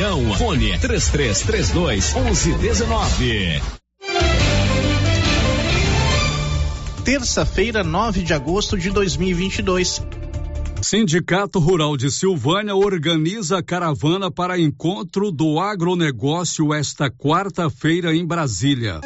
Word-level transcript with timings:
região. 0.00 0.34
Fone 0.34 0.78
3332 0.78 2.14
1119. 2.14 3.62
Terça-feira, 7.04 7.84
9 7.84 8.22
de 8.22 8.32
agosto 8.32 8.78
de 8.78 8.90
2022. 8.90 10.02
Sindicato 10.82 11.58
Rural 11.58 11.96
de 11.96 12.10
Silvânia 12.10 12.74
organiza 12.74 13.62
caravana 13.62 14.30
para 14.30 14.58
encontro 14.58 15.30
do 15.30 15.60
agronegócio 15.60 16.72
esta 16.72 17.10
quarta-feira 17.10 18.14
em 18.14 18.24
Brasília. 18.24 19.00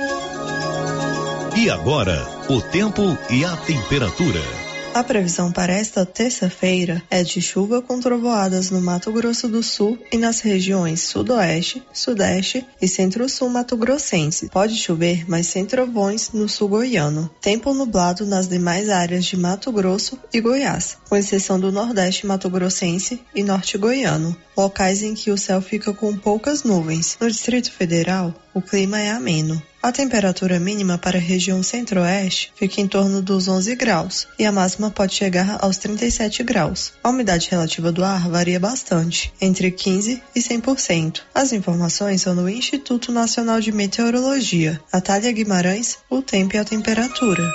E 1.57 1.71
agora, 1.71 2.25
o 2.49 2.61
tempo 2.61 3.03
e 3.31 3.45
a 3.45 3.57
temperatura. 3.57 4.64
A 4.95 5.03
previsão 5.03 5.51
para 5.51 5.73
esta 5.73 6.07
terça-feira 6.07 7.03
é 7.11 7.25
de 7.25 7.43
chuva 7.43 7.83
com 7.83 7.99
trovoadas 7.99 8.71
no 8.71 8.81
Mato 8.81 9.11
Grosso 9.11 9.49
do 9.49 9.61
Sul 9.61 9.99
e 10.13 10.17
nas 10.17 10.39
regiões 10.39 11.01
Sudoeste, 11.01 11.83
Sudeste 11.93 12.65
e 12.81 12.87
Centro-Sul 12.87 13.49
Mato 13.49 13.77
Grossense. 13.77 14.49
Pode 14.51 14.77
chover, 14.77 15.29
mas 15.29 15.49
sem 15.49 15.67
trovões 15.67 16.31
no 16.33 16.49
sul 16.49 16.69
goiano. 16.69 17.29
Tempo 17.41 17.75
nublado 17.75 18.25
nas 18.25 18.47
demais 18.47 18.89
áreas 18.89 19.25
de 19.25 19.37
Mato 19.37 19.73
Grosso 19.73 20.17
e 20.33 20.41
Goiás, 20.41 20.97
com 21.09 21.17
exceção 21.17 21.59
do 21.59 21.73
Nordeste 21.73 22.25
Mato 22.25 22.49
Grossense 22.49 23.21
e 23.35 23.43
Norte 23.43 23.77
Goiano, 23.77 24.37
locais 24.57 25.03
em 25.03 25.13
que 25.13 25.33
o 25.33 25.37
céu 25.37 25.61
fica 25.61 25.93
com 25.93 26.17
poucas 26.17 26.63
nuvens. 26.63 27.19
No 27.21 27.29
Distrito 27.29 27.73
Federal, 27.73 28.33
o 28.55 28.63
clima 28.63 29.01
é 29.01 29.11
ameno. 29.11 29.61
A 29.85 29.93
temperatura 29.93 30.59
mínima 30.59 30.97
para 30.97 31.19
a 31.19 31.21
região 31.21 31.63
centro-oeste 31.63 32.51
fica 32.57 32.81
em 32.81 32.89
torno 32.89 33.21
dos 33.21 33.49
11 33.49 33.77
graus 33.77 34.27
e 34.39 34.47
a 34.47 34.51
máxima 34.51 34.91
pode 34.91 35.13
chegar 35.13 35.59
aos 35.61 35.77
37 35.77 36.43
graus. 36.43 36.95
A 37.05 37.11
umidade 37.11 37.49
relativa 37.51 37.93
do 37.93 38.03
ar 38.03 38.27
varia 38.31 38.59
bastante, 38.59 39.31
entre 39.39 39.71
15 39.71 40.23
e 40.35 40.41
100%. 40.41 41.21
As 41.35 41.53
informações 41.53 42.23
são 42.23 42.35
no 42.35 42.49
Instituto 42.49 43.13
Nacional 43.13 43.61
de 43.61 43.73
Meteorologia. 43.73 44.81
Natália 44.91 45.31
Guimarães, 45.31 45.99
o 46.09 46.23
tempo 46.23 46.57
e 46.57 46.59
a 46.59 46.65
temperatura. 46.65 47.47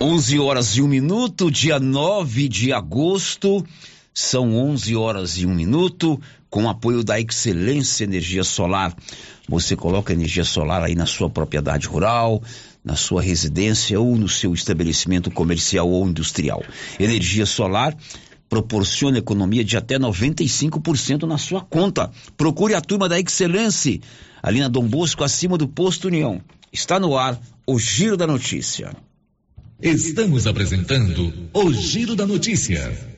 11 0.00 0.38
horas 0.40 0.76
e 0.76 0.82
um 0.82 0.88
minuto, 0.88 1.48
dia 1.48 1.78
9 1.78 2.48
de 2.48 2.72
agosto. 2.72 3.64
São 4.12 4.56
11 4.56 4.96
horas 4.96 5.38
e 5.38 5.46
um 5.46 5.54
minuto, 5.54 6.20
com 6.50 6.68
apoio 6.68 7.04
da 7.04 7.20
Excelência 7.20 8.02
Energia 8.02 8.42
Solar. 8.42 8.92
Você 9.48 9.74
coloca 9.74 10.12
energia 10.12 10.44
solar 10.44 10.82
aí 10.82 10.94
na 10.94 11.06
sua 11.06 11.30
propriedade 11.30 11.86
rural, 11.86 12.42
na 12.84 12.96
sua 12.96 13.22
residência 13.22 13.98
ou 13.98 14.16
no 14.16 14.28
seu 14.28 14.52
estabelecimento 14.52 15.30
comercial 15.30 15.88
ou 15.88 16.06
industrial. 16.06 16.62
Energia 17.00 17.46
solar 17.46 17.96
proporciona 18.48 19.18
economia 19.18 19.64
de 19.64 19.76
até 19.76 19.98
95% 19.98 21.22
na 21.22 21.38
sua 21.38 21.62
conta. 21.62 22.10
Procure 22.36 22.74
a 22.74 22.80
turma 22.80 23.08
da 23.08 23.18
Excelência, 23.18 24.00
ali 24.42 24.60
na 24.60 24.68
Dom 24.68 24.86
Bosco, 24.86 25.24
acima 25.24 25.56
do 25.56 25.66
Posto 25.66 26.08
União. 26.08 26.40
Está 26.72 27.00
no 27.00 27.16
ar 27.16 27.40
o 27.66 27.78
Giro 27.78 28.16
da 28.16 28.26
Notícia. 28.26 28.94
Estamos 29.80 30.46
apresentando 30.46 31.32
o 31.54 31.72
Giro 31.72 32.16
da 32.16 32.26
Notícia. 32.26 33.17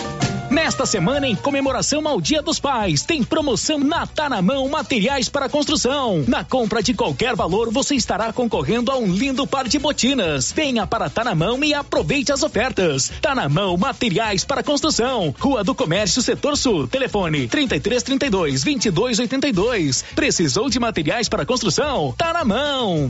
Nesta 0.51 0.85
semana, 0.85 1.25
em 1.25 1.33
comemoração 1.33 2.05
ao 2.05 2.19
Dia 2.19 2.41
dos 2.41 2.59
Pais, 2.59 3.03
tem 3.03 3.23
promoção 3.23 3.79
na 3.79 4.05
Tá 4.05 4.27
na 4.27 4.41
Mão 4.41 4.67
Materiais 4.67 5.29
para 5.29 5.47
Construção. 5.47 6.25
Na 6.27 6.43
compra 6.43 6.83
de 6.83 6.93
qualquer 6.93 7.37
valor, 7.37 7.71
você 7.71 7.95
estará 7.95 8.33
concorrendo 8.33 8.91
a 8.91 8.97
um 8.97 9.07
lindo 9.07 9.47
par 9.47 9.65
de 9.69 9.79
botinas. 9.79 10.51
Venha 10.51 10.85
para 10.85 11.09
Tá 11.09 11.23
na 11.23 11.33
Mão 11.33 11.63
e 11.63 11.73
aproveite 11.73 12.33
as 12.33 12.43
ofertas. 12.43 13.09
Tá 13.21 13.33
na 13.33 13.47
Mão 13.47 13.77
Materiais 13.77 14.43
para 14.43 14.61
Construção. 14.61 15.33
Rua 15.39 15.63
do 15.63 15.73
Comércio, 15.73 16.21
Setor 16.21 16.57
Sul. 16.57 16.85
Telefone 16.85 17.47
3332 17.47 18.61
2282. 18.61 20.03
Precisou 20.13 20.69
de 20.69 20.81
materiais 20.81 21.29
para 21.29 21.45
construção? 21.45 22.13
Tá 22.17 22.33
na 22.33 22.43
mão. 22.43 23.09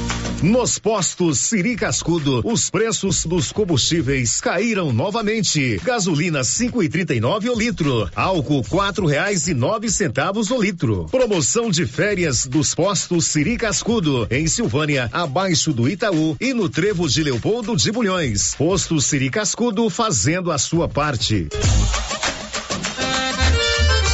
Nos 0.41 0.79
postos 0.79 1.37
Siri 1.37 1.75
Cascudo, 1.75 2.41
os 2.43 2.67
preços 2.67 3.25
dos 3.25 3.51
combustíveis 3.51 4.41
caíram 4.41 4.91
novamente. 4.91 5.79
Gasolina 5.83 6.43
cinco 6.43 6.81
e 6.81 6.89
trinta 6.89 7.13
e 7.13 7.19
nove 7.19 7.47
o 7.47 7.53
litro, 7.55 8.09
álcool 8.15 8.63
quatro 8.67 9.05
reais 9.05 9.47
e 9.47 9.53
nove 9.53 9.91
centavos 9.91 10.49
o 10.49 10.59
litro. 10.59 11.05
Promoção 11.11 11.69
de 11.69 11.85
férias 11.85 12.47
dos 12.47 12.73
postos 12.73 13.25
Siri 13.25 13.55
Cascudo, 13.55 14.27
em 14.31 14.47
Silvânia, 14.47 15.07
abaixo 15.13 15.71
do 15.71 15.87
Itaú 15.87 16.35
e 16.41 16.55
no 16.55 16.67
Trevo 16.67 17.07
de 17.07 17.21
Leopoldo 17.21 17.75
de 17.77 17.91
Bulhões. 17.91 18.55
Posto 18.55 18.99
Siri 18.99 19.29
Cascudo 19.29 19.87
fazendo 19.91 20.51
a 20.51 20.57
sua 20.57 20.89
parte. 20.89 21.49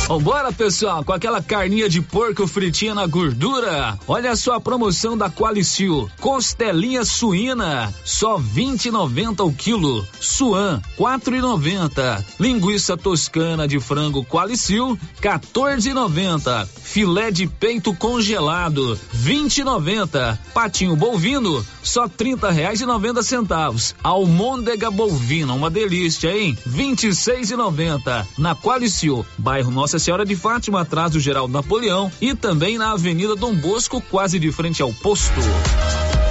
Vambora, 0.07 0.53
pessoal, 0.53 1.03
com 1.03 1.11
aquela 1.11 1.43
carninha 1.43 1.89
de 1.89 2.01
porco 2.01 2.47
fritinha 2.47 2.95
na 2.95 3.05
gordura. 3.05 3.99
Olha 4.07 4.37
só 4.37 4.53
a 4.53 4.61
promoção 4.61 5.17
da 5.17 5.29
Qualicil. 5.29 6.09
Costelinha 6.21 7.03
suína, 7.03 7.93
só 8.05 8.39
20,90 8.39 9.45
o 9.45 9.51
quilo. 9.51 10.07
Suan, 10.21 10.81
4,90. 10.97 12.23
Linguiça 12.39 12.95
toscana 12.95 13.67
de 13.67 13.81
frango 13.81 14.23
Qualicil, 14.23 14.97
14,90. 15.21 16.65
Filé 16.65 17.29
de 17.29 17.45
peito 17.45 17.93
congelado, 17.93 18.97
20,90. 19.13 20.39
Patinho 20.53 20.95
bovino, 20.95 21.63
só 21.83 22.07
30 22.07 22.49
reais 22.49 22.79
e 22.79 22.85
90 22.85 23.21
centavos. 23.23 23.93
Almôndega 24.01 24.89
bovina, 24.89 25.53
uma 25.53 25.69
delícia, 25.69 26.29
hein? 26.29 26.57
26,90. 26.65 28.25
Na 28.37 28.55
Qualicil, 28.55 29.25
bairro 29.37 29.69
Nossa 29.69 29.96
nossa 29.97 29.99
Senhora 29.99 30.25
de 30.25 30.35
Fátima, 30.35 30.81
atrás 30.81 31.11
do 31.11 31.19
Geraldo 31.19 31.51
Napoleão 31.51 32.11
e 32.21 32.35
também 32.35 32.77
na 32.77 32.91
Avenida 32.91 33.35
Dom 33.35 33.55
Bosco, 33.55 33.99
quase 33.99 34.39
de 34.39 34.51
frente 34.51 34.81
ao 34.81 34.93
posto. 34.93 35.41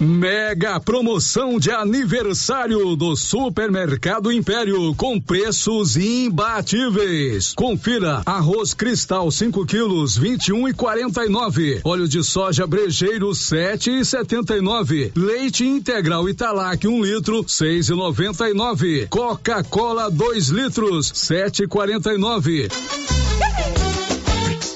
Mega 0.00 0.80
promoção 0.80 1.58
de 1.58 1.70
aniversário 1.70 2.96
do 2.96 3.14
Supermercado 3.14 4.32
Império 4.32 4.94
com 4.94 5.20
preços 5.20 5.96
imbatíveis. 5.96 7.54
Confira: 7.54 8.22
arroz 8.26 8.74
cristal 8.74 9.30
5 9.30 9.64
quilos 9.66 10.16
21 10.16 10.68
e 10.68 10.74
49, 10.74 11.80
óleo 11.84 12.08
de 12.08 12.24
soja 12.24 12.66
brejeiro 12.66 13.32
7 13.34 14.00
e 14.00 14.04
79, 14.04 15.12
leite 15.14 15.64
integral 15.64 16.28
Italac 16.28 16.86
1 16.86 16.92
um 16.92 17.04
litro 17.04 17.44
6 17.46 17.90
e 17.90 17.94
99, 17.94 19.06
Coca-Cola 19.08 20.10
2 20.10 20.48
litros 20.48 21.12
7 21.14 21.64
e 21.64 21.68
49. 21.68 22.68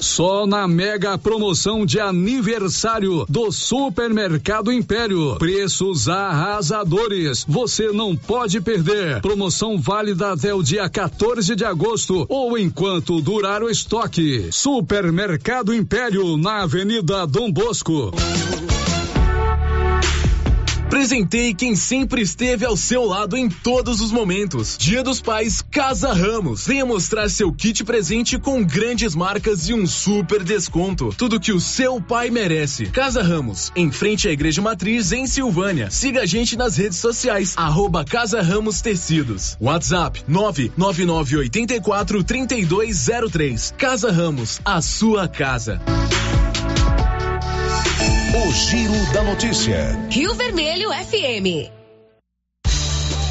Só 0.09 0.47
na 0.47 0.67
mega 0.67 1.19
promoção 1.19 1.85
de 1.85 1.99
aniversário 1.99 3.27
do 3.29 3.51
Supermercado 3.51 4.73
Império. 4.73 5.35
Preços 5.37 6.09
arrasadores. 6.09 7.45
Você 7.47 7.91
não 7.91 8.15
pode 8.15 8.59
perder. 8.59 9.21
Promoção 9.21 9.77
válida 9.77 10.31
até 10.31 10.51
o 10.51 10.63
dia 10.63 10.89
14 10.89 11.55
de 11.55 11.63
agosto 11.63 12.25
ou 12.27 12.57
enquanto 12.57 13.21
durar 13.21 13.61
o 13.61 13.69
estoque. 13.69 14.49
Supermercado 14.51 15.75
Império 15.75 16.37
na 16.37 16.63
Avenida 16.63 17.27
Dom 17.27 17.51
Bosco. 17.51 18.11
Presentei 20.89 21.53
quem 21.53 21.75
sempre 21.75 22.23
esteve 22.23 22.65
ao 22.65 22.75
seu 22.75 23.05
lado 23.05 23.37
em 23.37 23.47
todos 23.47 24.01
os 24.01 24.11
momentos. 24.11 24.75
Dia 24.75 25.03
dos 25.03 25.21
Pais 25.21 25.61
Casa 25.61 26.11
Ramos. 26.11 26.65
Venha 26.65 26.83
mostrar 26.83 27.29
seu 27.29 27.53
kit 27.53 27.83
presente 27.83 28.39
com 28.39 28.63
grandes 28.63 29.13
marcas 29.13 29.69
e 29.69 29.73
um 29.73 29.85
super 29.85 30.43
desconto. 30.43 31.13
Tudo 31.15 31.39
que 31.39 31.51
o 31.51 31.59
seu 31.59 32.01
pai 32.01 32.31
merece. 32.31 32.87
Casa 32.87 33.21
Ramos, 33.21 33.71
em 33.75 33.91
frente 33.91 34.27
à 34.27 34.31
Igreja 34.31 34.63
Matriz 34.63 35.11
em 35.11 35.27
Silvânia. 35.27 35.91
Siga 35.91 36.21
a 36.21 36.25
gente 36.25 36.57
nas 36.57 36.75
redes 36.75 36.97
sociais. 36.97 37.53
Arroba 37.55 38.03
Casa 38.03 38.41
Ramos 38.41 38.81
Tecidos. 38.81 39.55
WhatsApp 39.61 40.23
99984 40.27 42.23
3203. 42.23 43.75
Casa 43.77 44.11
Ramos, 44.11 44.59
a 44.65 44.81
sua 44.81 45.27
casa. 45.27 45.79
Giro 48.51 49.13
da 49.13 49.23
Notícia. 49.23 49.95
Rio 50.09 50.33
Vermelho 50.33 50.89
FM. 50.89 51.69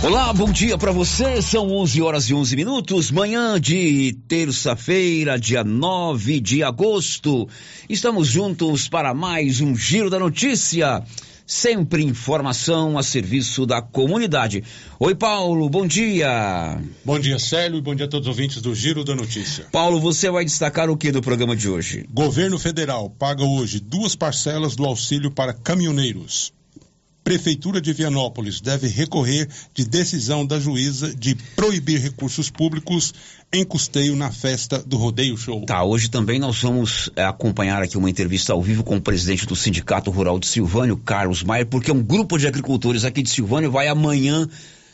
Olá, 0.00 0.32
bom 0.32 0.52
dia 0.52 0.78
para 0.78 0.92
você. 0.92 1.42
São 1.42 1.72
11 1.72 2.00
horas 2.00 2.30
e 2.30 2.34
11 2.34 2.54
minutos, 2.54 3.10
manhã 3.10 3.60
de 3.60 4.16
terça-feira, 4.28 5.36
dia 5.36 5.64
9 5.64 6.38
de 6.38 6.62
agosto. 6.62 7.48
Estamos 7.88 8.28
juntos 8.28 8.88
para 8.88 9.12
mais 9.12 9.60
um 9.60 9.74
Giro 9.74 10.08
da 10.08 10.20
Notícia. 10.20 11.02
Sempre 11.50 12.04
informação 12.04 12.98
a 12.98 13.02
serviço 13.02 13.64
da 13.64 13.80
comunidade. 13.80 14.62
Oi, 15.00 15.14
Paulo, 15.14 15.66
bom 15.70 15.86
dia. 15.86 16.78
Bom 17.02 17.18
dia, 17.18 17.38
Célio, 17.38 17.78
e 17.78 17.80
bom 17.80 17.94
dia 17.94 18.04
a 18.04 18.08
todos 18.08 18.28
os 18.28 18.36
ouvintes 18.36 18.60
do 18.60 18.74
Giro 18.74 19.02
da 19.02 19.14
Notícia. 19.14 19.64
Paulo, 19.72 19.98
você 19.98 20.30
vai 20.30 20.44
destacar 20.44 20.90
o 20.90 20.96
que 20.96 21.10
do 21.10 21.22
programa 21.22 21.56
de 21.56 21.66
hoje? 21.66 22.04
Governo 22.12 22.58
Federal 22.58 23.08
paga 23.08 23.44
hoje 23.44 23.80
duas 23.80 24.14
parcelas 24.14 24.76
do 24.76 24.84
auxílio 24.84 25.30
para 25.30 25.54
caminhoneiros. 25.54 26.52
Prefeitura 27.28 27.78
de 27.78 27.92
Vianópolis 27.92 28.58
deve 28.58 28.88
recorrer 28.88 29.46
de 29.74 29.84
decisão 29.84 30.46
da 30.46 30.58
juíza 30.58 31.14
de 31.14 31.34
proibir 31.54 32.00
recursos 32.00 32.48
públicos 32.48 33.12
em 33.52 33.66
custeio 33.66 34.16
na 34.16 34.30
festa 34.30 34.78
do 34.78 34.96
Rodeio 34.96 35.36
Show. 35.36 35.66
Tá, 35.66 35.84
hoje 35.84 36.08
também 36.08 36.38
nós 36.38 36.62
vamos 36.62 37.10
é, 37.14 37.22
acompanhar 37.24 37.82
aqui 37.82 37.98
uma 37.98 38.08
entrevista 38.08 38.54
ao 38.54 38.62
vivo 38.62 38.82
com 38.82 38.96
o 38.96 39.00
presidente 39.02 39.44
do 39.44 39.54
Sindicato 39.54 40.10
Rural 40.10 40.38
de 40.38 40.46
Silvânia, 40.46 40.96
Carlos 41.04 41.42
Maier, 41.42 41.66
porque 41.66 41.92
um 41.92 42.02
grupo 42.02 42.38
de 42.38 42.46
agricultores 42.46 43.04
aqui 43.04 43.20
de 43.22 43.28
Silvânia 43.28 43.68
vai 43.68 43.88
amanhã 43.88 44.48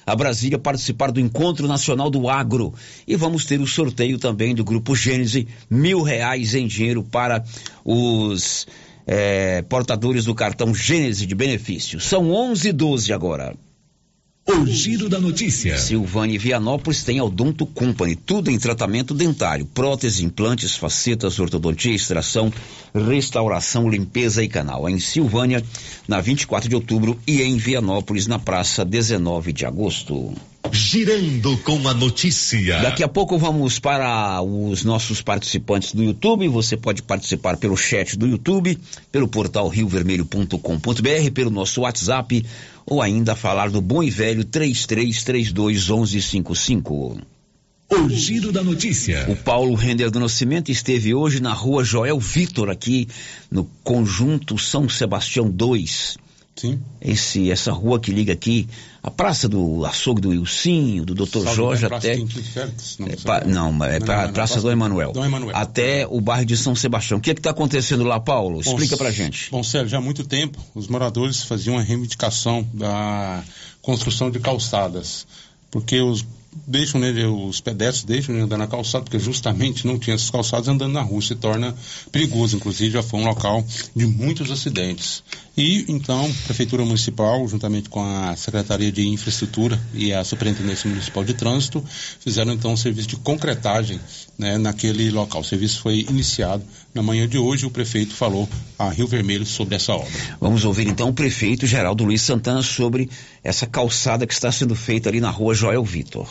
a 0.04 0.16
Brasília 0.16 0.58
participar 0.58 1.12
do 1.12 1.20
Encontro 1.20 1.68
Nacional 1.68 2.10
do 2.10 2.28
Agro. 2.28 2.74
E 3.06 3.14
vamos 3.14 3.44
ter 3.44 3.60
o 3.60 3.66
sorteio 3.68 4.18
também 4.18 4.56
do 4.56 4.64
Grupo 4.64 4.96
Gênese, 4.96 5.46
mil 5.70 6.02
reais 6.02 6.52
em 6.52 6.66
dinheiro 6.66 7.04
para 7.04 7.44
os 7.84 8.66
é, 9.06 9.62
portadores 9.62 10.24
do 10.24 10.34
cartão 10.34 10.74
Gênese 10.74 11.26
de 11.26 11.34
benefícios. 11.34 12.04
São 12.04 12.30
11 12.30 12.68
e 12.68 12.72
12 12.72 13.12
agora. 13.12 13.54
O 14.46 14.66
giro 14.66 15.08
da 15.08 15.18
notícia. 15.18 15.78
Silvânia 15.78 16.34
e 16.34 16.38
Vianópolis 16.38 17.02
tem 17.02 17.18
Odonto 17.18 17.64
Company, 17.64 18.14
tudo 18.14 18.50
em 18.50 18.58
tratamento 18.58 19.14
dentário, 19.14 19.64
prótese, 19.64 20.22
implantes, 20.22 20.76
facetas, 20.76 21.38
ortodontia, 21.38 21.94
extração, 21.94 22.52
restauração, 22.94 23.88
limpeza 23.88 24.44
e 24.44 24.48
canal. 24.48 24.86
Em 24.86 24.98
Silvânia, 24.98 25.64
na 26.06 26.20
24 26.20 26.68
de 26.68 26.74
outubro 26.74 27.18
e 27.26 27.40
em 27.40 27.56
Vianópolis, 27.56 28.26
na 28.26 28.38
praça 28.38 28.84
19 28.84 29.50
de 29.50 29.64
agosto. 29.64 30.34
Girando 30.72 31.56
com 31.58 31.86
a 31.86 31.94
notícia. 31.94 32.80
Daqui 32.80 33.02
a 33.02 33.08
pouco 33.08 33.38
vamos 33.38 33.78
para 33.78 34.42
os 34.42 34.82
nossos 34.82 35.22
participantes 35.22 35.92
do 35.92 36.02
YouTube. 36.02 36.48
Você 36.48 36.76
pode 36.76 37.02
participar 37.02 37.56
pelo 37.56 37.76
chat 37.76 38.18
do 38.18 38.26
YouTube, 38.26 38.78
pelo 39.12 39.28
portal 39.28 39.68
riovermelho.com.br, 39.68 41.30
pelo 41.32 41.50
nosso 41.50 41.82
WhatsApp 41.82 42.44
ou 42.86 43.00
ainda 43.00 43.36
falar 43.36 43.70
do 43.70 43.80
bom 43.80 44.02
e 44.02 44.10
velho 44.10 44.44
3332 44.44 45.88
1155. 45.88 47.18
O 47.90 48.08
giro 48.08 48.50
da 48.50 48.62
notícia. 48.62 49.26
O 49.28 49.36
Paulo 49.36 49.74
Render 49.74 50.10
do 50.10 50.18
Nascimento 50.18 50.70
esteve 50.70 51.14
hoje 51.14 51.40
na 51.40 51.52
rua 51.52 51.84
Joel 51.84 52.18
Vitor, 52.18 52.70
aqui 52.70 53.06
no 53.50 53.64
Conjunto 53.84 54.58
São 54.58 54.88
Sebastião 54.88 55.48
2. 55.48 56.16
Sim. 56.56 56.80
Esse, 57.00 57.50
essa 57.50 57.72
rua 57.72 58.00
que 58.00 58.12
liga 58.12 58.32
aqui, 58.32 58.66
a 59.06 59.10
praça 59.10 59.46
do 59.46 59.84
açougue 59.84 60.22
do 60.22 60.32
Ilcinho, 60.32 61.04
do 61.04 61.14
Dr. 61.14 61.40
Salve 61.40 61.54
Jorge 61.54 61.86
Praça 61.86 62.06
até. 62.06 62.16
Quintim 62.16 62.42
Félix, 62.42 62.96
não, 62.98 63.06
É, 63.06 63.16
qual. 63.16 63.40
não, 63.46 63.84
é 63.84 63.98
Não, 63.98 64.06
pra, 64.06 64.26
não, 64.26 64.32
Praça 64.32 64.62
do 64.62 64.70
Emanuel. 64.70 65.12
Emanuel. 65.14 65.54
Até 65.54 66.06
o 66.08 66.22
bairro 66.22 66.46
de 66.46 66.56
São 66.56 66.74
Sebastião. 66.74 67.18
O 67.18 67.20
que 67.20 67.30
é 67.30 67.34
que 67.34 67.40
está 67.40 67.50
acontecendo 67.50 68.02
lá, 68.02 68.18
Paulo? 68.18 68.62
Explica 68.62 68.96
pra 68.96 69.10
gente. 69.10 69.50
Bom, 69.50 69.62
Sérgio, 69.62 69.90
já 69.90 69.98
há 69.98 70.00
muito 70.00 70.24
tempo 70.24 70.58
os 70.74 70.88
moradores 70.88 71.42
faziam 71.42 71.76
a 71.76 71.82
reivindicação 71.82 72.66
da 72.72 73.44
construção 73.82 74.30
de 74.30 74.40
calçadas, 74.40 75.26
porque 75.70 76.00
os 76.00 76.24
deixam 76.66 77.00
nele, 77.00 77.24
os 77.24 77.60
pedestres 77.60 78.04
deixam 78.04 78.34
andar 78.36 78.58
na 78.58 78.66
calçada, 78.66 79.04
porque 79.04 79.18
justamente 79.18 79.86
não 79.86 79.98
tinha 79.98 80.14
essas 80.14 80.30
calçadas 80.30 80.68
andando 80.68 80.92
na 80.92 81.02
rua, 81.02 81.20
se 81.22 81.34
torna 81.34 81.74
perigoso, 82.10 82.56
inclusive 82.56 82.92
já 82.92 83.02
foi 83.02 83.20
um 83.20 83.26
local 83.26 83.64
de 83.94 84.06
muitos 84.06 84.50
acidentes. 84.50 85.22
E 85.56 85.84
então, 85.88 86.26
a 86.26 86.44
Prefeitura 86.44 86.84
Municipal, 86.84 87.46
juntamente 87.46 87.88
com 87.88 88.02
a 88.02 88.34
Secretaria 88.34 88.90
de 88.90 89.06
Infraestrutura 89.06 89.80
e 89.92 90.12
a 90.12 90.24
Superintendência 90.24 90.90
Municipal 90.90 91.24
de 91.24 91.34
Trânsito, 91.34 91.84
fizeram 92.20 92.52
então 92.52 92.72
um 92.72 92.76
serviço 92.76 93.08
de 93.08 93.16
concretagem 93.16 94.00
né, 94.36 94.58
naquele 94.58 95.10
local. 95.10 95.42
O 95.42 95.44
serviço 95.44 95.80
foi 95.80 96.06
iniciado 96.10 96.64
na 96.94 97.02
manhã 97.02 97.28
de 97.28 97.36
hoje, 97.36 97.66
o 97.66 97.70
prefeito 97.70 98.14
falou 98.14 98.48
a 98.78 98.88
Rio 98.88 99.08
Vermelho 99.08 99.44
sobre 99.44 99.74
essa 99.74 99.92
obra. 99.92 100.08
Vamos 100.40 100.64
ouvir 100.64 100.86
então 100.86 101.08
o 101.08 101.12
prefeito 101.12 101.66
Geraldo 101.66 102.04
Luiz 102.04 102.22
Santana 102.22 102.62
sobre 102.62 103.10
essa 103.42 103.66
calçada 103.66 104.24
que 104.24 104.32
está 104.32 104.52
sendo 104.52 104.76
feita 104.76 105.08
ali 105.08 105.20
na 105.20 105.28
rua 105.28 105.54
Joel 105.54 105.82
Vitor. 105.82 106.28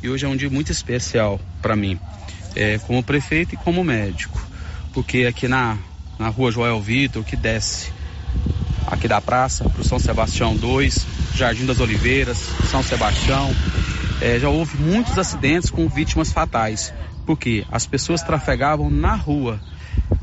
E 0.00 0.08
hoje 0.08 0.24
é 0.24 0.28
um 0.28 0.36
dia 0.36 0.48
muito 0.48 0.70
especial 0.70 1.40
para 1.60 1.74
mim, 1.74 1.98
é, 2.54 2.78
como 2.78 3.02
prefeito 3.02 3.54
e 3.54 3.58
como 3.58 3.82
médico, 3.82 4.40
porque 4.92 5.26
aqui 5.26 5.48
na, 5.48 5.76
na 6.16 6.28
rua 6.28 6.52
Joel 6.52 6.80
Vitor, 6.80 7.24
que 7.24 7.34
desce 7.34 7.90
aqui 8.86 9.08
da 9.08 9.20
praça 9.20 9.68
para 9.68 9.80
o 9.80 9.84
São 9.84 9.98
Sebastião 9.98 10.54
2, 10.54 11.06
Jardim 11.34 11.66
das 11.66 11.80
Oliveiras, 11.80 12.38
São 12.70 12.84
Sebastião, 12.84 13.52
é, 14.20 14.38
já 14.38 14.48
houve 14.48 14.76
muitos 14.76 15.18
acidentes 15.18 15.70
com 15.70 15.88
vítimas 15.88 16.30
fatais, 16.30 16.94
porque 17.26 17.64
as 17.72 17.84
pessoas 17.84 18.22
trafegavam 18.22 18.88
na 18.88 19.16
rua 19.16 19.60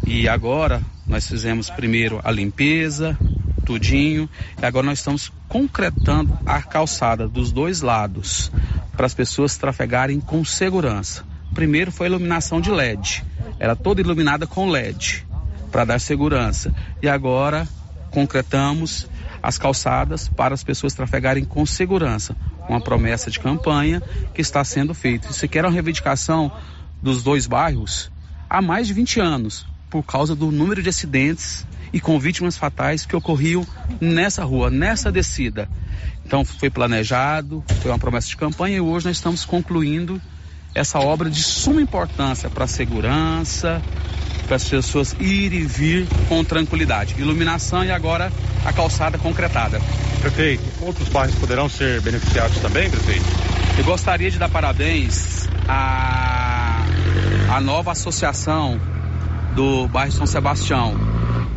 e 0.06 0.28
agora 0.28 0.82
nós 1.08 1.28
fizemos 1.28 1.70
primeiro 1.70 2.20
a 2.24 2.32
limpeza, 2.32 3.18
tudinho, 3.66 4.30
e 4.62 4.66
agora 4.66 4.86
nós 4.86 5.00
estamos 5.00 5.32
concretando 5.48 6.38
a 6.46 6.62
calçada 6.62 7.28
dos 7.28 7.52
dois 7.52 7.82
lados 7.82 8.52
para 8.96 9.06
as 9.06 9.14
pessoas 9.14 9.58
trafegarem 9.58 10.20
com 10.20 10.44
segurança. 10.44 11.24
Primeiro 11.54 11.92
foi 11.92 12.08
a 12.08 12.10
iluminação 12.10 12.60
de 12.60 12.72
LED, 12.72 13.24
era 13.60 13.76
toda 13.76 14.02
iluminada 14.02 14.48
com 14.48 14.70
LED 14.70 15.26
para 15.72 15.86
dar 15.86 16.00
segurança. 16.00 16.74
E 17.02 17.08
agora 17.08 17.68
concretamos 18.10 19.08
as 19.42 19.58
calçadas 19.58 20.28
para 20.28 20.54
as 20.54 20.64
pessoas 20.64 20.94
trafegarem 20.94 21.46
com 21.46 21.66
segurança. 21.66 22.36
Uma 22.68 22.82
promessa 22.82 23.32
de 23.32 23.40
campanha 23.40 24.02
que 24.34 24.42
está 24.42 24.64
sendo 24.64 24.94
feita. 24.94 25.30
Isso 25.32 25.46
aqui 25.46 25.58
era 25.58 25.68
uma 25.68 25.74
reivindicação 25.74 26.52
dos 27.02 27.24
dois 27.24 27.48
bairros 27.48 28.12
há 28.52 28.62
mais 28.62 28.86
de 28.86 28.94
20 28.94 29.22
anos, 29.22 29.66
por 29.90 30.04
causa 30.04 30.36
do 30.36 30.52
número 30.52 30.84
de 30.84 30.90
acidentes 30.90 31.66
e 31.94 32.02
com 32.02 32.20
vítimas 32.20 32.58
fatais 32.58 33.06
que 33.06 33.16
ocorriam 33.16 33.66
nessa 34.02 34.44
rua, 34.44 34.70
nessa 34.70 35.10
descida. 35.10 35.70
Então 36.26 36.44
foi 36.44 36.70
planejado, 36.70 37.64
foi 37.82 37.90
uma 37.90 37.98
promessa 37.98 38.28
de 38.28 38.36
campanha 38.36 38.76
e 38.76 38.82
hoje 38.82 39.06
nós 39.06 39.16
estamos 39.16 39.46
concluindo 39.46 40.22
essa 40.76 41.00
obra 41.00 41.30
de 41.30 41.42
suma 41.42 41.82
importância 41.82 42.50
para 42.50 42.66
a 42.66 42.68
segurança, 42.68 43.82
para 44.48 44.58
as 44.58 44.68
pessoas 44.68 45.16
ir 45.18 45.54
e 45.54 45.64
vir 45.64 46.06
com 46.28 46.44
tranquilidade. 46.44 47.16
Iluminação 47.18 47.86
e 47.86 47.92
agora 47.92 48.32
a 48.66 48.74
calçada 48.74 49.18
concretada. 49.18 49.82
Prefeito, 50.20 50.64
outros 50.82 51.08
bairros 51.08 51.36
poderão 51.36 51.70
ser 51.70 52.02
beneficiados 52.02 52.58
também, 52.60 52.90
prefeito? 52.90 53.26
Eu 53.78 53.86
gostaria 53.86 54.30
de 54.30 54.38
dar 54.38 54.50
parabéns 54.50 55.48
à, 55.68 56.41
à 57.52 57.60
nova 57.60 57.92
associação 57.92 58.80
do 59.54 59.86
bairro 59.90 60.14
São 60.14 60.26
Sebastião. 60.26 60.96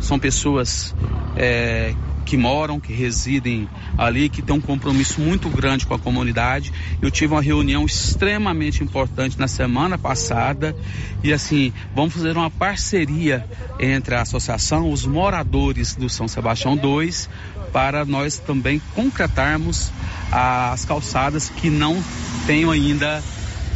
São 0.01 0.19
pessoas 0.19 0.93
é, 1.37 1.95
que 2.25 2.35
moram, 2.35 2.81
que 2.81 2.91
residem 2.91 3.69
ali, 3.97 4.27
que 4.27 4.41
têm 4.41 4.57
um 4.57 4.59
compromisso 4.59 5.21
muito 5.21 5.49
grande 5.49 5.85
com 5.85 5.93
a 5.93 5.99
comunidade. 5.99 6.73
Eu 7.01 7.09
tive 7.09 7.33
uma 7.33 7.41
reunião 7.41 7.85
extremamente 7.85 8.83
importante 8.83 9.39
na 9.39 9.47
semana 9.47 9.97
passada 9.97 10.75
e 11.23 11.31
assim, 11.31 11.71
vamos 11.95 12.13
fazer 12.13 12.35
uma 12.35 12.51
parceria 12.51 13.47
entre 13.79 14.15
a 14.15 14.21
associação, 14.21 14.91
os 14.91 15.05
moradores 15.05 15.95
do 15.95 16.09
São 16.09 16.27
Sebastião 16.27 16.75
2, 16.75 17.29
para 17.71 18.03
nós 18.03 18.37
também 18.37 18.81
concretarmos 18.93 19.93
as 20.29 20.83
calçadas 20.83 21.47
que 21.47 21.69
não 21.69 22.03
tenham 22.45 22.71
ainda 22.71 23.23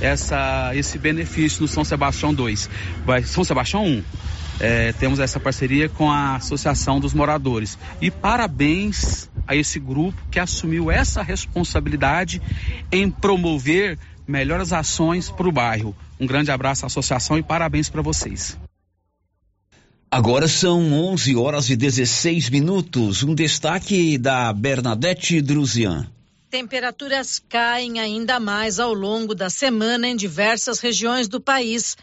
essa, 0.01 0.71
esse 0.75 0.97
benefício 0.97 1.61
no 1.61 1.67
São 1.67 1.83
Sebastião 1.83 2.33
2. 2.33 2.69
Vai, 3.05 3.23
São 3.23 3.43
Sebastião 3.43 3.85
1 3.85 4.03
é, 4.59 4.91
temos 4.93 5.19
essa 5.19 5.39
parceria 5.39 5.87
com 5.87 6.11
a 6.11 6.35
Associação 6.35 6.99
dos 6.99 7.13
Moradores. 7.13 7.77
E 8.01 8.11
parabéns 8.11 9.29
a 9.47 9.55
esse 9.55 9.79
grupo 9.79 10.21
que 10.29 10.39
assumiu 10.39 10.91
essa 10.91 11.23
responsabilidade 11.23 12.41
em 12.91 13.09
promover 13.09 13.97
melhores 14.27 14.73
ações 14.73 15.29
para 15.29 15.47
o 15.47 15.51
bairro. 15.51 15.95
Um 16.19 16.27
grande 16.27 16.51
abraço 16.51 16.85
à 16.85 16.87
associação 16.87 17.37
e 17.37 17.43
parabéns 17.43 17.89
para 17.89 18.01
vocês. 18.01 18.57
Agora 20.11 20.47
são 20.47 20.91
11 20.91 21.35
horas 21.35 21.69
e 21.69 21.75
16 21.75 22.49
minutos. 22.49 23.23
Um 23.23 23.33
destaque 23.33 24.17
da 24.17 24.51
Bernadette 24.51 25.39
Druzian. 25.41 26.07
Temperaturas 26.49 27.39
caem 27.47 27.99
ainda 27.99 28.39
mais 28.39 28.79
ao 28.79 28.91
longo 28.91 29.35
da 29.35 29.51
semana 29.51 30.07
em 30.07 30.15
diversas 30.15 30.79
regiões 30.79 31.27
do 31.27 31.39
país. 31.39 31.95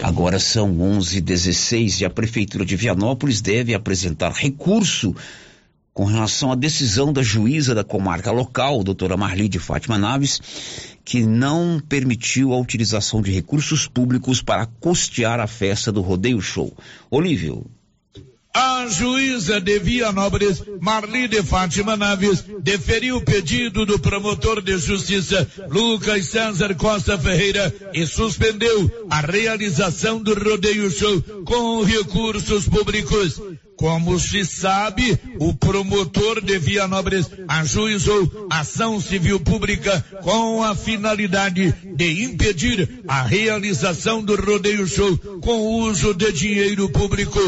Agora 0.00 0.38
são 0.38 0.72
11h16 0.72 2.00
e 2.00 2.04
a 2.04 2.10
Prefeitura 2.10 2.64
de 2.64 2.76
Vianópolis 2.76 3.40
deve 3.40 3.74
apresentar 3.74 4.30
recurso 4.30 5.12
com 5.92 6.04
relação 6.04 6.52
à 6.52 6.54
decisão 6.54 7.12
da 7.12 7.24
juíza 7.24 7.74
da 7.74 7.82
comarca 7.82 8.30
local, 8.30 8.84
doutora 8.84 9.16
Marli 9.16 9.48
de 9.48 9.58
Fátima 9.58 9.98
Naves, 9.98 10.40
que 11.04 11.26
não 11.26 11.80
permitiu 11.80 12.52
a 12.52 12.60
utilização 12.60 13.20
de 13.20 13.32
recursos 13.32 13.88
públicos 13.88 14.40
para 14.40 14.64
custear 14.64 15.40
a 15.40 15.48
festa 15.48 15.90
do 15.90 16.00
Rodeio 16.00 16.40
Show. 16.40 16.72
Olívio. 17.10 17.66
A 18.54 18.86
juíza 18.86 19.60
de 19.60 19.78
Vianópolis, 19.78 20.62
Marli 20.78 21.26
de 21.26 21.42
Fátima 21.42 21.96
Naves, 21.96 22.44
deferiu 22.60 23.16
o 23.16 23.24
pedido 23.24 23.86
do 23.86 23.98
promotor 23.98 24.60
de 24.60 24.76
justiça, 24.76 25.48
Lucas 25.70 26.26
César 26.26 26.74
Costa 26.74 27.18
Ferreira, 27.18 27.74
e 27.94 28.06
suspendeu 28.06 29.06
a 29.08 29.20
realização 29.20 30.22
do 30.22 30.34
rodeio 30.34 30.90
show 30.90 31.22
com 31.46 31.82
recursos 31.82 32.68
públicos. 32.68 33.40
Como 33.76 34.18
se 34.18 34.44
sabe, 34.44 35.18
o 35.40 35.54
promotor 35.54 36.40
de 36.40 36.58
Vianópolis 36.58 37.30
ajuizou 37.48 38.46
ação 38.50 39.00
civil 39.00 39.40
pública 39.40 40.04
com 40.22 40.62
a 40.62 40.74
finalidade 40.74 41.74
de 41.96 42.24
impedir 42.24 43.02
a 43.08 43.22
realização 43.22 44.22
do 44.22 44.36
rodeio 44.36 44.86
show 44.86 45.16
com 45.40 45.82
uso 45.82 46.14
de 46.14 46.30
dinheiro 46.32 46.88
público. 46.90 47.40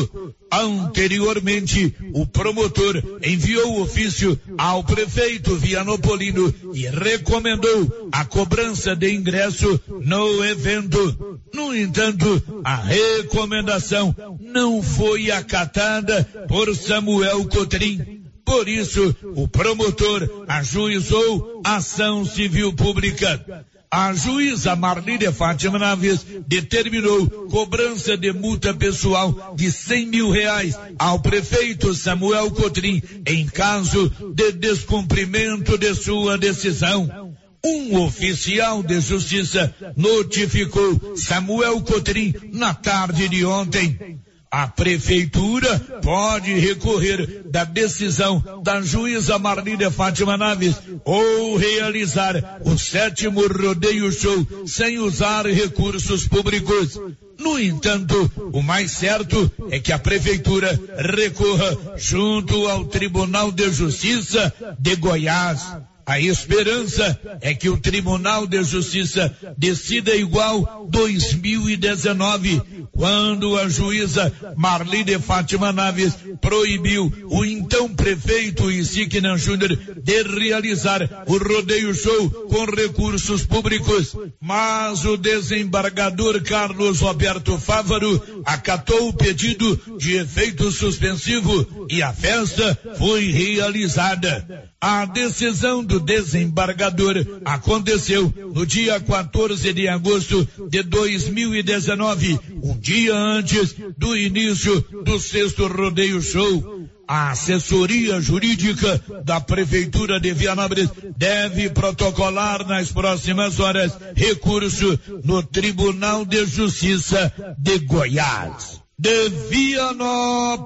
Anteriormente, 0.50 1.94
o 2.12 2.26
promotor 2.26 3.02
enviou 3.22 3.80
ofício 3.80 4.38
ao 4.56 4.84
prefeito 4.84 5.56
Vianopolino 5.56 6.54
e 6.72 6.86
recomendou 6.86 8.08
a 8.12 8.24
cobrança 8.24 8.94
de 8.94 9.12
ingresso 9.12 9.80
no 10.00 10.44
evento. 10.44 11.33
No 11.54 11.74
entanto, 11.74 12.42
a 12.64 12.74
recomendação 12.74 14.14
não 14.40 14.82
foi 14.82 15.30
acatada 15.30 16.24
por 16.48 16.74
Samuel 16.74 17.44
Cotrim. 17.46 18.24
Por 18.44 18.68
isso, 18.68 19.14
o 19.36 19.46
promotor 19.46 20.44
ajuizou 20.48 21.62
ação 21.64 22.24
civil 22.24 22.72
pública. 22.72 23.64
A 23.88 24.12
juíza 24.12 24.74
Marlília 24.74 25.30
Fátima 25.30 25.78
Naves 25.78 26.26
determinou 26.48 27.30
cobrança 27.48 28.16
de 28.16 28.32
multa 28.32 28.74
pessoal 28.74 29.54
de 29.54 29.70
100 29.70 30.06
mil 30.06 30.30
reais 30.32 30.76
ao 30.98 31.20
prefeito 31.20 31.94
Samuel 31.94 32.50
Cotrim 32.50 33.00
em 33.24 33.46
caso 33.46 34.10
de 34.34 34.50
descumprimento 34.50 35.78
de 35.78 35.94
sua 35.94 36.36
decisão. 36.36 37.33
Um 37.64 37.98
oficial 38.02 38.82
de 38.82 39.00
justiça 39.00 39.74
notificou 39.96 41.16
Samuel 41.16 41.80
Cotrim 41.80 42.34
na 42.52 42.74
tarde 42.74 43.26
de 43.26 43.42
ontem. 43.46 44.20
A 44.50 44.68
prefeitura 44.68 45.80
pode 46.00 46.52
recorrer 46.52 47.42
da 47.50 47.64
decisão 47.64 48.40
da 48.62 48.80
juíza 48.82 49.36
Marlília 49.38 49.90
Fátima 49.90 50.36
Naves 50.36 50.76
ou 51.04 51.56
realizar 51.56 52.60
o 52.64 52.78
sétimo 52.78 53.48
rodeio 53.48 54.12
show 54.12 54.46
sem 54.66 54.98
usar 54.98 55.46
recursos 55.46 56.28
públicos. 56.28 57.00
No 57.40 57.58
entanto, 57.58 58.30
o 58.52 58.62
mais 58.62 58.92
certo 58.92 59.50
é 59.70 59.80
que 59.80 59.92
a 59.92 59.98
prefeitura 59.98 60.78
recorra 60.98 61.96
junto 61.96 62.68
ao 62.68 62.84
Tribunal 62.84 63.50
de 63.50 63.72
Justiça 63.72 64.54
de 64.78 64.94
Goiás. 64.96 65.62
A 66.06 66.20
esperança 66.20 67.18
é 67.40 67.54
que 67.54 67.68
o 67.68 67.78
Tribunal 67.78 68.46
de 68.46 68.62
Justiça 68.62 69.34
decida 69.56 70.14
igual 70.14 70.86
2019, 70.90 72.62
quando 72.92 73.58
a 73.58 73.68
juíza 73.68 74.32
Marli 74.56 75.02
de 75.02 75.18
Fátima 75.18 75.72
Naves 75.72 76.14
proibiu 76.40 77.10
o 77.30 77.44
então 77.44 77.88
prefeito 77.94 78.70
Isignan 78.70 79.38
Júnior 79.38 79.76
de 80.02 80.22
realizar 80.22 81.24
o 81.26 81.38
rodeio 81.38 81.94
show 81.94 82.30
com 82.30 82.64
recursos 82.66 83.46
públicos. 83.46 84.14
Mas 84.40 85.04
o 85.04 85.16
desembargador 85.16 86.42
Carlos 86.42 87.00
Roberto 87.00 87.58
Fávaro 87.58 88.42
acatou 88.44 89.08
o 89.08 89.12
pedido 89.12 89.80
de 89.98 90.16
efeito 90.16 90.70
suspensivo 90.70 91.86
e 91.88 92.02
a 92.02 92.12
festa 92.12 92.78
foi 92.98 93.30
realizada. 93.30 94.70
A 94.80 95.06
decisão 95.06 95.82
do 95.82 95.93
desembargador 96.00 97.16
aconteceu 97.44 98.32
no 98.54 98.66
dia 98.66 99.00
14 99.00 99.72
de 99.72 99.88
agosto 99.88 100.46
de 100.68 100.82
2019, 100.82 102.38
um 102.62 102.78
dia 102.78 103.14
antes 103.14 103.74
do 103.96 104.16
início 104.16 104.80
do 105.04 105.18
sexto 105.18 105.66
rodeio 105.66 106.20
show. 106.22 106.84
A 107.06 107.32
assessoria 107.32 108.18
jurídica 108.18 108.98
da 109.24 109.38
Prefeitura 109.38 110.18
de 110.18 110.32
Vianópolis 110.32 110.88
deve 111.16 111.68
protocolar 111.68 112.66
nas 112.66 112.90
próximas 112.90 113.60
horas 113.60 113.92
recurso 114.14 114.98
no 115.22 115.42
Tribunal 115.42 116.24
de 116.24 116.46
Justiça 116.46 117.30
de 117.58 117.80
Goiás. 117.80 118.80
De 118.98 119.28
Vianópolis, 119.50 120.64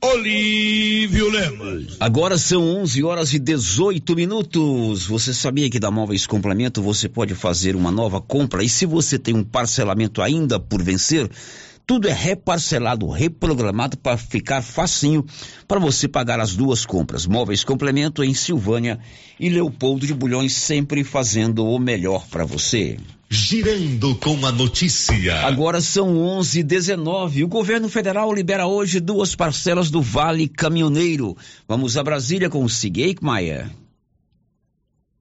Olívio 0.00 1.28
Lemos. 1.28 1.96
Agora 1.98 2.38
são 2.38 2.62
11 2.82 3.02
horas 3.02 3.34
e 3.34 3.38
18 3.38 4.14
minutos. 4.14 5.06
Você 5.06 5.34
sabia 5.34 5.68
que 5.68 5.80
da 5.80 5.90
Móveis 5.90 6.24
Complemento 6.24 6.80
você 6.80 7.08
pode 7.08 7.34
fazer 7.34 7.74
uma 7.74 7.90
nova 7.90 8.20
compra 8.20 8.62
e 8.62 8.68
se 8.68 8.86
você 8.86 9.18
tem 9.18 9.34
um 9.34 9.42
parcelamento 9.42 10.22
ainda 10.22 10.60
por 10.60 10.80
vencer, 10.80 11.28
tudo 11.84 12.06
é 12.06 12.12
reparcelado, 12.12 13.08
reprogramado 13.08 13.98
para 13.98 14.16
ficar 14.16 14.62
facinho 14.62 15.26
para 15.66 15.80
você 15.80 16.06
pagar 16.06 16.38
as 16.38 16.54
duas 16.54 16.86
compras. 16.86 17.26
Móveis 17.26 17.64
Complemento 17.64 18.22
em 18.22 18.34
Silvânia 18.34 19.00
e 19.40 19.48
Leopoldo 19.48 20.06
de 20.06 20.14
Bulhões 20.14 20.52
sempre 20.52 21.02
fazendo 21.02 21.66
o 21.66 21.76
melhor 21.76 22.24
para 22.28 22.44
você. 22.44 22.98
Girando 23.30 24.16
com 24.16 24.46
a 24.46 24.50
notícia. 24.50 25.46
Agora 25.46 25.82
são 25.82 26.16
11:19. 26.16 27.44
O 27.44 27.48
governo 27.48 27.86
federal 27.86 28.32
libera 28.32 28.66
hoje 28.66 29.00
duas 29.00 29.36
parcelas 29.36 29.90
do 29.90 30.00
Vale 30.00 30.48
Caminhoneiro. 30.48 31.36
Vamos 31.68 31.98
a 31.98 32.02
Brasília 32.02 32.48
com 32.48 32.64
o 32.64 32.70
Sig 32.70 33.16
Maia. 33.20 33.70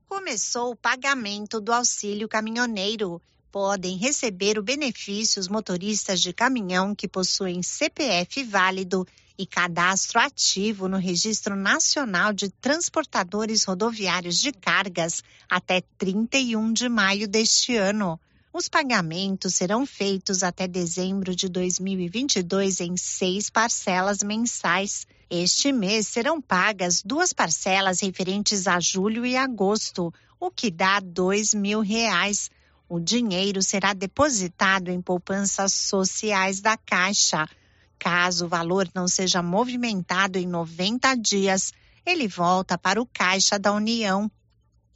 Começou 0.07 0.71
o 0.71 0.75
pagamento 0.75 1.59
do 1.59 1.73
auxílio 1.73 2.29
caminhoneiro. 2.29 3.21
Podem 3.51 3.97
receber 3.97 4.57
o 4.57 4.63
benefício 4.63 5.41
os 5.41 5.49
motoristas 5.49 6.21
de 6.21 6.31
caminhão 6.31 6.95
que 6.95 7.09
possuem 7.09 7.61
CPF 7.61 8.41
válido 8.45 9.05
e 9.37 9.45
cadastro 9.45 10.19
ativo 10.19 10.87
no 10.87 10.97
Registro 10.97 11.55
Nacional 11.55 12.33
de 12.33 12.49
Transportadores 12.49 13.63
Rodoviários 13.63 14.39
de 14.39 14.51
Cargas 14.51 15.23
até 15.49 15.81
31 15.97 16.73
de 16.73 16.89
maio 16.89 17.27
deste 17.27 17.75
ano. 17.75 18.19
Os 18.51 18.67
pagamentos 18.67 19.53
serão 19.53 19.85
feitos 19.85 20.41
até 20.41 20.67
dezembro 20.67 21.35
de 21.35 21.47
2022 21.47 22.79
em 22.79 22.97
seis 22.97 23.51
parcelas 23.51 24.23
mensais. 24.23 25.05
Este 25.29 25.71
mês 25.71 26.07
serão 26.07 26.41
pagas 26.41 27.03
duas 27.03 27.31
parcelas 27.31 28.01
referentes 28.01 28.65
a 28.67 28.79
julho 28.79 29.25
e 29.25 29.37
agosto, 29.37 30.11
o 30.39 30.49
que 30.49 30.71
dá 30.71 30.99
dois 30.99 31.53
mil 31.53 31.81
reais. 31.81 32.49
O 32.89 32.99
dinheiro 32.99 33.61
será 33.61 33.93
depositado 33.93 34.89
em 34.89 35.01
poupanças 35.01 35.73
sociais 35.73 36.59
da 36.59 36.75
Caixa. 36.77 37.47
Caso 37.99 38.45
o 38.45 38.49
valor 38.49 38.87
não 38.93 39.07
seja 39.07 39.41
movimentado 39.41 40.37
em 40.37 40.47
90 40.47 41.15
dias, 41.15 41.73
ele 42.05 42.27
volta 42.27 42.77
para 42.77 43.01
o 43.01 43.05
Caixa 43.05 43.57
da 43.57 43.73
União. 43.73 44.29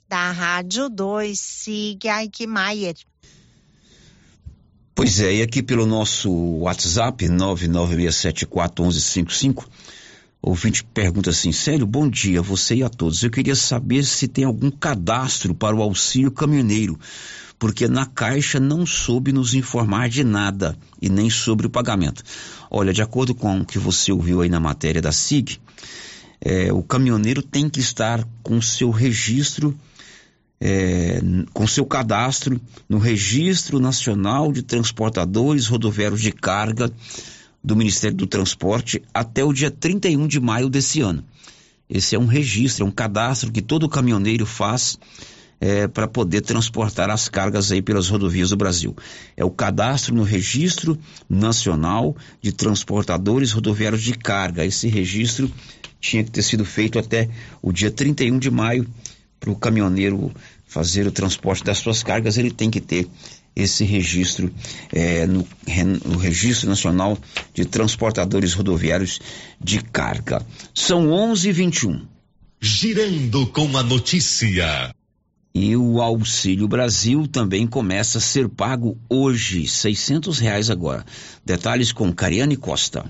Da 0.07 0.31
Rádio 0.31 0.89
2, 0.89 1.39
siga 1.39 2.21
Eichmeier. 2.21 2.95
Pois 4.93 5.19
é, 5.19 5.35
e 5.35 5.41
aqui 5.41 5.63
pelo 5.63 5.85
nosso 5.85 6.29
WhatsApp, 6.59 7.25
996741155, 7.25 9.65
o 10.41 10.49
ouvinte 10.49 10.83
pergunta 10.83 11.29
assim, 11.29 11.51
sério, 11.51 11.87
bom 11.87 12.09
dia, 12.09 12.41
você 12.41 12.75
e 12.75 12.83
a 12.83 12.89
todos. 12.89 13.23
Eu 13.23 13.31
queria 13.31 13.55
saber 13.55 14.03
se 14.03 14.27
tem 14.27 14.43
algum 14.43 14.69
cadastro 14.69 15.55
para 15.55 15.75
o 15.75 15.81
auxílio 15.81 16.31
caminhoneiro, 16.31 16.99
porque 17.61 17.87
na 17.87 18.07
Caixa 18.07 18.59
não 18.59 18.87
soube 18.87 19.31
nos 19.31 19.53
informar 19.53 20.09
de 20.09 20.23
nada 20.23 20.75
e 20.99 21.07
nem 21.07 21.29
sobre 21.29 21.67
o 21.67 21.69
pagamento. 21.69 22.23
Olha, 22.71 22.91
de 22.91 23.03
acordo 23.03 23.35
com 23.35 23.59
o 23.59 23.63
que 23.63 23.77
você 23.77 24.11
ouviu 24.11 24.41
aí 24.41 24.49
na 24.49 24.59
matéria 24.59 24.99
da 24.99 25.11
SIG, 25.11 25.59
é, 26.41 26.73
o 26.73 26.81
caminhoneiro 26.81 27.43
tem 27.43 27.69
que 27.69 27.79
estar 27.79 28.27
com 28.41 28.59
seu 28.59 28.89
registro 28.89 29.77
é, 30.59 31.21
com 31.53 31.67
seu 31.67 31.85
cadastro 31.85 32.59
no 32.89 32.97
Registro 32.97 33.79
Nacional 33.79 34.51
de 34.51 34.63
Transportadores 34.63 35.67
Rodoviários 35.67 36.21
de 36.21 36.31
Carga 36.31 36.91
do 37.63 37.75
Ministério 37.75 38.17
do 38.17 38.25
Transporte 38.25 39.03
até 39.13 39.43
o 39.43 39.53
dia 39.53 39.69
31 39.69 40.27
de 40.27 40.39
maio 40.39 40.67
desse 40.67 41.01
ano. 41.01 41.23
Esse 41.87 42.15
é 42.15 42.19
um 42.19 42.25
registro, 42.25 42.85
é 42.85 42.87
um 42.87 42.91
cadastro 42.91 43.51
que 43.51 43.61
todo 43.61 43.87
caminhoneiro 43.87 44.47
faz 44.47 44.97
é, 45.61 45.87
para 45.87 46.07
poder 46.07 46.41
transportar 46.41 47.11
as 47.11 47.29
cargas 47.29 47.71
aí 47.71 47.83
pelas 47.83 48.09
rodovias 48.09 48.49
do 48.49 48.57
Brasil. 48.57 48.95
É 49.37 49.45
o 49.45 49.51
cadastro 49.51 50.15
no 50.15 50.23
Registro 50.23 50.97
Nacional 51.29 52.17
de 52.41 52.51
Transportadores 52.51 53.51
Rodoviários 53.51 54.01
de 54.01 54.13
Carga. 54.13 54.65
Esse 54.65 54.87
registro 54.87 55.49
tinha 55.99 56.23
que 56.23 56.31
ter 56.31 56.41
sido 56.41 56.65
feito 56.65 56.97
até 56.97 57.29
o 57.61 57.71
dia 57.71 57.91
31 57.91 58.39
de 58.39 58.49
maio 58.49 58.87
para 59.39 59.51
o 59.51 59.55
caminhoneiro 59.55 60.31
fazer 60.65 61.05
o 61.05 61.11
transporte 61.11 61.63
das 61.63 61.79
suas 61.79 62.01
cargas, 62.01 62.37
ele 62.37 62.49
tem 62.49 62.69
que 62.69 62.79
ter 62.79 63.07
esse 63.53 63.83
registro 63.83 64.49
é, 64.93 65.27
no, 65.27 65.45
no, 66.05 66.17
Registro 66.17 66.69
Nacional 66.69 67.17
de 67.53 67.65
Transportadores 67.65 68.53
Rodoviários 68.53 69.19
de 69.59 69.81
Carga. 69.83 70.45
São 70.73 71.09
11:21. 71.09 72.03
Girando 72.61 73.47
com 73.47 73.77
a 73.77 73.83
notícia. 73.83 74.95
E 75.53 75.75
o 75.75 76.01
Auxílio 76.01 76.67
Brasil 76.67 77.27
também 77.27 77.67
começa 77.67 78.19
a 78.19 78.21
ser 78.21 78.47
pago 78.47 78.97
hoje, 79.09 79.67
seiscentos 79.67 80.39
reais 80.39 80.69
agora. 80.69 81.05
Detalhes 81.45 81.91
com 81.91 82.13
Cariane 82.13 82.55
Costa. 82.55 83.05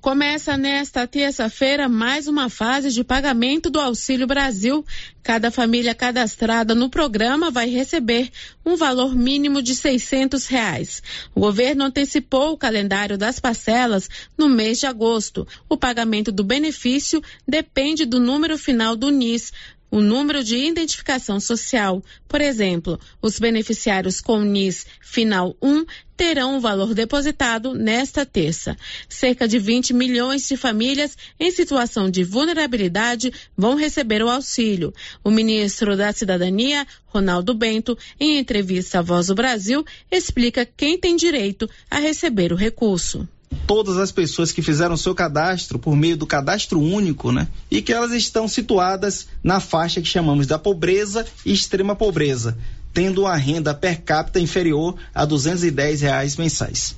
Começa 0.00 0.56
nesta 0.56 1.08
terça-feira 1.08 1.88
mais 1.88 2.28
uma 2.28 2.48
fase 2.48 2.90
de 2.90 3.02
pagamento 3.02 3.68
do 3.68 3.80
Auxílio 3.80 4.28
Brasil. 4.28 4.84
Cada 5.24 5.50
família 5.50 5.92
cadastrada 5.92 6.72
no 6.72 6.88
programa 6.88 7.50
vai 7.50 7.68
receber 7.68 8.30
um 8.64 8.76
valor 8.76 9.16
mínimo 9.16 9.60
de 9.60 9.74
600 9.74 10.46
reais. 10.46 11.02
O 11.34 11.40
governo 11.40 11.84
antecipou 11.84 12.52
o 12.52 12.56
calendário 12.56 13.18
das 13.18 13.40
parcelas 13.40 14.08
no 14.36 14.48
mês 14.48 14.78
de 14.78 14.86
agosto. 14.86 15.46
O 15.68 15.76
pagamento 15.76 16.30
do 16.30 16.44
benefício 16.44 17.20
depende 17.46 18.04
do 18.04 18.20
número 18.20 18.56
final 18.56 18.94
do 18.94 19.10
NIS, 19.10 19.52
o 19.90 20.00
número 20.00 20.42
de 20.44 20.56
identificação 20.56 21.40
social. 21.40 22.02
Por 22.26 22.40
exemplo, 22.40 22.98
os 23.22 23.38
beneficiários 23.38 24.20
com 24.20 24.40
NIS 24.42 24.86
final 25.00 25.56
1 25.62 25.84
terão 26.16 26.56
o 26.56 26.60
valor 26.60 26.94
depositado 26.94 27.74
nesta 27.74 28.26
terça. 28.26 28.76
Cerca 29.08 29.46
de 29.46 29.58
20 29.58 29.94
milhões 29.94 30.48
de 30.48 30.56
famílias 30.56 31.16
em 31.38 31.50
situação 31.50 32.10
de 32.10 32.24
vulnerabilidade 32.24 33.32
vão 33.56 33.76
receber 33.76 34.22
o 34.22 34.28
auxílio. 34.28 34.92
O 35.22 35.30
ministro 35.30 35.96
da 35.96 36.12
Cidadania, 36.12 36.86
Ronaldo 37.06 37.54
Bento, 37.54 37.96
em 38.18 38.36
entrevista 38.38 38.98
à 38.98 39.02
Voz 39.02 39.28
do 39.28 39.34
Brasil, 39.34 39.84
explica 40.10 40.66
quem 40.66 40.98
tem 40.98 41.14
direito 41.14 41.70
a 41.90 41.98
receber 41.98 42.52
o 42.52 42.56
recurso 42.56 43.28
todas 43.66 43.96
as 43.98 44.10
pessoas 44.10 44.52
que 44.52 44.62
fizeram 44.62 44.96
seu 44.96 45.14
cadastro 45.14 45.78
por 45.78 45.96
meio 45.96 46.16
do 46.16 46.26
cadastro 46.26 46.80
único, 46.80 47.30
né? 47.32 47.48
E 47.70 47.82
que 47.82 47.92
elas 47.92 48.12
estão 48.12 48.48
situadas 48.48 49.28
na 49.42 49.60
faixa 49.60 50.00
que 50.00 50.08
chamamos 50.08 50.46
da 50.46 50.58
pobreza 50.58 51.26
e 51.44 51.52
extrema 51.52 51.94
pobreza 51.94 52.56
tendo 52.98 53.20
uma 53.20 53.36
renda 53.36 53.72
per 53.72 54.02
capita 54.02 54.40
inferior 54.40 54.98
a 55.14 55.24
210 55.24 56.00
reais 56.00 56.36
mensais. 56.36 56.96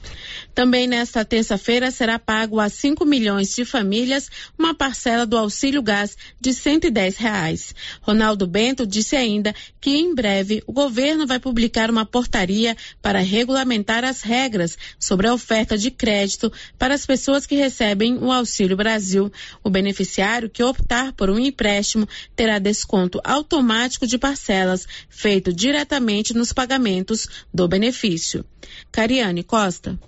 Também 0.55 0.87
nesta 0.87 1.27
terça-feira 1.27 1.91
será 1.91 2.19
pago 2.19 2.59
a 2.59 2.71
5 2.71 3.05
milhões 3.05 3.55
de 3.55 3.67
famílias 3.67 4.31
uma 4.59 4.75
parcela 4.75 5.27
do 5.27 5.37
auxílio 5.37 5.83
gás 5.83 6.17
de 6.41 6.55
110 6.55 7.19
reais. 7.19 7.75
Ronaldo 8.01 8.47
Bento 8.47 8.87
disse 8.87 9.15
ainda 9.15 9.55
que 9.79 9.91
em 9.91 10.15
breve 10.15 10.63
o 10.67 10.73
governo 10.73 11.27
vai 11.27 11.39
publicar 11.39 11.91
uma 11.91 12.07
portaria 12.07 12.75
para 13.03 13.19
regulamentar 13.19 14.03
as 14.03 14.23
regras 14.23 14.79
sobre 14.99 15.29
a 15.29 15.35
oferta 15.35 15.77
de 15.77 15.91
crédito 15.91 16.51
para 16.79 16.95
as 16.95 17.05
pessoas 17.05 17.45
que 17.45 17.57
recebem 17.57 18.17
o 18.17 18.33
Auxílio 18.33 18.77
Brasil. 18.77 19.31
O 19.63 19.69
beneficiário 19.69 20.49
que 20.49 20.63
optar 20.63 21.13
por 21.13 21.29
um 21.29 21.39
empréstimo 21.39 22.09
terá 22.35 22.59
desconto 22.59 23.21
automático 23.23 24.07
de 24.07 24.17
parcelas 24.17 24.87
feito 25.11 25.53
diretamente 25.53 25.89
diretamente 25.90 26.33
nos 26.35 26.53
pagamentos 26.53 27.26
do 27.53 27.66
benefício. 27.66 28.44
Cariane 28.92 29.42
Costa. 29.42 29.98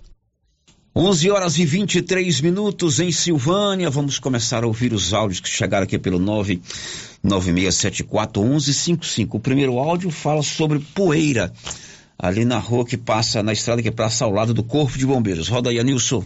11 0.95 1.31
horas 1.31 1.59
e 1.59 1.64
23 1.64 2.40
minutos 2.40 3.01
em 3.01 3.11
Silvânia. 3.11 3.90
Vamos 3.90 4.21
começar 4.21 4.62
a 4.62 4.66
ouvir 4.66 4.92
os 4.92 5.12
áudios 5.12 5.40
que 5.40 5.49
chegaram 5.49 5.83
aqui 5.85 5.99
pelo 5.99 6.21
996741155. 7.25 9.29
O 9.33 9.40
primeiro 9.40 9.79
áudio 9.79 10.11
fala 10.11 10.42
sobre 10.42 10.79
poeira 10.79 11.53
ali 12.18 12.45
na 12.45 12.59
rua 12.59 12.85
que 12.85 12.97
passa, 12.97 13.42
na 13.42 13.53
estrada 13.53 13.83
que 13.83 13.90
passa 13.90 14.25
ao 14.25 14.31
lado 14.31 14.55
do 14.55 14.62
Corpo 14.62 14.97
de 14.97 15.07
Bombeiros. 15.07 15.49
Roda 15.49 15.71
aí, 15.71 15.81
Anilson. 15.81 16.25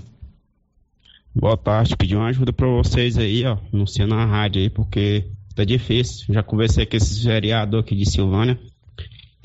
Boa 1.34 1.56
tarde, 1.56 1.96
pedi 1.96 2.14
uma 2.16 2.28
ajuda 2.28 2.52
para 2.52 2.66
vocês 2.66 3.16
aí, 3.16 3.44
ó, 3.44 3.56
anunciando 3.72 4.14
na 4.14 4.26
rádio 4.26 4.60
aí, 4.60 4.68
porque 4.68 5.24
tá 5.54 5.64
difícil. 5.64 6.34
Já 6.34 6.42
conversei 6.42 6.84
com 6.84 6.96
esses 6.96 7.22
vereadores 7.22 7.86
aqui 7.86 7.94
de 7.94 8.10
Silvânia 8.10 8.58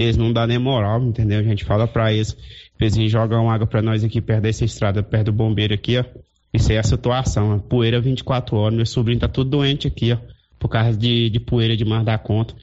eles 0.02 0.18
não 0.18 0.32
dão 0.32 0.46
nem 0.48 0.58
moral, 0.58 1.02
entendeu? 1.04 1.40
A 1.40 1.44
gente 1.44 1.64
fala 1.64 1.88
pra 1.88 2.12
eles, 2.14 2.36
eles 2.80 3.12
jogam 3.12 3.50
água 3.50 3.68
pra 3.68 3.82
nós 3.82 4.04
aqui 4.04 4.22
perto 4.22 4.44
dessa 4.44 4.66
estrada, 4.66 5.04
perto 5.04 5.28
do 5.28 5.34
bombeiro 5.34 5.74
aqui, 5.74 5.98
ó. 5.98 6.06
Isso 6.54 6.72
é 6.72 6.78
a 6.78 6.84
situação, 6.84 7.56
ó. 7.56 7.60
poeira 7.60 8.02
24 8.02 8.58
horas, 8.58 8.76
meu 8.76 8.86
sobrinho 8.86 9.20
tá 9.20 9.28
tudo 9.28 9.50
doente 9.52 9.88
aqui, 9.88 10.12
ó, 10.12 10.18
por 10.60 10.68
causa 10.68 10.98
de, 10.98 11.30
de 11.30 11.40
poeira 11.40 11.78
demais 11.78 12.06
da 12.06 12.18
conta. 12.18 12.54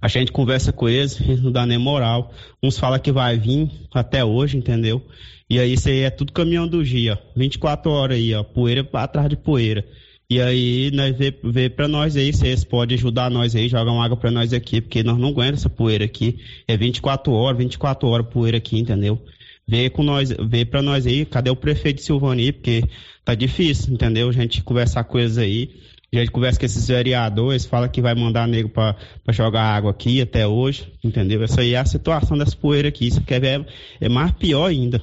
A 0.00 0.08
gente 0.08 0.30
conversa 0.30 0.72
com 0.72 0.88
eles, 0.88 1.20
eles 1.20 1.42
não 1.42 1.50
dão 1.50 1.66
nem 1.66 1.78
moral. 1.78 2.32
Uns 2.62 2.78
falam 2.78 2.98
que 2.98 3.10
vai 3.10 3.38
vir 3.38 3.70
até 3.92 4.24
hoje, 4.24 4.56
entendeu? 4.56 5.02
E 5.50 5.58
aí 5.58 5.72
isso 5.72 5.88
aí 5.88 6.00
é 6.00 6.10
tudo 6.10 6.32
caminhão 6.32 6.68
do 6.68 6.84
dia, 6.84 7.14
ó. 7.14 7.32
24 7.36 7.90
horas 7.90 8.16
aí, 8.16 8.34
ó, 8.34 8.42
poeira 8.42 8.88
atrás 8.92 9.28
de 9.28 9.36
poeira. 9.36 9.84
E 10.32 10.40
aí, 10.40 10.90
nós 10.94 11.14
vê, 11.14 11.30
vê 11.44 11.68
pra 11.68 11.86
nós 11.86 12.16
aí, 12.16 12.32
vocês 12.32 12.64
podem 12.64 12.96
ajudar 12.96 13.30
nós 13.30 13.54
aí, 13.54 13.68
jogam 13.68 14.00
água 14.00 14.16
pra 14.16 14.30
nós 14.30 14.54
aqui, 14.54 14.80
porque 14.80 15.02
nós 15.02 15.18
não 15.18 15.28
aguentamos 15.28 15.60
essa 15.60 15.68
poeira 15.68 16.06
aqui. 16.06 16.38
É 16.66 16.74
24 16.74 17.30
horas, 17.30 17.58
24 17.58 18.08
horas 18.08 18.26
poeira 18.28 18.56
aqui, 18.56 18.78
entendeu? 18.78 19.22
Vê 19.68 19.90
com 19.90 20.02
nós, 20.02 20.34
vê 20.48 20.64
pra 20.64 20.80
nós 20.80 21.06
aí, 21.06 21.26
cadê 21.26 21.50
o 21.50 21.54
prefeito 21.54 21.96
de 21.96 22.04
Silvani? 22.04 22.50
Porque 22.50 22.82
tá 23.22 23.34
difícil, 23.34 23.92
entendeu? 23.92 24.26
A 24.30 24.32
gente 24.32 24.62
conversar 24.62 25.04
coisas 25.04 25.36
aí. 25.36 25.68
A 26.14 26.20
gente 26.20 26.30
conversa 26.30 26.58
com 26.58 26.64
esses 26.64 26.88
vereadores, 26.88 27.66
fala 27.66 27.86
que 27.86 28.00
vai 28.00 28.14
mandar 28.14 28.48
nego 28.48 28.70
pra 28.70 28.96
jogar 29.32 29.64
água 29.64 29.90
aqui 29.90 30.22
até 30.22 30.46
hoje, 30.46 30.90
entendeu? 31.04 31.42
Essa 31.42 31.60
aí 31.60 31.74
é 31.74 31.78
a 31.78 31.84
situação 31.84 32.38
dessa 32.38 32.56
poeira 32.56 32.88
aqui. 32.88 33.06
Isso 33.06 33.20
quer 33.20 33.38
ver 33.38 33.60
é, 34.00 34.06
é 34.06 34.08
mais 34.08 34.32
pior 34.32 34.70
ainda. 34.70 35.02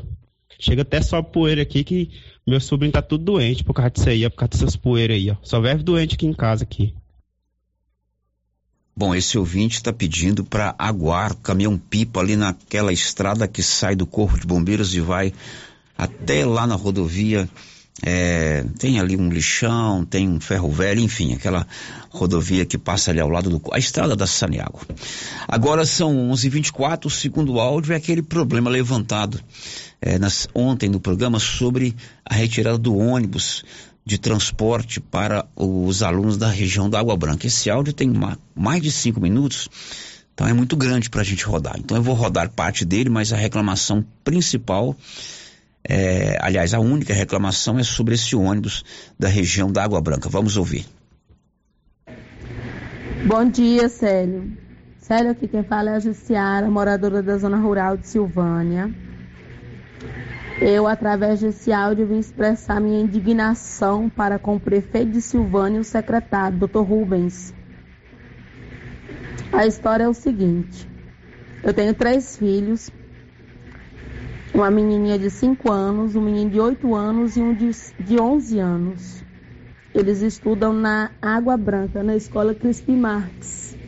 Chega 0.60 0.82
até 0.82 1.04
só 1.04 1.22
poeira 1.22 1.62
aqui 1.62 1.84
que 1.84 2.10
meu 2.50 2.60
sobrinho 2.60 2.92
tá 2.92 3.02
tudo 3.02 3.24
doente 3.24 3.64
por 3.64 3.74
causa 3.74 3.92
disso 3.92 4.10
aí, 4.10 4.30
por 4.30 4.38
causa 4.38 4.52
dessas 4.52 4.76
poeiras 4.76 5.16
aí, 5.16 5.32
ó. 5.32 5.36
Só 5.42 5.62
vive 5.62 5.84
doente 5.84 6.16
aqui 6.16 6.26
em 6.26 6.34
casa 6.34 6.64
aqui. 6.64 6.94
Bom, 8.96 9.16
esse 9.16 9.38
ouvinte 9.38 9.76
está 9.76 9.94
pedindo 9.94 10.44
para 10.44 10.76
aguar 10.78 11.36
caminhão-pipa 11.36 12.20
ali 12.20 12.36
naquela 12.36 12.92
estrada 12.92 13.48
que 13.48 13.64
sai 13.64 13.96
do 13.96 14.06
Corpo 14.06 14.38
de 14.38 14.46
Bombeiros 14.46 14.94
e 14.94 15.00
vai 15.00 15.34
até 15.98 16.46
lá 16.46 16.68
na 16.68 16.76
rodovia 16.76 17.48
é, 18.02 18.64
tem 18.78 19.00
ali 19.00 19.16
um 19.18 19.30
lixão, 19.30 20.06
tem 20.06 20.28
um 20.28 20.40
ferro 20.40 20.72
velho, 20.72 21.02
enfim, 21.02 21.34
aquela 21.34 21.68
rodovia 22.10 22.66
que 22.66 22.78
passa 22.78 23.12
ali 23.12 23.20
ao 23.20 23.30
lado 23.30 23.50
do. 23.50 23.62
a 23.74 23.78
estrada 23.80 24.16
da 24.16 24.26
Saniago. 24.26 24.82
Agora 25.48 25.86
são 25.86 26.32
11h24, 26.32 27.06
o 27.06 27.10
segundo 27.10 27.60
áudio 27.60 27.94
é 27.94 27.98
aquele 27.98 28.22
problema 28.22 28.70
levantado 28.70 29.40
é, 30.02 30.18
nas, 30.18 30.48
ontem 30.54 30.90
no 30.90 31.00
programa 31.00 31.40
sobre 31.40 31.96
a 32.26 32.34
retirada 32.34 32.78
do 32.78 32.96
ônibus 32.98 33.64
de 34.06 34.18
transporte 34.18 35.00
para 35.00 35.46
os 35.56 36.02
alunos 36.02 36.38
da 36.38 36.50
região 36.50 36.90
da 36.90 37.00
Água 37.00 37.16
Branca. 37.16 37.46
Esse 37.46 37.70
áudio 37.70 37.94
tem 37.94 38.12
mais 38.56 38.82
de 38.82 38.92
cinco 38.92 39.20
minutos, 39.20 39.70
então 40.34 40.48
é 40.48 40.54
muito 40.54 40.76
grande 40.76 41.10
para 41.10 41.22
a 41.22 41.26
gente 41.26 41.44
rodar. 41.46 41.76
Então 41.78 41.98
eu 41.98 42.04
vou 42.04 42.16
rodar 42.16 42.50
parte 42.50 42.86
dele, 42.86 43.10
mas 43.10 43.32
a 43.32 43.38
reclamação 43.38 44.04
principal 44.24 44.96
é, 45.88 46.38
aliás, 46.42 46.74
a 46.74 46.80
única 46.80 47.14
reclamação 47.14 47.80
é 47.80 47.84
sobre 47.84 48.16
esse 48.16 48.36
ônibus 48.36 48.84
da 49.18 49.28
região 49.28 49.72
da 49.72 49.84
Água 49.84 50.02
Branca. 50.02 50.30
Vamos 50.30 50.58
ouvir. 50.58 50.86
Bom 53.26 53.50
dia, 53.50 53.90
Célio. 53.90 54.52
Célio, 55.00 55.32
aqui 55.32 55.48
quem 55.48 55.64
fala 55.64 55.92
é 55.92 55.96
a 55.96 56.00
Jussiara, 56.00 56.70
moradora 56.70 57.24
da 57.24 57.38
zona 57.38 57.58
rural 57.58 57.98
de 57.98 58.08
Silvânia. 58.08 58.94
Eu, 60.62 60.88
através 60.88 61.40
desse 61.40 61.72
áudio, 61.72 62.06
vim 62.06 62.20
expressar 62.20 62.82
minha 62.82 63.00
indignação 63.00 64.10
para 64.10 64.38
com 64.38 64.58
o 64.58 64.60
prefeito 64.60 65.14
de 65.14 65.22
Silvânia 65.22 65.78
e 65.78 65.80
o 65.80 65.86
secretário, 65.86 66.58
Dr. 66.60 66.80
Rubens. 66.80 67.54
A 69.54 69.66
história 69.66 70.04
é 70.04 70.08
o 70.10 70.14
seguinte: 70.14 70.86
eu 71.64 71.74
tenho 71.74 71.94
três 71.94 72.36
filhos, 72.36 72.90
uma 74.54 74.70
menininha 74.70 75.18
de 75.18 75.30
5 75.30 75.72
anos, 75.72 76.18
um 76.18 76.22
menino 76.22 76.52
de 76.52 76.60
8 76.60 76.94
anos 76.94 77.38
e 77.38 77.42
um 77.42 77.54
de, 77.54 77.70
de 77.98 78.20
11 78.20 78.60
anos. 78.60 79.24
Eles 79.96 80.22
estudam 80.22 80.74
na 80.74 81.12
Água 81.22 81.56
Branca, 81.56 82.04
na 82.04 82.18
escola 82.18 82.54
Crispim 82.54 82.98
Marques. 82.98 83.79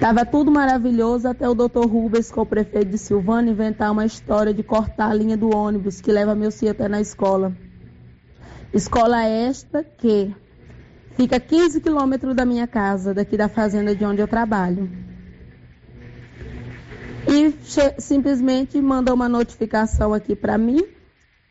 Tava 0.00 0.26
tudo 0.26 0.50
maravilhoso 0.50 1.26
até 1.26 1.48
o 1.48 1.54
Dr. 1.54 1.86
Rubens, 1.86 2.30
com 2.30 2.42
o 2.42 2.46
prefeito 2.46 2.90
de 2.90 2.98
Silvânia, 2.98 3.50
inventar 3.50 3.90
uma 3.90 4.04
história 4.04 4.52
de 4.52 4.62
cortar 4.62 5.10
a 5.10 5.14
linha 5.14 5.36
do 5.36 5.54
ônibus 5.54 6.00
que 6.00 6.12
leva 6.12 6.34
meu 6.34 6.52
filho 6.52 6.72
até 6.72 6.88
na 6.88 7.00
escola. 7.00 7.56
Escola 8.72 9.24
esta 9.24 9.82
que 9.82 10.34
fica 11.16 11.40
15 11.40 11.80
quilômetros 11.80 12.34
da 12.34 12.44
minha 12.44 12.66
casa, 12.66 13.14
daqui 13.14 13.36
da 13.36 13.48
fazenda 13.48 13.94
de 13.94 14.04
onde 14.04 14.20
eu 14.20 14.28
trabalho 14.28 14.88
e 17.28 17.52
simplesmente 18.00 18.80
mandou 18.80 19.14
uma 19.14 19.28
notificação 19.28 20.14
aqui 20.14 20.36
para 20.36 20.56
mim 20.56 20.84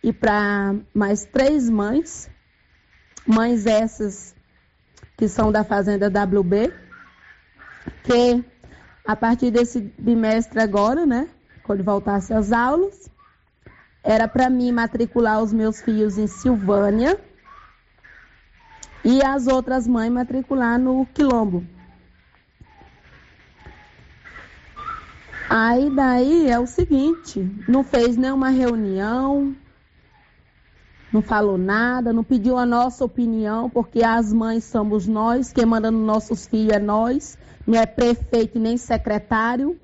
e 0.01 0.13
para 0.13 0.75
mais 0.93 1.25
três 1.25 1.69
mães, 1.69 2.29
mães 3.27 3.65
essas 3.65 4.33
que 5.17 5.27
são 5.27 5.51
da 5.51 5.63
fazenda 5.63 6.07
WB, 6.07 6.71
que 8.03 8.43
a 9.05 9.15
partir 9.15 9.51
desse 9.51 9.79
bimestre 9.99 10.59
agora, 10.59 11.05
né, 11.05 11.27
quando 11.63 11.83
voltasse 11.83 12.33
às 12.33 12.51
aulas, 12.51 13.09
era 14.03 14.27
para 14.27 14.49
mim 14.49 14.71
matricular 14.71 15.41
os 15.41 15.51
meus 15.51 15.81
filhos 15.81 16.17
em 16.17 16.27
Silvânia 16.27 17.19
e 19.03 19.23
as 19.23 19.47
outras 19.47 19.87
mães 19.87 20.11
matricular 20.11 20.79
no 20.79 21.05
Quilombo. 21.07 21.65
Aí 25.49 25.89
daí 25.95 26.49
é 26.49 26.59
o 26.59 26.65
seguinte, 26.65 27.47
não 27.67 27.83
fez 27.83 28.17
nenhuma 28.17 28.49
reunião, 28.49 29.55
não 31.11 31.21
falou 31.21 31.57
nada, 31.57 32.11
não 32.11 32.23
pediu 32.23 32.57
a 32.57 32.65
nossa 32.65 33.05
opinião, 33.05 33.69
porque 33.69 34.03
as 34.03 34.33
mães 34.33 34.63
somos 34.65 35.07
nós, 35.07 35.53
quem 35.53 35.65
manda 35.65 35.89
nos 35.89 36.05
nossos 36.05 36.45
filhos 36.47 36.73
é 36.73 36.79
nós, 36.79 37.37
não 37.65 37.79
é 37.79 37.85
prefeito 37.85 38.59
nem 38.59 38.77
secretário. 38.77 39.79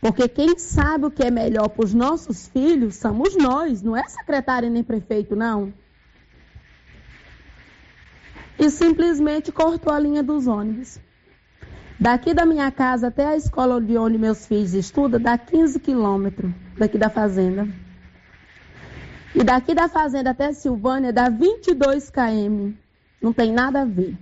Porque 0.00 0.28
quem 0.28 0.58
sabe 0.58 1.06
o 1.06 1.10
que 1.10 1.22
é 1.22 1.30
melhor 1.30 1.68
para 1.70 1.84
os 1.84 1.94
nossos 1.94 2.46
filhos 2.48 2.96
somos 2.96 3.34
nós, 3.36 3.82
não 3.82 3.96
é 3.96 4.06
secretário 4.06 4.68
nem 4.68 4.84
prefeito, 4.84 5.34
não. 5.34 5.72
E 8.58 8.68
simplesmente 8.68 9.50
cortou 9.50 9.92
a 9.92 9.98
linha 9.98 10.22
dos 10.22 10.46
ônibus. 10.46 11.00
Daqui 11.98 12.34
da 12.34 12.44
minha 12.44 12.70
casa 12.70 13.08
até 13.08 13.26
a 13.26 13.36
escola 13.36 13.80
de 13.80 13.96
onde 13.96 14.18
meus 14.18 14.46
filhos 14.46 14.74
estudam, 14.74 15.20
dá 15.20 15.38
15 15.38 15.80
quilômetros 15.80 16.52
daqui 16.76 16.98
da 16.98 17.08
fazenda. 17.08 17.66
E 19.34 19.42
daqui 19.42 19.74
da 19.74 19.88
fazenda 19.88 20.30
até 20.30 20.52
Silvânia 20.52 21.12
dá 21.12 21.28
22 21.28 22.08
km. 22.10 22.72
Não 23.20 23.32
tem 23.32 23.52
nada 23.52 23.82
a 23.82 23.84
ver. 23.84 24.16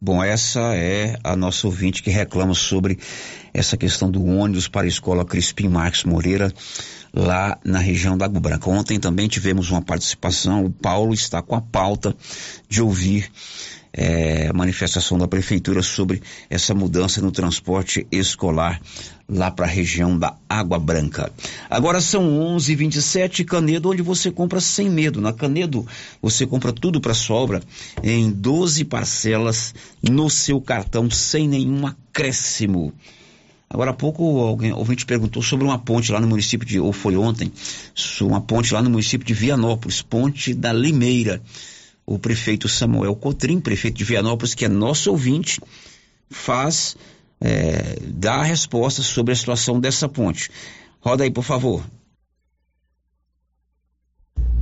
Bom, 0.00 0.22
essa 0.22 0.74
é 0.74 1.18
a 1.22 1.34
nossa 1.36 1.66
ouvinte 1.66 2.02
que 2.02 2.10
reclama 2.10 2.54
sobre 2.54 2.98
essa 3.52 3.76
questão 3.76 4.10
do 4.10 4.24
ônibus 4.24 4.68
para 4.68 4.82
a 4.82 4.88
escola 4.88 5.24
Crispim 5.24 5.68
Marques 5.68 6.04
Moreira, 6.04 6.52
lá 7.12 7.58
na 7.64 7.78
região 7.78 8.16
da 8.16 8.24
Água 8.24 8.40
Branca. 8.40 8.68
Ontem 8.68 8.98
também 8.98 9.28
tivemos 9.28 9.70
uma 9.70 9.80
participação, 9.80 10.64
o 10.64 10.70
Paulo 10.70 11.14
está 11.14 11.40
com 11.40 11.54
a 11.54 11.60
pauta 11.60 12.14
de 12.68 12.82
ouvir 12.82 13.30
é, 13.94 14.52
manifestação 14.52 15.16
da 15.16 15.28
prefeitura 15.28 15.80
sobre 15.80 16.20
essa 16.50 16.74
mudança 16.74 17.22
no 17.22 17.30
transporte 17.30 18.06
escolar 18.10 18.80
lá 19.28 19.50
para 19.50 19.66
a 19.66 19.68
região 19.68 20.18
da 20.18 20.36
Água 20.48 20.78
Branca. 20.78 21.32
Agora 21.70 22.00
são 22.00 22.38
11:27 22.56 23.44
Canedo, 23.44 23.90
onde 23.90 24.02
você 24.02 24.30
compra 24.30 24.60
sem 24.60 24.90
medo. 24.90 25.20
Na 25.20 25.32
Canedo 25.32 25.86
você 26.20 26.46
compra 26.46 26.72
tudo 26.72 27.00
para 27.00 27.14
sua 27.14 27.36
obra 27.36 27.62
em 28.02 28.30
12 28.30 28.84
parcelas 28.84 29.74
no 30.02 30.28
seu 30.28 30.60
cartão 30.60 31.10
sem 31.10 31.48
nenhum 31.48 31.86
acréscimo. 31.86 32.92
Agora 33.68 33.90
há 33.90 33.94
pouco 33.94 34.40
alguém 34.40 34.72
ouvinte 34.72 35.04
perguntou 35.04 35.42
sobre 35.42 35.64
uma 35.64 35.78
ponte 35.78 36.12
lá 36.12 36.20
no 36.20 36.28
município 36.28 36.66
de, 36.66 36.78
ou 36.78 36.92
foi 36.92 37.16
ontem, 37.16 37.50
uma 38.20 38.40
ponte 38.40 38.72
lá 38.72 38.80
no 38.80 38.90
município 38.90 39.26
de 39.26 39.34
Vianópolis, 39.34 40.00
ponte 40.00 40.54
da 40.54 40.72
Limeira 40.72 41.42
o 42.06 42.18
prefeito 42.18 42.68
Samuel 42.68 43.16
Cotrim, 43.16 43.60
prefeito 43.60 43.96
de 43.96 44.04
Vianópolis, 44.04 44.54
que 44.54 44.64
é 44.64 44.68
nosso 44.68 45.10
ouvinte, 45.10 45.60
faz, 46.30 46.96
é, 47.44 47.98
dá 48.00 48.36
a 48.36 48.42
resposta 48.42 49.02
sobre 49.02 49.34
a 49.34 49.36
situação 49.36 49.78
dessa 49.78 50.08
ponte. 50.08 50.50
Roda 50.98 51.24
aí, 51.24 51.30
por 51.30 51.44
favor. 51.44 51.84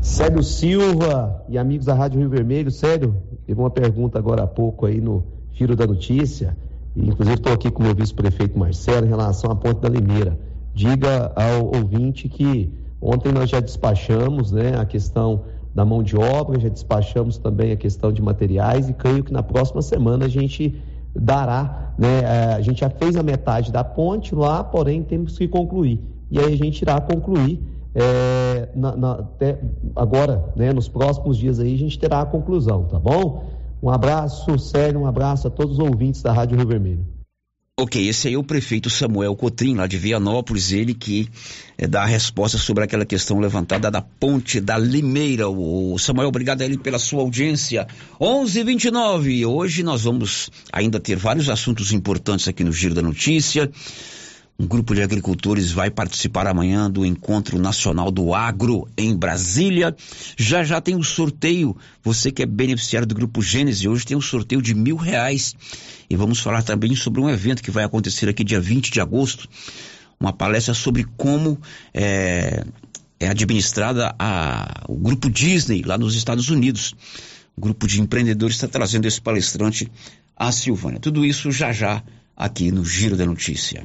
Célio 0.00 0.42
Silva 0.42 1.44
e 1.48 1.56
amigos 1.56 1.86
da 1.86 1.94
Rádio 1.94 2.18
Rio 2.18 2.28
Vermelho, 2.28 2.72
Célio, 2.72 3.22
teve 3.46 3.60
uma 3.60 3.70
pergunta 3.70 4.18
agora 4.18 4.42
há 4.42 4.46
pouco 4.48 4.84
aí 4.84 5.00
no 5.00 5.22
Giro 5.52 5.76
da 5.76 5.86
Notícia, 5.86 6.56
e 6.96 7.06
inclusive 7.06 7.36
estou 7.36 7.52
aqui 7.52 7.70
com 7.70 7.84
o 7.84 7.86
meu 7.86 7.94
vice-prefeito 7.94 8.58
Marcelo 8.58 9.06
em 9.06 9.10
relação 9.10 9.52
à 9.52 9.54
Ponte 9.54 9.80
da 9.80 9.88
Limeira. 9.88 10.36
Diga 10.74 11.32
ao 11.36 11.66
ouvinte 11.66 12.28
que 12.28 12.72
ontem 13.00 13.30
nós 13.30 13.48
já 13.48 13.60
despachamos 13.60 14.50
né, 14.50 14.76
a 14.76 14.84
questão 14.84 15.44
da 15.72 15.84
mão 15.84 16.02
de 16.02 16.16
obra, 16.16 16.58
já 16.58 16.68
despachamos 16.68 17.38
também 17.38 17.70
a 17.70 17.76
questão 17.76 18.12
de 18.12 18.20
materiais 18.20 18.88
e 18.88 18.92
creio 18.92 19.22
que 19.22 19.32
na 19.32 19.42
próxima 19.42 19.82
semana 19.82 20.24
a 20.24 20.28
gente 20.28 20.82
dará, 21.14 21.92
né? 21.98 22.20
É, 22.20 22.54
a 22.54 22.60
gente 22.60 22.80
já 22.80 22.90
fez 22.90 23.16
a 23.16 23.22
metade 23.22 23.70
da 23.70 23.84
ponte 23.84 24.34
lá, 24.34 24.64
porém 24.64 25.02
temos 25.02 25.36
que 25.36 25.46
concluir. 25.46 26.00
E 26.30 26.38
aí 26.38 26.54
a 26.54 26.56
gente 26.56 26.82
irá 26.82 27.00
concluir 27.00 27.62
é, 27.94 28.68
na, 28.74 28.96
na, 28.96 29.12
até 29.12 29.60
agora, 29.94 30.44
né? 30.56 30.72
Nos 30.72 30.88
próximos 30.88 31.36
dias 31.36 31.60
aí 31.60 31.74
a 31.74 31.78
gente 31.78 31.98
terá 31.98 32.22
a 32.22 32.26
conclusão, 32.26 32.84
tá 32.84 32.98
bom? 32.98 33.44
Um 33.82 33.90
abraço, 33.90 34.58
sério, 34.58 35.00
um 35.00 35.06
abraço 35.06 35.48
a 35.48 35.50
todos 35.50 35.78
os 35.78 35.84
ouvintes 35.84 36.22
da 36.22 36.32
Rádio 36.32 36.56
Rio 36.56 36.66
Vermelho. 36.66 37.11
Ok, 37.82 38.08
esse 38.08 38.28
aí 38.28 38.34
é 38.34 38.38
o 38.38 38.44
prefeito 38.44 38.88
Samuel 38.88 39.34
Cotrim, 39.34 39.74
lá 39.74 39.88
de 39.88 39.98
Vianópolis, 39.98 40.70
ele 40.70 40.94
que 40.94 41.28
é, 41.76 41.84
dá 41.84 42.02
a 42.02 42.06
resposta 42.06 42.56
sobre 42.56 42.84
aquela 42.84 43.04
questão 43.04 43.40
levantada 43.40 43.90
da 43.90 44.00
ponte 44.00 44.60
da 44.60 44.78
Limeira. 44.78 45.48
O 45.48 45.98
Samuel, 45.98 46.28
obrigado 46.28 46.62
a 46.62 46.64
ele 46.64 46.78
pela 46.78 46.96
sua 46.96 47.22
audiência. 47.22 47.88
11:29. 48.20 49.44
Hoje 49.44 49.82
nós 49.82 50.02
vamos 50.02 50.48
ainda 50.72 51.00
ter 51.00 51.16
vários 51.16 51.48
assuntos 51.48 51.90
importantes 51.90 52.46
aqui 52.46 52.62
no 52.62 52.70
Giro 52.70 52.94
da 52.94 53.02
Notícia. 53.02 53.68
Um 54.62 54.66
grupo 54.68 54.94
de 54.94 55.02
agricultores 55.02 55.72
vai 55.72 55.90
participar 55.90 56.46
amanhã 56.46 56.88
do 56.88 57.04
Encontro 57.04 57.58
Nacional 57.58 58.12
do 58.12 58.32
Agro 58.32 58.88
em 58.96 59.12
Brasília. 59.12 59.92
Já 60.38 60.62
já 60.62 60.80
tem 60.80 60.94
o 60.94 60.98
um 60.98 61.02
sorteio. 61.02 61.76
Você 62.00 62.30
que 62.30 62.44
é 62.44 62.46
beneficiário 62.46 63.04
do 63.04 63.12
Grupo 63.12 63.42
Gênese, 63.42 63.88
hoje 63.88 64.06
tem 64.06 64.16
um 64.16 64.20
sorteio 64.20 64.62
de 64.62 64.72
mil 64.72 64.94
reais. 64.94 65.56
E 66.08 66.14
vamos 66.14 66.38
falar 66.38 66.62
também 66.62 66.94
sobre 66.94 67.20
um 67.20 67.28
evento 67.28 67.60
que 67.60 67.72
vai 67.72 67.82
acontecer 67.82 68.28
aqui 68.28 68.44
dia 68.44 68.60
20 68.60 68.92
de 68.92 69.00
agosto. 69.00 69.48
Uma 70.20 70.32
palestra 70.32 70.74
sobre 70.74 71.08
como 71.16 71.60
é, 71.92 72.64
é 73.18 73.26
administrada 73.26 74.14
a, 74.16 74.84
o 74.88 74.94
Grupo 74.94 75.28
Disney 75.28 75.82
lá 75.82 75.98
nos 75.98 76.14
Estados 76.14 76.50
Unidos. 76.50 76.94
O 77.56 77.60
grupo 77.60 77.84
de 77.88 78.00
empreendedores 78.00 78.54
está 78.54 78.68
trazendo 78.68 79.08
esse 79.08 79.20
palestrante 79.20 79.90
a 80.36 80.52
Silvânia. 80.52 81.00
Tudo 81.00 81.24
isso 81.24 81.50
já 81.50 81.72
já 81.72 82.00
aqui 82.36 82.70
no 82.70 82.84
Giro 82.84 83.16
da 83.16 83.26
Notícia. 83.26 83.84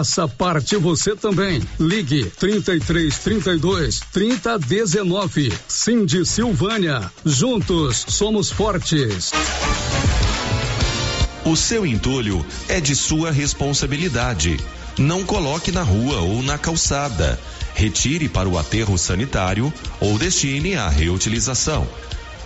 Faça 0.00 0.26
parte 0.26 0.76
você 0.76 1.14
também. 1.14 1.60
Ligue 1.78 2.24
33 2.24 3.18
32 3.18 4.00
30 4.10 4.58
19. 4.58 5.52
Cindy 5.68 6.24
Silvânia. 6.24 7.12
Juntos 7.22 8.06
somos 8.08 8.50
fortes. 8.50 9.30
O 11.44 11.54
seu 11.54 11.84
entulho 11.84 12.42
é 12.66 12.80
de 12.80 12.96
sua 12.96 13.30
responsabilidade. 13.30 14.56
Não 14.96 15.22
coloque 15.22 15.70
na 15.70 15.82
rua 15.82 16.20
ou 16.20 16.42
na 16.42 16.56
calçada. 16.56 17.38
Retire 17.74 18.26
para 18.26 18.48
o 18.48 18.58
aterro 18.58 18.96
sanitário 18.96 19.70
ou 20.00 20.18
destine 20.18 20.76
à 20.76 20.88
reutilização. 20.88 21.86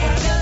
Thank 0.00 0.22
you. 0.22 0.37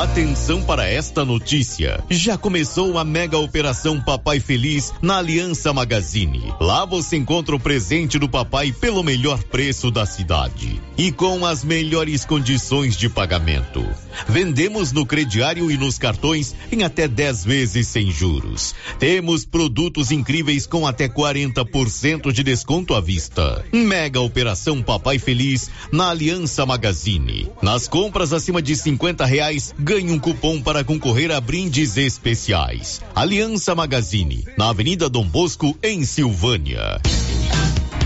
Atenção 0.00 0.62
para 0.62 0.88
esta 0.88 1.26
notícia. 1.26 2.02
Já 2.08 2.38
começou 2.38 2.96
a 2.96 3.04
mega 3.04 3.36
operação 3.36 4.00
Papai 4.00 4.40
Feliz 4.40 4.94
na 5.02 5.18
Aliança 5.18 5.74
Magazine. 5.74 6.54
Lá 6.58 6.86
você 6.86 7.18
encontra 7.18 7.54
o 7.54 7.60
presente 7.60 8.18
do 8.18 8.26
papai 8.26 8.72
pelo 8.72 9.02
melhor 9.02 9.42
preço 9.44 9.90
da 9.90 10.06
cidade 10.06 10.80
e 10.96 11.12
com 11.12 11.44
as 11.44 11.62
melhores 11.62 12.24
condições 12.24 12.96
de 12.96 13.10
pagamento. 13.10 13.86
Vendemos 14.26 14.90
no 14.90 15.04
crediário 15.04 15.70
e 15.70 15.76
nos 15.76 15.98
cartões 15.98 16.54
em 16.72 16.82
até 16.82 17.06
10 17.06 17.44
vezes 17.44 17.86
sem 17.86 18.10
juros. 18.10 18.74
Temos 18.98 19.44
produtos 19.44 20.10
incríveis 20.10 20.66
com 20.66 20.86
até 20.86 21.10
40% 21.10 22.32
de 22.32 22.42
desconto 22.42 22.94
à 22.94 23.02
vista. 23.02 23.62
Mega 23.70 24.18
operação 24.18 24.82
Papai 24.82 25.18
Feliz 25.18 25.70
na 25.92 26.08
Aliança 26.08 26.64
Magazine. 26.64 27.50
Nas 27.60 27.86
compras 27.86 28.32
acima 28.32 28.62
de 28.62 28.74
50 28.74 29.26
reais, 29.26 29.74
ganhe 29.90 30.12
um 30.12 30.20
cupom 30.20 30.62
para 30.62 30.84
concorrer 30.84 31.32
a 31.32 31.40
brindes 31.40 31.96
especiais. 31.96 33.00
Aliança 33.12 33.74
Magazine, 33.74 34.44
na 34.56 34.68
Avenida 34.68 35.08
Dom 35.08 35.26
Bosco, 35.26 35.76
em 35.82 36.04
Silvânia. 36.04 37.00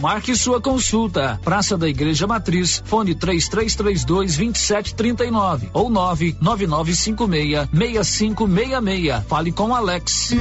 Marque 0.00 0.36
sua 0.36 0.60
consulta. 0.60 1.40
Praça 1.42 1.78
da 1.78 1.88
Igreja 1.88 2.26
Matriz, 2.26 2.82
fone 2.84 3.14
3332 3.14 4.34
2739 4.34 5.70
ou 5.72 5.88
99956 5.88 7.68
6566. 7.72 9.24
Fale 9.26 9.50
com 9.50 9.74
Alex. 9.74 10.34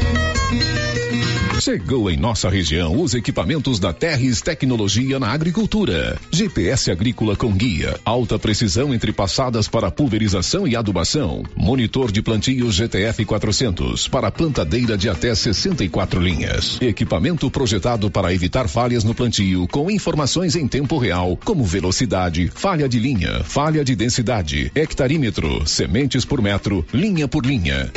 Chegou 1.63 2.09
em 2.11 2.17
nossa 2.17 2.49
região 2.49 3.01
os 3.01 3.13
equipamentos 3.13 3.79
da 3.79 3.93
Terres 3.93 4.41
Tecnologia 4.41 5.17
na 5.17 5.29
Agricultura. 5.29 6.19
GPS 6.29 6.91
agrícola 6.91 7.37
com 7.37 7.53
guia, 7.53 7.97
alta 8.03 8.37
precisão 8.37 8.93
entre 8.93 9.13
passadas 9.13 9.65
para 9.67 9.89
pulverização 9.89 10.67
e 10.67 10.75
adubação. 10.75 11.43
Monitor 11.55 12.11
de 12.11 12.21
plantio 12.21 12.69
GTF 12.69 13.23
400 13.23 14.09
para 14.09 14.29
plantadeira 14.29 14.97
de 14.97 15.07
até 15.07 15.33
64 15.33 16.19
linhas. 16.19 16.81
Equipamento 16.81 17.49
projetado 17.49 18.11
para 18.11 18.33
evitar 18.33 18.67
falhas 18.73 19.03
no 19.03 19.13
plantio 19.13 19.67
com 19.67 19.91
informações 19.91 20.55
em 20.55 20.67
tempo 20.67 20.97
real, 20.97 21.37
como 21.45 21.63
velocidade, 21.63 22.51
falha 22.55 22.89
de 22.89 22.97
linha, 22.97 23.43
falha 23.43 23.85
de 23.85 23.95
densidade, 23.95 24.71
hectarímetro, 24.73 25.67
sementes 25.67 26.25
por 26.25 26.41
metro, 26.41 26.83
linha 26.91 27.27
por 27.27 27.45
linha. 27.45 27.91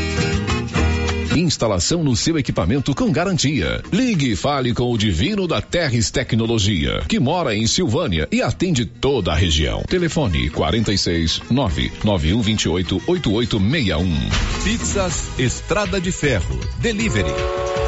Instalação 1.35 2.05
no 2.05 2.14
seu 2.14 2.39
equipamento 2.39 2.95
com 2.95 3.11
garantia. 3.11 3.83
Ligue 3.91 4.33
e 4.33 4.37
fale 4.37 4.74
com 4.74 4.93
o 4.93 4.99
Divino 4.99 5.47
da 5.47 5.62
Terres 5.62 6.11
Tecnologia, 6.11 7.03
que 7.09 7.18
mora 7.18 7.55
em 7.55 7.66
Silvânia 7.66 8.29
e 8.31 8.43
atende 8.43 8.85
toda 8.85 9.33
a 9.33 9.35
região. 9.35 9.83
Telefone 9.89 10.51
46 10.51 11.41
99128 11.51 13.03
8861. 13.07 14.62
Pizzas 14.62 15.29
Estrada 15.39 15.99
de 15.99 16.12
Ferro. 16.12 16.61
Delivery. 16.81 17.86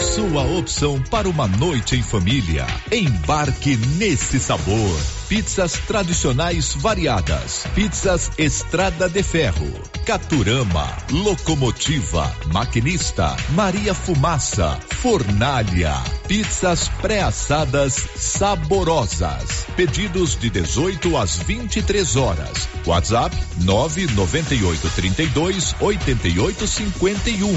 Sua 0.00 0.42
opção 0.58 1.00
para 1.10 1.28
uma 1.28 1.48
noite 1.48 1.96
em 1.96 2.02
família. 2.02 2.66
Embarque 2.92 3.76
nesse 3.76 4.38
sabor. 4.38 5.17
Pizzas 5.28 5.74
tradicionais 5.86 6.74
variadas. 6.74 7.64
Pizzas 7.74 8.30
Estrada 8.38 9.10
de 9.10 9.22
Ferro. 9.22 9.70
Caturama. 10.06 10.88
Locomotiva. 11.10 12.34
Maquinista. 12.46 13.36
Maria 13.50 13.92
Fumaça. 13.92 14.78
Fornalha. 15.02 15.92
Pizzas 16.26 16.88
pré-assadas 17.02 17.92
saborosas. 18.16 19.66
Pedidos 19.76 20.34
de 20.34 20.48
18 20.48 21.14
às 21.18 21.36
23 21.36 22.16
horas. 22.16 22.66
WhatsApp 22.86 23.36
998 23.64 24.90
32 24.96 25.76
88 25.78 26.66
51. 26.66 27.48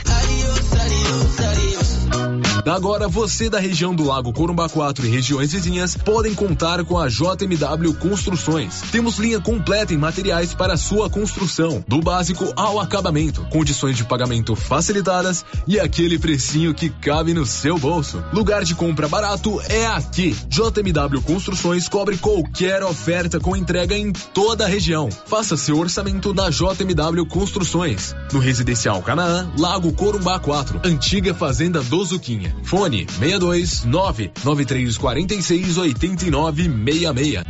Agora 2.69 3.07
você 3.07 3.49
da 3.49 3.59
região 3.59 3.95
do 3.95 4.03
Lago 4.03 4.33
Corumbá 4.33 4.67
4 4.67 5.05
e 5.05 5.09
regiões 5.09 5.53
vizinhas 5.53 5.95
podem 5.95 6.35
contar 6.35 6.83
com 6.83 6.97
a 6.97 7.07
JMW 7.07 7.93
Construções. 7.97 8.81
Temos 8.91 9.17
linha 9.17 9.39
completa 9.39 9.93
em 9.93 9.97
materiais 9.97 10.53
para 10.53 10.75
sua 10.75 11.09
construção, 11.09 11.83
do 11.87 12.01
básico 12.01 12.51
ao 12.57 12.79
acabamento, 12.79 13.45
condições 13.49 13.95
de 13.95 14.03
pagamento 14.03 14.53
facilitadas 14.53 15.45
e 15.65 15.79
aquele 15.79 16.19
precinho 16.19 16.73
que 16.73 16.89
cabe 16.89 17.33
no 17.33 17.45
seu 17.45 17.77
bolso. 17.79 18.21
Lugar 18.33 18.65
de 18.65 18.75
compra 18.75 19.07
barato 19.07 19.61
é 19.69 19.87
aqui. 19.87 20.35
JMW 20.49 21.21
Construções 21.21 21.87
cobre 21.87 22.17
qualquer 22.17 22.83
oferta 22.83 23.39
com 23.39 23.55
entrega 23.55 23.97
em 23.97 24.11
toda 24.11 24.65
a 24.65 24.67
região. 24.67 25.09
Faça 25.25 25.55
seu 25.55 25.79
orçamento 25.79 26.33
na 26.33 26.51
JMW 26.57 27.23
Construções. 27.27 28.15
No 28.33 28.39
Residencial 28.39 28.99
Canaã, 29.03 29.47
Lago 29.59 29.93
Corumbá 29.93 30.39
4, 30.39 30.81
antiga 30.83 31.31
Fazenda 31.35 31.83
do 31.83 32.03
Zuquinha. 32.03 32.55
Fone 32.63 33.05
62 33.19 33.85
99346 33.85 35.77
8966. 35.77 37.43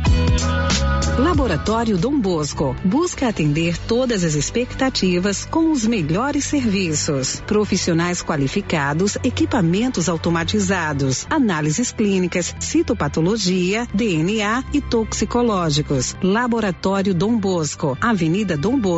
Laboratório 1.18 1.98
Dom 1.98 2.20
Bosco 2.20 2.76
busca 2.84 3.26
atender 3.26 3.76
todas 3.76 4.22
as 4.22 4.34
expectativas 4.36 5.44
com 5.44 5.72
os 5.72 5.84
melhores 5.84 6.44
serviços. 6.44 7.42
Profissionais 7.44 8.22
qualificados, 8.22 9.16
equipamentos 9.24 10.08
automatizados, 10.08 11.26
análises 11.28 11.90
clínicas, 11.90 12.54
citopatologia, 12.60 13.84
DNA 13.92 14.62
e 14.72 14.80
toxicológicos. 14.80 16.16
Laboratório 16.22 17.12
Dom 17.12 17.36
Bosco, 17.36 17.98
Avenida 18.00 18.56
Dom 18.56 18.78
Bosco, 18.78 18.97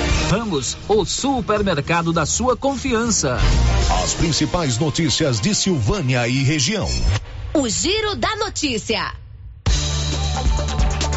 Ramos, 0.31 0.77
o 0.87 1.03
supermercado 1.03 2.13
da 2.13 2.25
sua 2.25 2.55
confiança. 2.55 3.37
As 4.01 4.13
principais 4.13 4.77
notícias 4.77 5.41
de 5.41 5.53
Silvânia 5.53 6.25
e 6.25 6.41
região. 6.41 6.87
O 7.53 7.67
Giro 7.67 8.15
da 8.15 8.33
Notícia. 8.37 9.13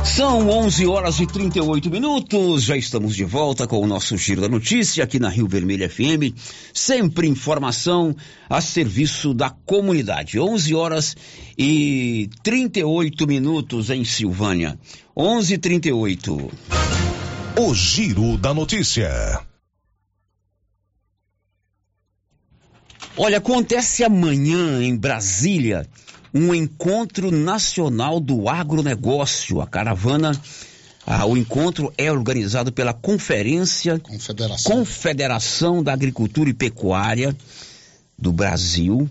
São 0.04 0.50
11 0.50 0.86
horas 0.88 1.20
e 1.20 1.28
38 1.28 1.88
minutos. 1.90 2.64
Já 2.64 2.76
estamos 2.76 3.14
de 3.14 3.24
volta 3.24 3.68
com 3.68 3.78
o 3.78 3.86
nosso 3.86 4.16
Giro 4.16 4.40
da 4.40 4.48
Notícia 4.48 5.04
aqui 5.04 5.20
na 5.20 5.28
Rio 5.28 5.46
Vermelho 5.46 5.88
FM. 5.88 6.34
Sempre 6.72 7.28
informação 7.28 8.16
a 8.50 8.60
serviço 8.60 9.32
da 9.32 9.48
comunidade. 9.48 10.40
11 10.40 10.74
horas 10.74 11.16
e 11.56 12.28
38 12.42 13.28
minutos 13.28 13.90
em 13.90 14.04
Silvânia. 14.04 14.76
11 15.16 15.54
e 15.54 15.58
38. 15.58 16.50
O 17.56 17.72
Giro 17.72 18.36
da 18.36 18.52
Notícia. 18.52 19.40
Olha, 23.16 23.38
acontece 23.38 24.02
amanhã 24.02 24.82
em 24.82 24.96
Brasília 24.96 25.86
um 26.34 26.52
encontro 26.52 27.30
nacional 27.30 28.18
do 28.18 28.48
agronegócio. 28.48 29.60
A 29.60 29.68
caravana, 29.68 30.32
ah, 31.06 31.24
o 31.26 31.36
encontro 31.36 31.94
é 31.96 32.10
organizado 32.10 32.72
pela 32.72 32.92
Conferência 32.92 34.00
Confederação. 34.00 34.72
Confederação 34.72 35.80
da 35.80 35.92
Agricultura 35.92 36.50
e 36.50 36.54
Pecuária 36.54 37.36
do 38.18 38.32
Brasil, 38.32 39.08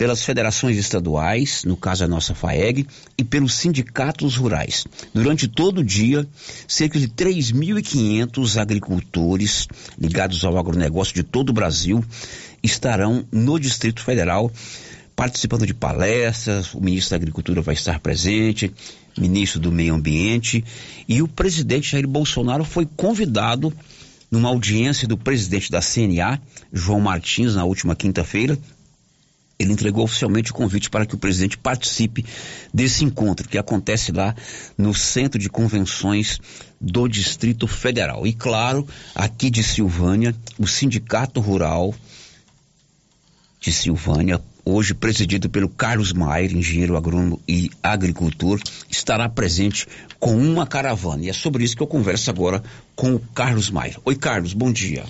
pelas 0.00 0.22
federações 0.22 0.78
estaduais, 0.78 1.62
no 1.66 1.76
caso 1.76 2.02
a 2.02 2.08
nossa 2.08 2.34
FAEG, 2.34 2.86
e 3.18 3.22
pelos 3.22 3.52
sindicatos 3.52 4.34
rurais. 4.34 4.86
Durante 5.12 5.46
todo 5.46 5.82
o 5.82 5.84
dia, 5.84 6.26
cerca 6.66 6.98
de 6.98 7.06
3.500 7.06 8.58
agricultores 8.58 9.68
ligados 9.98 10.42
ao 10.42 10.56
agronegócio 10.56 11.14
de 11.14 11.22
todo 11.22 11.50
o 11.50 11.52
Brasil 11.52 12.02
estarão 12.62 13.26
no 13.30 13.58
Distrito 13.60 14.02
Federal 14.02 14.50
participando 15.14 15.66
de 15.66 15.74
palestras, 15.74 16.72
o 16.72 16.80
ministro 16.80 17.10
da 17.10 17.16
Agricultura 17.16 17.60
vai 17.60 17.74
estar 17.74 18.00
presente, 18.00 18.72
ministro 19.18 19.60
do 19.60 19.70
Meio 19.70 19.92
Ambiente, 19.92 20.64
e 21.06 21.20
o 21.20 21.28
presidente 21.28 21.90
Jair 21.90 22.08
Bolsonaro 22.08 22.64
foi 22.64 22.88
convidado 22.96 23.70
numa 24.30 24.48
audiência 24.48 25.06
do 25.06 25.18
presidente 25.18 25.70
da 25.70 25.82
CNA, 25.82 26.40
João 26.72 27.00
Martins, 27.00 27.54
na 27.54 27.64
última 27.64 27.94
quinta-feira, 27.94 28.58
ele 29.60 29.74
entregou 29.74 30.04
oficialmente 30.04 30.50
o 30.50 30.54
convite 30.54 30.88
para 30.88 31.04
que 31.04 31.14
o 31.14 31.18
presidente 31.18 31.58
participe 31.58 32.24
desse 32.72 33.04
encontro 33.04 33.46
que 33.46 33.58
acontece 33.58 34.10
lá 34.10 34.34
no 34.76 34.94
Centro 34.94 35.38
de 35.38 35.50
Convenções 35.50 36.40
do 36.80 37.06
Distrito 37.06 37.66
Federal. 37.66 38.26
E 38.26 38.32
claro, 38.32 38.88
aqui 39.14 39.50
de 39.50 39.62
Silvânia, 39.62 40.34
o 40.58 40.66
Sindicato 40.66 41.40
Rural 41.40 41.94
de 43.60 43.70
Silvânia, 43.70 44.40
hoje 44.64 44.94
presidido 44.94 45.50
pelo 45.50 45.68
Carlos 45.68 46.14
Maier, 46.14 46.56
engenheiro 46.56 46.96
agrônomo 46.96 47.38
e 47.46 47.70
agricultor, 47.82 48.58
estará 48.88 49.28
presente 49.28 49.86
com 50.18 50.38
uma 50.38 50.66
caravana. 50.66 51.24
E 51.24 51.28
é 51.28 51.34
sobre 51.34 51.64
isso 51.64 51.76
que 51.76 51.82
eu 51.82 51.86
converso 51.86 52.30
agora 52.30 52.62
com 52.96 53.14
o 53.14 53.20
Carlos 53.20 53.68
Maier. 53.68 53.98
Oi, 54.06 54.16
Carlos, 54.16 54.54
bom 54.54 54.72
dia. 54.72 55.04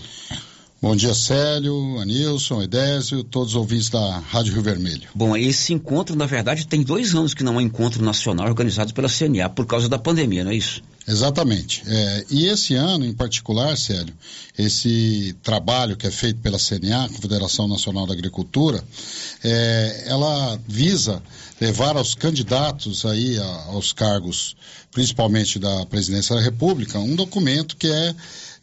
Bom 0.83 0.97
dia, 0.97 1.13
Célio, 1.13 1.99
Anilson, 1.99 2.63
Edésio, 2.63 3.23
todos 3.23 3.51
os 3.51 3.57
ouvintes 3.57 3.91
da 3.91 4.19
Rádio 4.19 4.55
Rio 4.55 4.63
Vermelho. 4.63 5.11
Bom, 5.15 5.37
esse 5.37 5.75
encontro, 5.75 6.17
na 6.17 6.25
verdade, 6.25 6.67
tem 6.67 6.83
dois 6.83 7.15
anos 7.15 7.35
que 7.35 7.45
não 7.45 7.61
é 7.61 7.63
encontro 7.63 8.03
nacional 8.03 8.47
organizado 8.47 8.95
pela 8.95 9.07
CNA 9.07 9.51
por 9.51 9.67
causa 9.67 9.91
da 9.91 9.99
pandemia, 9.99 10.43
não 10.43 10.51
é 10.51 10.55
isso? 10.55 10.83
Exatamente. 11.07 11.83
É, 11.87 12.25
e 12.31 12.47
esse 12.47 12.77
ano, 12.77 13.05
em 13.05 13.13
particular, 13.13 13.77
Célio, 13.77 14.15
esse 14.57 15.37
trabalho 15.43 15.99
que 15.99 16.07
é 16.07 16.11
feito 16.11 16.41
pela 16.41 16.59
CNA, 16.59 17.11
Confederação 17.11 17.69
Nacional 17.69 18.07
da 18.07 18.15
Agricultura, 18.15 18.83
é, 19.45 20.05
ela 20.07 20.59
visa 20.67 21.23
levar 21.61 21.99
aos 21.99 22.15
candidatos 22.15 23.05
aí 23.05 23.39
a, 23.39 23.65
aos 23.67 23.93
cargos, 23.93 24.57
principalmente 24.91 25.59
da 25.59 25.85
presidência 25.85 26.35
da 26.35 26.41
República, 26.41 26.99
um 26.99 27.15
documento 27.15 27.77
que 27.77 27.87
é, 27.87 28.15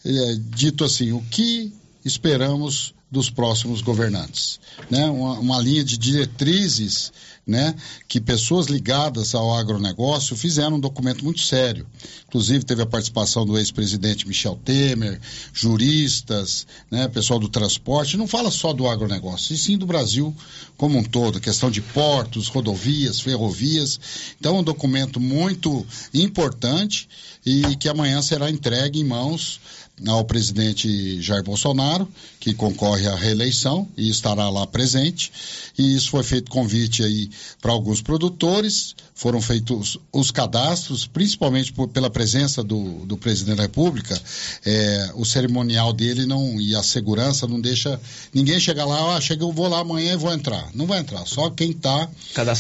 é 0.04 0.36
dito 0.56 0.84
assim, 0.84 1.12
o 1.12 1.22
que 1.30 1.72
esperamos 2.08 2.94
dos 3.10 3.30
próximos 3.30 3.82
governantes, 3.82 4.60
né? 4.90 5.06
Uma, 5.06 5.40
uma, 5.40 5.62
linha 5.62 5.82
de 5.82 5.98
diretrizes, 5.98 7.14
né? 7.46 7.74
Que 8.06 8.20
pessoas 8.20 8.68
ligadas 8.68 9.34
ao 9.34 9.56
agronegócio 9.56 10.36
fizeram 10.36 10.76
um 10.76 10.80
documento 10.80 11.24
muito 11.24 11.40
sério. 11.40 11.88
Inclusive 12.28 12.66
teve 12.66 12.82
a 12.82 12.86
participação 12.86 13.46
do 13.46 13.58
ex-presidente 13.58 14.28
Michel 14.28 14.60
Temer, 14.64 15.22
juristas, 15.54 16.68
né? 16.92 17.08
Pessoal 17.08 17.40
do 17.40 17.48
transporte. 17.48 18.18
Não 18.18 18.28
fala 18.28 18.52
só 18.52 18.74
do 18.74 18.88
agronegócio, 18.90 19.54
e 19.54 19.58
sim 19.58 19.78
do 19.78 19.86
Brasil 19.86 20.36
como 20.76 21.00
um 21.00 21.04
todo, 21.04 21.40
questão 21.40 21.72
de 21.72 21.82
portos, 21.82 22.50
rodovias, 22.50 23.22
ferrovias. 23.22 24.00
Então, 24.38 24.58
é 24.58 24.60
um 24.60 24.64
documento 24.64 25.20
muito 25.20 25.86
importante 26.14 27.08
e 27.46 27.76
que 27.78 27.88
amanhã 27.88 28.22
será 28.22 28.50
entregue 28.50 29.00
em 29.00 29.06
mãos 29.06 29.60
ao 30.06 30.24
presidente 30.26 31.22
Jair 31.22 31.44
Bolsonaro, 31.44 32.08
que 32.40 32.54
concorre 32.54 33.08
à 33.08 33.16
reeleição 33.16 33.88
e 33.98 34.10
estará 34.10 34.50
lá 34.50 34.68
presente. 34.68 35.32
E 35.78 35.96
isso 35.96 36.12
foi 36.12 36.24
feito 36.24 36.52
convite 36.52 37.04
aí 37.04 37.30
para 37.62 37.72
alguns 37.72 38.02
produtores, 38.02 38.96
foram 39.16 39.42
feitos 39.42 39.98
os 40.14 40.30
cadastros, 40.30 41.08
principalmente 41.08 41.74
por, 41.74 41.88
pela 41.88 42.10
presença 42.10 42.64
do, 42.64 43.06
do 43.06 43.18
presidente 43.18 43.58
da 43.58 43.64
República. 43.64 44.20
É, 44.64 45.12
o 45.16 45.26
cerimonial 45.26 45.92
dele 45.92 46.26
não 46.26 46.62
e 46.62 46.76
a 46.76 46.84
segurança 46.84 47.48
não 47.48 47.60
deixa 47.60 48.00
ninguém 48.34 48.60
chegar 48.60 48.86
lá, 48.86 49.16
ah, 49.16 49.22
chega, 49.22 49.44
eu 49.44 49.52
vou 49.52 49.68
lá 49.68 49.80
amanhã 49.80 50.14
e 50.14 50.18
vou 50.18 50.32
entrar. 50.32 50.70
Não 50.76 50.86
vai 50.86 51.00
entrar, 51.00 51.26
só 51.26 51.50
quem 51.50 51.72
está 51.72 52.08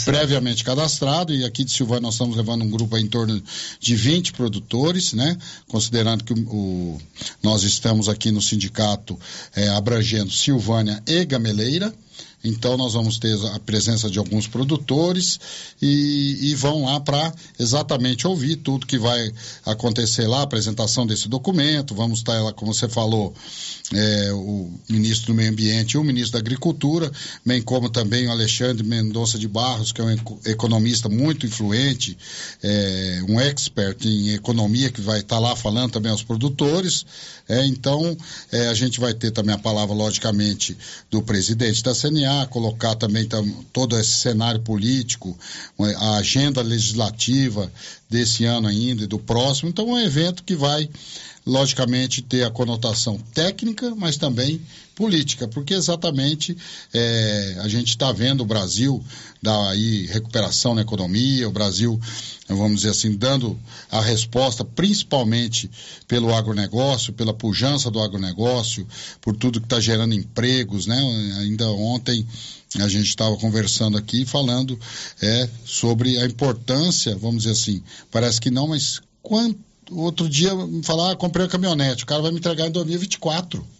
previamente 0.05 0.63
cadastrado. 0.63 1.33
E 1.33 1.45
aqui 1.45 1.63
de 1.63 1.71
Silvânia 1.71 2.01
nós 2.01 2.15
estamos 2.15 2.35
levando 2.35 2.63
um 2.63 2.69
grupo 2.69 2.97
em 2.97 3.07
torno 3.07 3.41
de 3.79 3.95
20 3.95 4.33
produtores, 4.33 5.13
né? 5.13 5.37
Considerando 5.67 6.23
que 6.23 6.33
o, 6.33 6.37
o 6.37 7.01
nós 7.41 7.63
estamos 7.63 8.09
aqui 8.09 8.31
no 8.31 8.41
sindicato 8.41 9.19
é, 9.55 9.69
abrangendo 9.69 10.31
Silvânia 10.31 11.01
e 11.07 11.25
Gameleira. 11.25 11.93
Então, 12.43 12.77
nós 12.77 12.93
vamos 12.93 13.17
ter 13.17 13.35
a 13.47 13.59
presença 13.59 14.09
de 14.09 14.19
alguns 14.19 14.47
produtores 14.47 15.39
e, 15.81 16.37
e 16.49 16.55
vão 16.55 16.85
lá 16.85 16.99
para 16.99 17.33
exatamente 17.59 18.27
ouvir 18.27 18.57
tudo 18.57 18.85
que 18.85 18.97
vai 18.97 19.31
acontecer 19.65 20.27
lá, 20.27 20.39
a 20.39 20.43
apresentação 20.43 21.05
desse 21.05 21.27
documento. 21.27 21.95
Vamos 21.95 22.19
estar 22.19 22.39
lá, 22.41 22.53
como 22.53 22.73
você 22.73 22.87
falou, 22.87 23.33
é, 23.93 24.31
o 24.33 24.71
ministro 24.87 25.27
do 25.27 25.33
Meio 25.33 25.49
Ambiente 25.49 25.93
e 25.93 25.97
o 25.97 26.03
ministro 26.03 26.33
da 26.33 26.39
Agricultura, 26.39 27.11
bem 27.45 27.61
como 27.61 27.89
também 27.89 28.27
o 28.27 28.31
Alexandre 28.31 28.85
Mendonça 28.85 29.39
de 29.39 29.47
Barros, 29.47 29.91
que 29.91 29.99
é 29.99 30.03
um 30.03 30.15
economista 30.45 31.09
muito 31.09 31.45
influente, 31.45 32.17
é, 32.61 33.21
um 33.27 33.39
expert 33.39 34.05
em 34.05 34.29
economia, 34.33 34.91
que 34.91 35.01
vai 35.01 35.21
estar 35.21 35.39
lá 35.39 35.55
falando 35.55 35.91
também 35.91 36.11
aos 36.11 36.23
produtores. 36.23 37.05
É, 37.49 37.65
então, 37.65 38.15
é, 38.51 38.67
a 38.67 38.73
gente 38.73 38.99
vai 38.99 39.13
ter 39.13 39.31
também 39.31 39.55
a 39.55 39.57
palavra, 39.57 39.95
logicamente, 39.95 40.77
do 41.09 41.21
presidente 41.21 41.81
da 41.81 41.95
CNA, 41.95 42.26
colocar 42.49 42.95
também 42.95 43.27
tam, 43.27 43.45
todo 43.71 43.97
esse 43.99 44.17
cenário 44.17 44.61
político, 44.61 45.37
a 45.97 46.17
agenda 46.17 46.61
legislativa 46.61 47.71
desse 48.09 48.45
ano 48.45 48.67
ainda 48.67 49.03
e 49.03 49.07
do 49.07 49.19
próximo. 49.19 49.69
Então, 49.69 49.89
é 49.89 49.93
um 49.93 49.99
evento 49.99 50.43
que 50.43 50.55
vai 50.55 50.89
logicamente 51.45 52.21
ter 52.21 52.43
a 52.43 52.51
conotação 52.51 53.17
técnica, 53.33 53.95
mas 53.95 54.17
também 54.17 54.61
política, 54.97 55.47
porque 55.47 55.75
exatamente 55.75 56.57
é, 56.91 57.57
a 57.59 57.67
gente 57.67 57.89
está 57.89 58.11
vendo 58.11 58.41
o 58.41 58.45
Brasil 58.45 59.01
dar 59.39 59.69
aí 59.69 60.07
recuperação 60.07 60.73
na 60.73 60.81
economia, 60.81 61.47
o 61.47 61.51
Brasil, 61.51 62.01
vamos 62.49 62.77
dizer 62.77 62.89
assim, 62.89 63.15
dando 63.15 63.57
a 63.91 64.01
resposta 64.01 64.65
principalmente 64.65 65.69
pelo 66.07 66.33
agronegócio, 66.33 67.13
pela 67.13 67.31
pujança 67.31 67.91
do 67.91 68.01
agronegócio, 68.01 68.87
por 69.21 69.37
tudo 69.37 69.59
que 69.61 69.67
está 69.67 69.79
gerando 69.79 70.15
empregos, 70.15 70.87
né? 70.87 70.99
Ainda 71.41 71.69
ontem 71.69 72.25
a 72.79 72.87
gente 72.87 73.07
estava 73.07 73.37
conversando 73.37 73.99
aqui 73.99 74.25
falando 74.25 74.79
é, 75.21 75.47
sobre 75.63 76.17
a 76.17 76.25
importância, 76.25 77.15
vamos 77.15 77.43
dizer 77.43 77.51
assim, 77.51 77.83
parece 78.11 78.41
que 78.41 78.49
não, 78.49 78.69
mas 78.69 78.99
quanto 79.21 79.59
outro 79.91 80.27
dia 80.27 80.55
me 80.55 80.81
falar, 80.81 81.11
ah, 81.11 81.15
comprei 81.15 81.45
uma 81.45 81.51
caminhonete, 81.51 82.03
o 82.03 82.07
cara 82.07 82.23
vai 82.23 82.31
me 82.31 82.39
entregar 82.39 82.65
em 82.65 82.71
2024. 82.71 83.76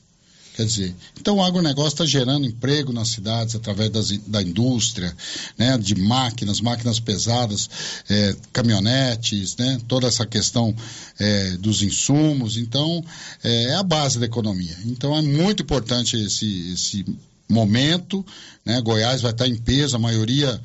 Quer 0.58 0.66
dizer, 0.66 0.96
então 1.22 1.36
o 1.36 1.44
agronegócio 1.44 1.90
está 1.90 2.06
gerando 2.08 2.48
emprego 2.48 2.92
nas 2.92 3.10
cidades 3.10 3.54
através 3.54 3.92
das, 3.92 4.10
da 4.26 4.42
indústria, 4.42 5.16
né, 5.56 5.78
de 5.78 5.94
máquinas, 5.94 6.60
máquinas 6.60 7.00
pesadas, 7.00 7.70
é, 8.10 8.36
caminhonetes, 8.52 9.56
né, 9.56 9.80
toda 9.88 10.08
essa 10.08 10.26
questão 10.26 10.76
é, 11.20 11.52
dos 11.58 11.84
insumos. 11.84 12.58
Então, 12.58 13.06
é, 13.44 13.66
é, 13.66 13.76
a 13.76 13.84
base 13.84 14.18
da 14.18 14.26
economia. 14.26 14.76
Então, 14.84 15.16
é 15.16 15.22
muito 15.22 15.62
importante 15.62 16.18
esse, 16.18 16.74
esse 16.74 17.06
momento. 17.48 18.26
Né, 18.66 18.82
Goiás 18.82 19.22
vai 19.22 19.34
estar 19.34 19.48
em 19.48 19.58
peso, 19.58 19.96
a 19.96 20.00
maioria, 20.00 20.60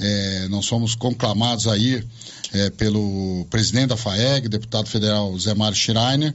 é, 0.00 0.48
nós 0.48 0.66
somos 0.66 0.96
conclamados 0.96 1.68
a 1.68 1.78
ir 1.78 2.04
é, 2.52 2.70
pelo 2.70 3.46
presidente 3.48 3.88
da 3.88 3.96
FAEG, 3.96 4.48
deputado 4.48 4.88
federal 4.88 5.38
Zé 5.38 5.54
Mário 5.54 5.76
Schreiner, 5.76 6.34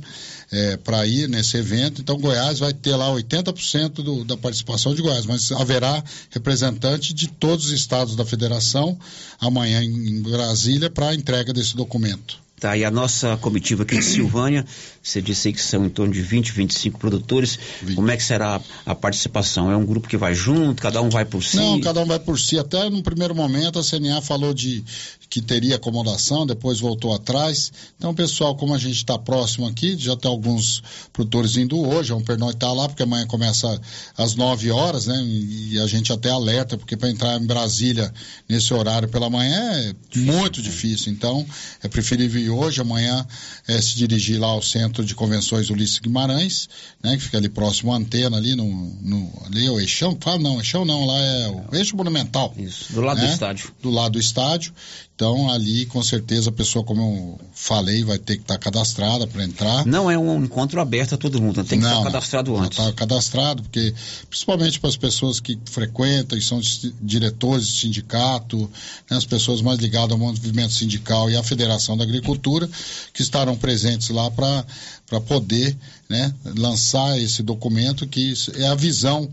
é, 0.51 0.75
para 0.77 1.05
ir 1.07 1.29
nesse 1.29 1.57
evento. 1.57 2.01
Então, 2.01 2.17
Goiás 2.17 2.59
vai 2.59 2.73
ter 2.73 2.95
lá 2.95 3.09
80% 3.09 3.89
do, 4.03 4.25
da 4.25 4.35
participação 4.35 4.93
de 4.93 5.01
Goiás, 5.01 5.25
mas 5.25 5.51
haverá 5.51 6.03
representante 6.29 7.13
de 7.13 7.27
todos 7.27 7.65
os 7.67 7.71
estados 7.71 8.15
da 8.15 8.25
federação 8.25 8.97
amanhã 9.39 9.81
em, 9.81 10.21
Brasília 10.21 10.89
para 10.89 11.09
a 11.09 11.15
entrega 11.15 11.53
desse 11.53 11.75
documento. 11.75 12.39
Tá, 12.59 12.77
e 12.77 12.85
a 12.85 12.91
nossa 12.91 13.37
comitiva 13.37 13.81
aqui 13.81 13.97
de 13.97 14.05
Silvânia, 14.05 14.63
você 15.03 15.19
disse 15.21 15.51
que 15.51 15.59
são 15.59 15.85
em 15.85 15.89
torno 15.89 16.13
de 16.13 16.21
20, 16.21 16.51
25 16.51 16.99
produtores. 16.99 17.57
20. 17.81 17.95
Como 17.95 18.11
é 18.11 18.15
que 18.15 18.23
será 18.23 18.61
a 18.85 18.93
participação? 18.93 19.71
É 19.71 19.75
um 19.75 19.85
grupo 19.85 20.07
que 20.07 20.15
vai 20.15 20.35
junto, 20.35 20.81
cada 20.81 21.01
um 21.01 21.09
vai 21.09 21.25
por 21.25 21.43
si? 21.43 21.57
Não, 21.57 21.81
cada 21.81 22.01
um 22.01 22.05
vai 22.05 22.19
por 22.19 22.39
si. 22.39 22.59
Até 22.59 22.87
no 22.89 23.01
primeiro 23.01 23.33
momento 23.33 23.79
a 23.79 23.83
CNA 23.83 24.21
falou 24.21 24.53
de 24.53 24.83
que 25.27 25.41
teria 25.41 25.77
acomodação, 25.77 26.45
depois 26.45 26.79
voltou 26.79 27.15
atrás. 27.15 27.71
Então, 27.97 28.13
pessoal, 28.13 28.55
como 28.55 28.75
a 28.75 28.77
gente 28.77 28.97
está 28.97 29.17
próximo 29.17 29.65
aqui, 29.65 29.95
já 29.97 30.15
tem 30.15 30.29
alguns 30.29 30.83
produtores 31.11 31.55
indo 31.57 31.79
hoje, 31.79 32.09
vamos 32.09 32.25
pernoitar 32.25 32.73
lá, 32.73 32.87
porque 32.87 33.03
amanhã 33.03 33.25
começa 33.25 33.81
às 34.17 34.35
9 34.35 34.69
horas, 34.71 35.07
né? 35.07 35.23
E 35.23 35.79
a 35.79 35.87
gente 35.87 36.11
até 36.11 36.29
alerta, 36.29 36.77
porque 36.77 36.97
para 36.97 37.09
entrar 37.09 37.41
em 37.41 37.45
Brasília 37.45 38.13
nesse 38.47 38.73
horário 38.73 39.07
pela 39.07 39.29
manhã 39.29 39.71
é 39.71 40.19
muito 40.19 40.61
difícil. 40.61 41.11
Então, 41.11 41.45
é 41.81 41.87
preferível 41.87 42.59
hoje, 42.59 42.81
amanhã 42.81 43.25
é, 43.67 43.81
se 43.81 43.95
dirigir 43.95 44.39
lá 44.39 44.47
ao 44.47 44.61
Centro 44.61 44.90
de 44.91 45.15
Convenções 45.15 45.69
Ulisses 45.69 45.99
Guimarães, 45.99 46.67
né, 47.01 47.15
que 47.15 47.23
fica 47.23 47.37
ali 47.37 47.49
próximo 47.49 47.93
à 47.93 47.97
antena, 47.97 48.37
ali 48.37 48.55
no, 48.55 48.65
no 49.01 49.31
ali 49.45 49.65
é 49.65 49.71
o 49.71 49.79
Eixão, 49.79 50.17
fala 50.19 50.39
não, 50.39 50.57
Eixão 50.57 50.83
não, 50.83 51.05
lá 51.05 51.17
é 51.17 51.47
o 51.47 51.75
Eixo 51.75 51.95
Monumental. 51.95 52.53
Isso, 52.57 52.93
do 52.93 53.01
lado 53.01 53.21
né, 53.21 53.27
do 53.27 53.33
estádio. 53.33 53.71
Do 53.81 53.89
lado 53.89 54.11
do 54.13 54.19
estádio. 54.19 54.73
Então, 55.21 55.51
ali, 55.51 55.85
com 55.85 56.01
certeza, 56.01 56.49
a 56.49 56.51
pessoa, 56.51 56.83
como 56.83 56.99
eu 56.99 57.39
falei, 57.53 58.03
vai 58.03 58.17
ter 58.17 58.37
que 58.37 58.41
estar 58.41 58.57
cadastrada 58.57 59.27
para 59.27 59.43
entrar. 59.43 59.85
Não 59.85 60.09
é 60.09 60.17
um 60.17 60.43
encontro 60.43 60.81
aberto 60.81 61.13
a 61.13 61.17
todo 61.17 61.39
mundo, 61.39 61.63
tem 61.63 61.77
que 61.77 61.85
não, 61.85 61.91
estar 61.91 62.05
cadastrado 62.05 62.57
antes. 62.57 62.79
Está 62.79 62.91
cadastrado, 62.91 63.61
porque, 63.61 63.93
principalmente 64.27 64.79
para 64.79 64.89
as 64.89 64.97
pessoas 64.97 65.39
que 65.39 65.59
frequentam 65.65 66.35
e 66.35 66.41
são 66.41 66.59
diretores 66.99 67.67
de 67.67 67.73
sindicato, 67.81 68.67
né, 69.07 69.15
as 69.15 69.23
pessoas 69.23 69.61
mais 69.61 69.77
ligadas 69.77 70.11
ao 70.11 70.17
movimento 70.17 70.73
sindical 70.73 71.29
e 71.29 71.37
à 71.37 71.43
Federação 71.43 71.95
da 71.95 72.03
Agricultura, 72.03 72.67
que 73.13 73.21
estarão 73.21 73.55
presentes 73.55 74.09
lá 74.09 74.31
para 74.31 75.21
poder 75.27 75.77
né, 76.09 76.33
lançar 76.57 77.21
esse 77.21 77.43
documento, 77.43 78.07
que 78.07 78.33
é 78.55 78.65
a 78.65 78.73
visão 78.73 79.31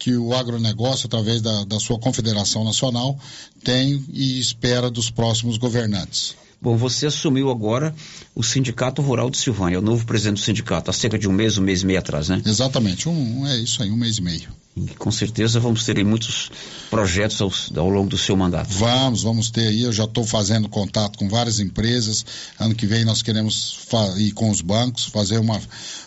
que 0.00 0.16
o 0.16 0.34
agronegócio, 0.34 1.06
através 1.06 1.42
da, 1.42 1.64
da 1.64 1.78
sua 1.78 1.98
confederação 1.98 2.64
nacional, 2.64 3.18
tem 3.62 4.02
e 4.10 4.40
espera 4.40 4.90
dos 4.90 5.10
próximos 5.10 5.58
governantes. 5.58 6.34
Bom, 6.62 6.76
você 6.76 7.06
assumiu 7.06 7.50
agora 7.50 7.94
o 8.34 8.42
Sindicato 8.42 9.00
Rural 9.00 9.30
de 9.30 9.36
Silvânia, 9.38 9.78
o 9.78 9.82
novo 9.82 10.04
presidente 10.04 10.38
do 10.38 10.44
sindicato, 10.44 10.90
há 10.90 10.92
cerca 10.92 11.18
de 11.18 11.28
um 11.28 11.32
mês, 11.32 11.56
um 11.56 11.62
mês 11.62 11.82
e 11.82 11.86
meio 11.86 11.98
atrás, 11.98 12.28
né? 12.28 12.42
Exatamente, 12.44 13.08
um, 13.08 13.46
é 13.46 13.58
isso 13.58 13.82
aí, 13.82 13.90
um 13.90 13.96
mês 13.96 14.18
e 14.18 14.22
meio. 14.22 14.48
E 14.76 14.94
com 14.94 15.10
certeza 15.10 15.58
vamos 15.58 15.84
ter 15.84 15.96
aí 15.98 16.04
muitos 16.04 16.50
projetos 16.90 17.40
ao, 17.40 17.82
ao 17.82 17.90
longo 17.90 18.08
do 18.08 18.16
seu 18.16 18.36
mandato. 18.36 18.72
Vamos, 18.72 19.22
vamos 19.22 19.50
ter 19.50 19.68
aí. 19.68 19.82
Eu 19.82 19.92
já 19.92 20.04
estou 20.04 20.24
fazendo 20.24 20.68
contato 20.68 21.18
com 21.18 21.28
várias 21.28 21.60
empresas. 21.60 22.24
Ano 22.58 22.74
que 22.74 22.86
vem 22.86 23.04
nós 23.04 23.20
queremos 23.20 23.78
ir 24.16 24.32
com 24.32 24.48
os 24.50 24.60
bancos, 24.60 25.06
fazer 25.06 25.38
uma, 25.38 25.60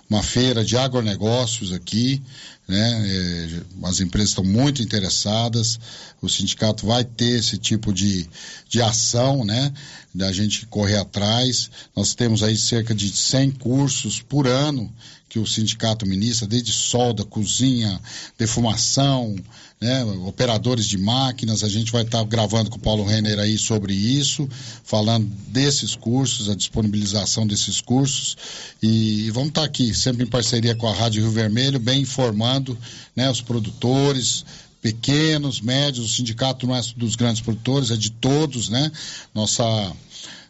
uma 0.10 0.24
feira 0.24 0.64
de 0.64 0.78
agronegócios 0.78 1.74
aqui. 1.74 2.22
Né? 2.68 3.04
É, 3.06 3.88
as 3.88 4.00
empresas 4.00 4.30
estão 4.30 4.44
muito 4.44 4.82
interessadas, 4.82 5.80
o 6.22 6.30
sindicato 6.30 6.86
vai 6.86 7.04
ter 7.04 7.40
esse 7.40 7.58
tipo 7.58 7.92
de, 7.92 8.26
de 8.70 8.82
ação, 8.82 9.44
né? 9.44 9.74
Da 10.16 10.32
gente 10.32 10.66
correr 10.68 10.98
atrás. 10.98 11.70
Nós 11.96 12.16
temos 12.16 12.42
aí 12.42 12.56
cerca 12.56 12.96
de 12.96 13.10
100 13.10 13.52
cursos 13.52 14.22
por 14.22 14.48
ano 14.48 14.92
que 15.34 15.40
o 15.40 15.48
sindicato 15.48 16.06
ministra, 16.06 16.48
desde 16.48 16.72
solda, 16.72 17.26
cozinha, 17.26 18.00
defumação, 18.38 19.36
né, 19.82 20.04
operadores 20.28 20.86
de 20.86 20.96
máquinas. 20.96 21.64
A 21.64 21.70
gente 21.70 21.92
vai 21.92 22.04
estar 22.04 22.24
gravando 22.26 22.70
com 22.70 22.78
o 22.78 22.80
Paulo 22.80 23.04
Renner 23.04 23.40
aí 23.40 23.58
sobre 23.58 23.96
isso, 23.96 24.48
falando 24.84 25.26
desses 25.48 25.96
cursos, 25.96 26.52
a 26.52 26.56
disponibilização 26.56 27.48
desses 27.48 27.82
cursos. 27.82 28.38
E, 28.80 29.26
e 29.26 29.32
vamos 29.32 29.50
estar 29.50 29.64
aqui, 29.64 29.92
sempre 29.96 30.24
em 30.24 30.30
parceria 30.30 30.76
com 30.76 30.88
a 30.88 30.94
Rádio 30.94 31.24
Rio 31.24 31.32
Vermelho, 31.32 31.80
bem 31.80 32.02
informando 32.02 32.78
né, 33.16 33.28
os 33.28 33.42
produtores, 33.42 34.46
pequenos, 34.84 35.62
médios, 35.62 36.06
o 36.06 36.10
sindicato 36.10 36.68
não 36.68 36.76
é 36.76 36.82
dos 36.96 37.16
grandes 37.16 37.42
produtores, 37.42 37.90
é 37.90 37.96
de 37.96 38.12
todos, 38.12 38.70
né? 38.70 38.92
Nossa 39.34 39.64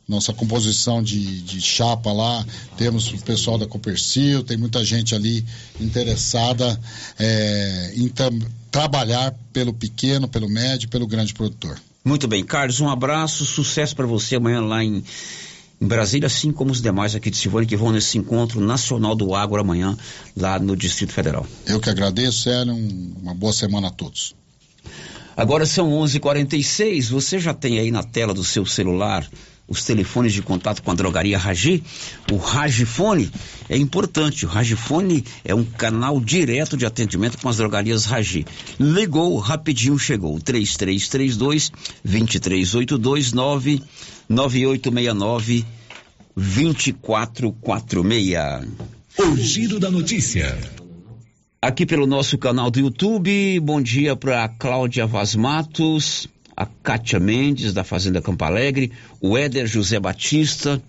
nossa 0.07 0.33
composição 0.33 1.01
de, 1.01 1.41
de 1.41 1.61
chapa 1.61 2.11
lá, 2.11 2.45
temos 2.77 3.07
o 3.11 3.17
pessoal 3.19 3.57
da 3.57 3.65
Copercil, 3.65 4.43
tem 4.43 4.57
muita 4.57 4.83
gente 4.83 5.15
ali 5.15 5.45
interessada 5.79 6.79
é, 7.17 7.93
em 7.95 8.11
trabalhar 8.69 9.33
pelo 9.53 9.73
pequeno, 9.73 10.27
pelo 10.27 10.49
médio, 10.49 10.89
pelo 10.89 11.07
grande 11.07 11.33
produtor. 11.33 11.79
Muito 12.03 12.27
bem, 12.27 12.43
Carlos, 12.43 12.81
um 12.81 12.89
abraço, 12.89 13.45
sucesso 13.45 13.95
para 13.95 14.05
você 14.05 14.35
amanhã 14.35 14.59
lá 14.59 14.83
em, 14.83 15.01
em 15.79 15.87
Brasília, 15.87 16.27
assim 16.27 16.51
como 16.51 16.71
os 16.71 16.81
demais 16.81 17.15
aqui 17.15 17.29
de 17.29 17.37
Silvânia 17.37 17.67
que 17.67 17.77
vão 17.77 17.93
nesse 17.93 18.17
encontro 18.17 18.59
nacional 18.59 19.15
do 19.15 19.33
agro 19.33 19.61
amanhã 19.61 19.97
lá 20.35 20.59
no 20.59 20.75
Distrito 20.75 21.13
Federal. 21.13 21.47
Eu 21.65 21.79
que 21.79 21.89
agradeço, 21.89 22.41
Célio, 22.41 22.73
um, 22.73 23.15
uma 23.21 23.33
boa 23.33 23.53
semana 23.53 23.87
a 23.87 23.91
todos. 23.91 24.35
Agora 25.35 25.65
são 25.65 25.91
11:46. 25.91 27.09
Você 27.09 27.39
já 27.39 27.53
tem 27.53 27.79
aí 27.79 27.91
na 27.91 28.03
tela 28.03 28.33
do 28.33 28.43
seu 28.43 28.65
celular 28.65 29.27
os 29.67 29.83
telefones 29.83 30.31
de 30.33 30.41
contato 30.41 30.81
com 30.83 30.91
a 30.91 30.93
drogaria 30.93 31.37
Ragi, 31.37 31.83
o 32.31 32.37
Ragifone 32.37 33.29
é 33.69 33.77
importante. 33.77 34.45
O 34.45 34.49
Ragifone 34.49 35.23
é 35.43 35.53
um 35.55 35.63
canal 35.63 36.19
direto 36.19 36.75
de 36.75 36.85
atendimento 36.85 37.37
com 37.37 37.47
as 37.49 37.57
drogarias 37.57 38.05
Ragi. 38.05 38.45
Ligou, 38.79 39.37
rapidinho 39.37 39.97
chegou. 39.97 40.39
3332 40.39 41.71
2382 42.03 43.31
99869 43.31 45.65
2446. 46.35 48.67
O 49.17 49.37
giro 49.37 49.79
da 49.79 49.89
notícia. 49.89 50.82
Aqui 51.63 51.85
pelo 51.85 52.05
nosso 52.05 52.37
canal 52.37 52.69
do 52.69 52.77
YouTube, 52.77 53.57
bom 53.61 53.81
dia 53.81 54.17
para 54.17 54.49
Cláudia 54.49 55.07
Vaz 55.07 55.33
Matos, 55.33 56.27
a 56.57 56.65
Kátia 56.65 57.21
Mendes, 57.21 57.73
da 57.73 57.85
Fazenda 57.85 58.21
Campo 58.21 58.43
Alegre, 58.43 58.91
o 59.21 59.37
Éder 59.37 59.65
José 59.65 59.97
Batista, 59.97 60.83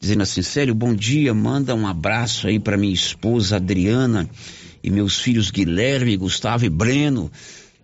dizendo 0.00 0.24
assim, 0.24 0.42
sério, 0.42 0.74
bom 0.74 0.96
dia, 0.96 1.32
manda 1.32 1.76
um 1.76 1.86
abraço 1.86 2.48
aí 2.48 2.58
para 2.58 2.76
minha 2.76 2.92
esposa 2.92 3.54
Adriana 3.54 4.28
e 4.82 4.90
meus 4.90 5.20
filhos 5.20 5.52
Guilherme, 5.52 6.16
Gustavo 6.16 6.64
e 6.64 6.68
Breno. 6.68 7.30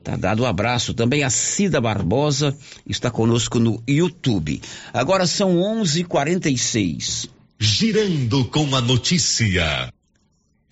Tá 0.02 0.16
dado 0.16 0.42
um 0.42 0.46
abraço. 0.46 0.94
Também 0.94 1.22
a 1.22 1.30
Cida 1.30 1.80
Barbosa 1.80 2.56
está 2.84 3.08
conosco 3.08 3.60
no 3.60 3.80
YouTube. 3.86 4.60
Agora 4.92 5.28
são 5.28 5.58
11:46. 5.58 7.28
Girando 7.56 8.44
com 8.46 8.74
a 8.74 8.80
notícia. 8.80 9.92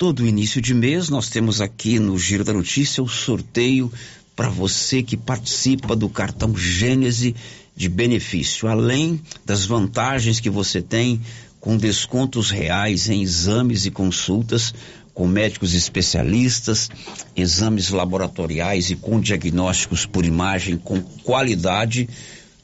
Todo 0.00 0.26
início 0.26 0.62
de 0.62 0.72
mês 0.72 1.10
nós 1.10 1.28
temos 1.28 1.60
aqui 1.60 1.98
no 1.98 2.18
Giro 2.18 2.42
da 2.42 2.54
Notícia 2.54 3.02
o 3.02 3.06
sorteio 3.06 3.92
para 4.34 4.48
você 4.48 5.02
que 5.02 5.14
participa 5.14 5.94
do 5.94 6.08
cartão 6.08 6.56
Gênese 6.56 7.36
de 7.76 7.86
benefício, 7.86 8.66
além 8.66 9.20
das 9.44 9.66
vantagens 9.66 10.40
que 10.40 10.48
você 10.48 10.80
tem 10.80 11.20
com 11.60 11.76
descontos 11.76 12.50
reais 12.50 13.10
em 13.10 13.20
exames 13.20 13.84
e 13.84 13.90
consultas 13.90 14.72
com 15.12 15.26
médicos 15.26 15.74
especialistas, 15.74 16.88
exames 17.36 17.90
laboratoriais 17.90 18.90
e 18.90 18.96
com 18.96 19.20
diagnósticos 19.20 20.06
por 20.06 20.24
imagem 20.24 20.78
com 20.78 21.02
qualidade. 21.02 22.08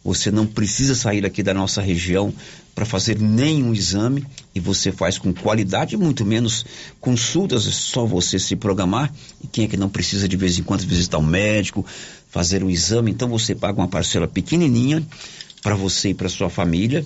Você 0.03 0.31
não 0.31 0.47
precisa 0.47 0.95
sair 0.95 1.27
aqui 1.27 1.43
da 1.43 1.53
nossa 1.53 1.83
região 1.83 2.33
para 2.77 2.85
fazer 2.85 3.19
nenhum 3.19 3.73
exame 3.73 4.23
e 4.55 4.61
você 4.61 4.93
faz 4.93 5.17
com 5.17 5.33
qualidade, 5.33 5.97
muito 5.97 6.27
menos 6.27 6.67
consultas, 7.01 7.67
é 7.67 7.71
só 7.71 8.05
você 8.05 8.39
se 8.39 8.55
programar. 8.55 9.11
E 9.43 9.47
quem 9.47 9.65
é 9.65 9.69
que 9.69 9.79
não 9.79 9.89
precisa 9.89 10.29
de 10.29 10.37
vez 10.37 10.59
em 10.59 10.63
quando 10.63 10.83
visitar 10.83 11.17
um 11.17 11.23
médico, 11.23 11.87
fazer 12.29 12.63
um 12.63 12.69
exame? 12.69 13.11
Então 13.11 13.31
você 13.31 13.55
paga 13.55 13.81
uma 13.81 13.89
parcela 13.89 14.29
pequenininha 14.29 15.03
para 15.63 15.75
você 15.75 16.11
e 16.11 16.15
para 16.15 16.29
sua 16.29 16.51
família 16.51 17.05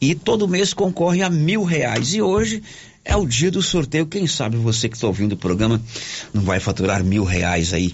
e 0.00 0.14
todo 0.14 0.46
mês 0.46 0.72
concorre 0.72 1.20
a 1.20 1.28
mil 1.28 1.64
reais. 1.64 2.14
E 2.14 2.22
hoje 2.22 2.62
é 3.04 3.16
o 3.16 3.26
dia 3.26 3.50
do 3.50 3.60
sorteio. 3.60 4.06
Quem 4.06 4.28
sabe 4.28 4.56
você 4.56 4.88
que 4.88 4.94
está 4.94 5.08
ouvindo 5.08 5.32
o 5.32 5.36
programa 5.36 5.82
não 6.32 6.42
vai 6.42 6.60
faturar 6.60 7.02
mil 7.02 7.24
reais 7.24 7.74
aí 7.74 7.92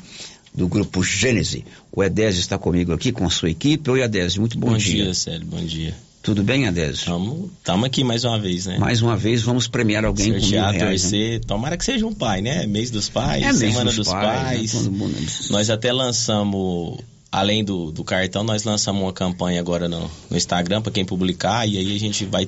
do 0.55 0.69
grupo 0.69 1.03
Gênese. 1.03 1.65
O 1.91 2.05
Edésio 2.05 2.41
está 2.41 2.59
comigo 2.59 2.93
aqui 2.93 3.13
com 3.13 3.25
a 3.25 3.31
sua 3.31 3.49
equipe. 3.49 3.91
Oi, 3.91 4.03
Edésio, 4.03 4.43
muito 4.43 4.59
bom, 4.59 4.73
bom 4.73 4.77
dia. 4.77 4.99
Bom 4.99 5.05
dia, 5.05 5.15
Célio, 5.15 5.47
bom 5.47 5.65
dia. 5.65 6.08
Tudo 6.29 6.43
bem, 6.43 6.69
Adésio? 6.69 7.51
Estamos 7.57 7.87
aqui 7.87 8.05
mais 8.05 8.23
uma 8.23 8.39
vez, 8.39 8.67
né? 8.67 8.77
Mais 8.77 9.01
uma 9.01 9.17
vez, 9.17 9.41
vamos 9.41 9.67
premiar 9.67 10.05
alguém 10.05 10.39
Sortear, 10.39 10.67
com 10.67 10.73
mil 10.73 10.81
reais, 10.85 11.01
torcer. 11.01 11.33
Né? 11.33 11.41
Tomara 11.47 11.75
que 11.79 11.85
seja 11.87 12.07
um 12.07 12.13
pai, 12.13 12.43
né? 12.43 12.67
Mês 12.67 12.91
dos 12.91 13.09
pais, 13.09 13.43
é 13.43 13.51
Semana 13.55 13.87
dos, 13.87 13.97
dos 13.97 14.09
Pais. 14.09 14.73
pais. 14.75 14.89
Né? 14.89 15.49
Nós 15.49 15.71
até 15.71 15.91
lançamos, 15.91 16.99
além 17.33 17.65
do, 17.65 17.91
do 17.91 18.05
cartão, 18.05 18.45
nós 18.45 18.63
lançamos 18.65 19.01
uma 19.01 19.11
campanha 19.11 19.59
agora 19.59 19.89
no, 19.89 20.11
no 20.29 20.37
Instagram 20.37 20.83
para 20.83 20.93
quem 20.93 21.03
publicar 21.03 21.67
e 21.67 21.79
aí 21.79 21.97
a 21.97 21.99
gente 21.99 22.27
vai... 22.27 22.47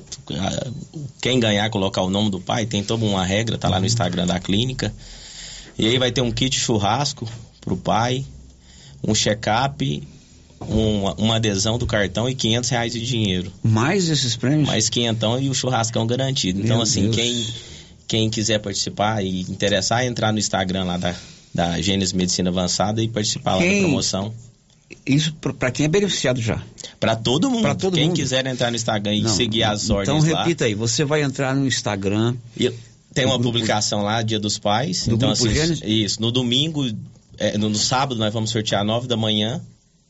Quem 1.19 1.39
ganhar, 1.39 1.67
colocar 1.71 2.03
o 2.03 2.09
nome 2.11 2.29
do 2.29 2.39
pai, 2.39 2.67
tem 2.67 2.83
toda 2.83 3.03
uma 3.03 3.25
regra, 3.25 3.57
tá 3.57 3.67
lá 3.67 3.79
no 3.79 3.87
Instagram 3.87 4.27
da 4.27 4.39
clínica. 4.39 4.93
E 5.75 5.87
aí 5.87 5.97
vai 5.97 6.11
ter 6.11 6.21
um 6.21 6.31
kit 6.31 6.55
churrasco 6.55 7.27
pro 7.59 7.75
pai, 7.75 8.23
um 9.03 9.15
check-up 9.15 10.07
uma, 10.67 11.13
uma, 11.15 11.35
adesão 11.35 11.77
do 11.77 11.85
cartão 11.85 12.29
e 12.29 12.35
500 12.35 12.69
reais 12.69 12.93
de 12.93 13.01
dinheiro. 13.01 13.51
Mais 13.63 14.09
esses 14.09 14.35
prêmios? 14.35 14.67
Mais 14.67 14.89
quinhentão 14.89 15.39
e 15.39 15.49
o 15.49 15.53
churrascão 15.53 16.05
garantido. 16.05 16.59
Meu 16.59 16.65
então, 16.65 16.81
assim, 16.81 17.11
quem, 17.11 17.45
quem 18.07 18.29
quiser 18.29 18.59
participar 18.59 19.23
e 19.23 19.41
interessar, 19.41 20.05
entrar 20.05 20.31
no 20.31 20.39
Instagram 20.39 20.83
lá 20.83 20.97
da, 20.97 21.15
da 21.53 21.81
Gênesis 21.81 22.13
Medicina 22.13 22.49
Avançada 22.49 23.01
e 23.01 23.07
participar 23.07 23.57
quem... 23.57 23.67
lá 23.67 23.75
da 23.75 23.81
promoção. 23.81 24.33
Isso 25.05 25.33
para 25.33 25.71
quem 25.71 25.85
é 25.85 25.89
beneficiado 25.89 26.41
já? 26.41 26.61
Para 26.99 27.15
todo 27.15 27.49
mundo. 27.49 27.61
Para 27.61 27.75
todo 27.75 27.95
quem 27.95 28.07
mundo. 28.07 28.15
quiser 28.15 28.45
entrar 28.45 28.69
no 28.69 28.75
Instagram 28.75 29.15
e 29.15 29.21
Não, 29.21 29.29
seguir 29.29 29.63
as 29.63 29.89
ordens 29.89 30.09
Então 30.09 30.19
repita 30.19 30.65
lá. 30.65 30.67
aí, 30.67 30.75
você 30.75 31.05
vai 31.05 31.23
entrar 31.23 31.55
no 31.55 31.65
Instagram. 31.65 32.35
E 32.57 32.71
tem 33.13 33.25
uma 33.25 33.35
grupo... 33.35 33.51
publicação 33.51 34.03
lá, 34.03 34.21
Dia 34.21 34.39
dos 34.39 34.59
Pais. 34.59 35.07
Do 35.07 35.15
então, 35.15 35.31
assim, 35.31 35.53
Gênesis? 35.53 35.81
isso. 35.85 36.21
No 36.21 36.31
domingo, 36.31 36.85
é, 37.37 37.57
no, 37.57 37.69
no 37.69 37.75
sábado, 37.75 38.19
nós 38.19 38.33
vamos 38.33 38.49
sortear 38.51 38.83
nove 38.83 39.07
da 39.07 39.17
manhã. 39.17 39.61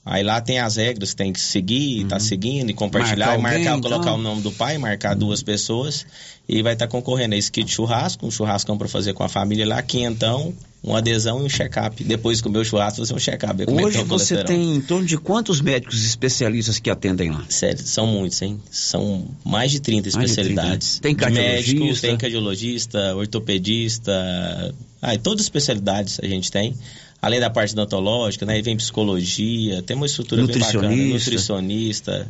Aí 0.04 0.24
lá 0.24 0.42
tem 0.42 0.60
as 0.60 0.78
regras, 0.78 1.14
tem 1.14 1.32
que 1.32 1.40
seguir, 1.40 2.02
uhum. 2.02 2.08
tá 2.08 2.20
seguindo 2.20 2.72
e 2.72 2.74
compartilhar, 2.74 3.38
marcar 3.38 3.40
e 3.40 3.42
marcar, 3.42 3.72
alguém, 3.74 3.82
colocar 3.92 4.10
então. 4.10 4.20
o 4.20 4.22
nome 4.24 4.42
do 4.42 4.52
pai, 4.52 4.78
marcar 4.80 5.16
duas 5.16 5.44
pessoas 5.44 6.08
e 6.50 6.64
vai 6.64 6.74
estar 6.74 6.88
tá 6.88 6.92
concorrendo 6.92 7.36
a 7.36 7.38
esse 7.38 7.52
kit 7.52 7.72
churrasco, 7.72 8.26
um 8.26 8.32
churrascão 8.32 8.78
para 8.78 8.88
fazer 8.88 9.14
com 9.14 9.24
a 9.24 9.30
família 9.30 9.66
lá, 9.66 9.82
quinhentão, 9.84 10.54
uma 10.84 10.98
adesão 10.98 11.40
e 11.42 11.44
um 11.44 11.50
check-up. 11.50 12.04
Depois 12.04 12.42
que 12.42 12.48
o 12.48 12.52
meu 12.52 12.66
churrasco, 12.66 13.06
você 13.06 13.14
um 13.14 13.20
check-up. 13.20 13.64
Hoje 13.70 14.04
você 14.04 14.44
tem 14.44 14.76
em 14.76 14.82
torno 14.82 15.06
de 15.06 15.18
quantos 15.18 15.62
médicos 15.62 16.04
especialistas 16.04 16.80
que 16.80 16.90
atendem 16.90 17.30
lá? 17.30 17.46
Sério, 17.48 17.86
são 17.86 18.08
muitos, 18.08 18.42
hein? 18.42 18.60
São 18.72 19.28
mais 19.46 19.72
de 19.72 19.80
30 19.80 20.10
mais 20.18 20.32
especialidades. 20.32 20.96
De 20.96 21.02
30. 21.02 21.04
Tem 21.04 21.16
cardiologista? 21.16 21.80
Médico, 21.80 22.02
tem 22.02 22.18
cardiologista, 22.18 23.16
ortopedista, 23.16 24.74
ah, 25.00 25.18
todas 25.20 25.42
as 25.42 25.46
especialidades 25.46 26.20
a 26.22 26.28
gente 26.28 26.52
tem 26.52 26.76
além 27.22 27.40
da 27.40 27.50
parte 27.50 27.74
odontológica, 27.74 28.46
né? 28.46 28.54
Aí 28.56 28.62
vem 28.62 28.76
psicologia, 28.76 29.82
tem 29.84 29.96
uma 29.96 30.06
estrutura 30.06 30.46
bem 30.46 30.58
bacana, 30.58 30.90
nutricionista, 30.90 32.28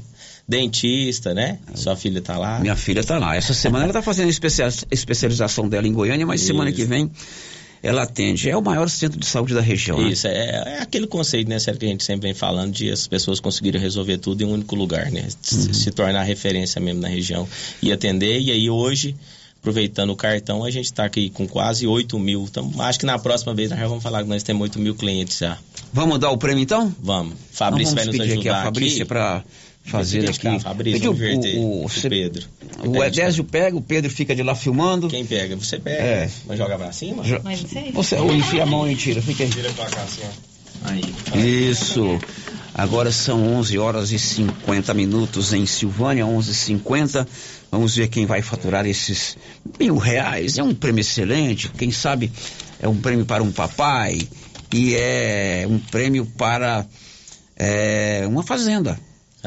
dentista, 0.48 1.34
né? 1.34 1.60
Sua 1.76 1.96
filha 1.96 2.20
está 2.20 2.38
lá. 2.38 2.60
Minha 2.60 2.76
filha 2.76 3.00
está 3.00 3.18
lá. 3.18 3.36
Essa 3.36 3.54
semana 3.54 3.86
ela 3.86 3.92
está 3.92 4.02
fazendo 4.02 4.30
especialização 4.30 5.70
dela 5.70 5.88
em 5.88 5.94
Goiânia, 5.94 6.26
mas 6.26 6.42
Isso. 6.42 6.48
semana 6.48 6.72
que 6.72 6.84
vem 6.84 7.10
ela 7.84 8.04
atende. 8.04 8.50
É 8.50 8.56
o 8.56 8.62
maior 8.62 8.90
centro 8.90 9.20
de 9.20 9.26
saúde 9.26 9.54
da 9.54 9.62
região. 9.62 10.00
né? 10.00 10.10
Isso, 10.10 10.28
é, 10.28 10.78
é 10.78 10.82
aquele 10.82 11.08
conceito, 11.08 11.50
né, 11.50 11.58
Sérgio, 11.58 11.80
que 11.80 11.86
a 11.86 11.90
gente 11.90 12.04
sempre 12.04 12.28
vem 12.28 12.34
falando 12.34 12.72
de 12.74 12.92
as 12.92 13.08
pessoas 13.08 13.40
conseguirem 13.40 13.82
resolver 13.82 14.18
tudo 14.18 14.44
em 14.44 14.46
um 14.46 14.54
único 14.54 14.76
lugar, 14.76 15.10
né? 15.12 15.28
Se, 15.42 15.74
se 15.74 15.92
tornar 15.92 16.24
referência 16.24 16.80
mesmo 16.80 17.02
na 17.02 17.08
região 17.08 17.48
e 17.82 17.92
atender. 17.92 18.40
E 18.40 18.52
aí 18.52 18.70
hoje, 18.70 19.16
aproveitando 19.62 20.10
o 20.10 20.16
cartão, 20.16 20.64
a 20.64 20.72
gente 20.72 20.86
está 20.86 21.06
aqui 21.06 21.30
com 21.30 21.48
quase 21.48 21.86
8 21.86 22.18
mil. 22.20 22.44
Então, 22.50 22.72
acho 22.80 23.00
que 23.00 23.06
na 23.06 23.20
próxima 23.20 23.54
vez 23.54 23.70
nós 23.70 23.80
já 23.80 23.88
vamos 23.88 24.04
falar 24.04 24.24
que 24.24 24.30
nós 24.30 24.42
temos 24.44 24.64
8 24.64 24.80
mil 24.80 24.96
clientes 24.96 25.38
já. 25.38 25.58
Vamos 25.94 26.20
dar 26.20 26.32
o 26.32 26.38
prêmio 26.38 26.64
então? 26.64 26.94
Vamos. 27.00 27.36
Fabrício 27.52 27.94
Então 27.94 27.96
vai 27.96 28.06
vamos 28.06 28.18
nos 28.20 28.28
pedir 28.28 28.32
ajudar 28.34 28.40
aqui 28.40 28.50
a 28.50 28.64
Fabrícia 28.64 29.06
para 29.06 29.44
fazer 29.84 30.20
Vai 30.22 30.30
aqui. 30.30 30.38
ficar, 30.38 30.60
Fabrício, 30.60 31.00
vamos 31.02 31.20
inverter 31.22 31.58
o, 31.58 31.62
o, 31.62 31.86
o 31.86 31.90
Pedro. 32.10 32.48
O 32.88 33.04
Edésio 33.04 33.44
pega, 33.44 33.78
o 33.78 33.82
Pedro 33.82 34.10
fica 34.10 34.36
de 34.36 34.42
lá 34.42 34.56
filmando. 34.56 35.08
Quem 35.08 35.26
pega? 35.26 35.56
Você 35.56 35.78
pega. 35.80 36.02
É. 36.04 36.30
Mas 36.48 36.58
joga 36.58 36.78
pra 36.78 36.92
cima? 36.92 37.24
Jo- 37.24 37.42
Mas 37.44 37.60
sei. 37.62 37.92
Você 37.92 38.16
ou 38.16 38.34
enfia 38.34 38.64
a 38.64 38.66
mão 38.66 38.90
e 38.90 38.96
tira, 38.96 39.22
fica 39.22 39.44
aí. 39.44 39.50
Tira 39.50 39.70
pra 39.74 39.86
cá 39.86 40.02
assim, 40.02 40.22
ó. 40.24 40.90
Aí. 40.90 41.04
Isso. 41.70 42.20
Agora 42.74 43.12
são 43.12 43.56
11 43.56 43.78
horas 43.78 44.12
e 44.12 44.20
50 44.20 44.94
minutos 44.94 45.54
em 45.54 45.66
Silvânia, 45.66 46.26
11:50. 46.26 47.28
Vamos 47.70 47.96
ver 47.96 48.08
quem 48.08 48.26
vai 48.26 48.42
faturar 48.42 48.86
esses 48.86 49.38
mil 49.80 49.98
reais. 49.98 50.58
É 50.58 50.64
um 50.64 50.74
prêmio 50.74 51.02
excelente. 51.02 51.70
Quem 51.70 51.92
sabe 51.92 52.32
é 52.80 52.88
um 52.88 52.96
prêmio 52.96 53.26
para 53.26 53.44
um 53.44 53.52
papai 53.52 54.28
e 54.74 54.96
é 54.96 55.66
um 55.70 55.78
prêmio 55.78 56.26
para 56.38 56.86
é, 57.58 58.24
uma 58.28 58.44
fazenda. 58.44 58.98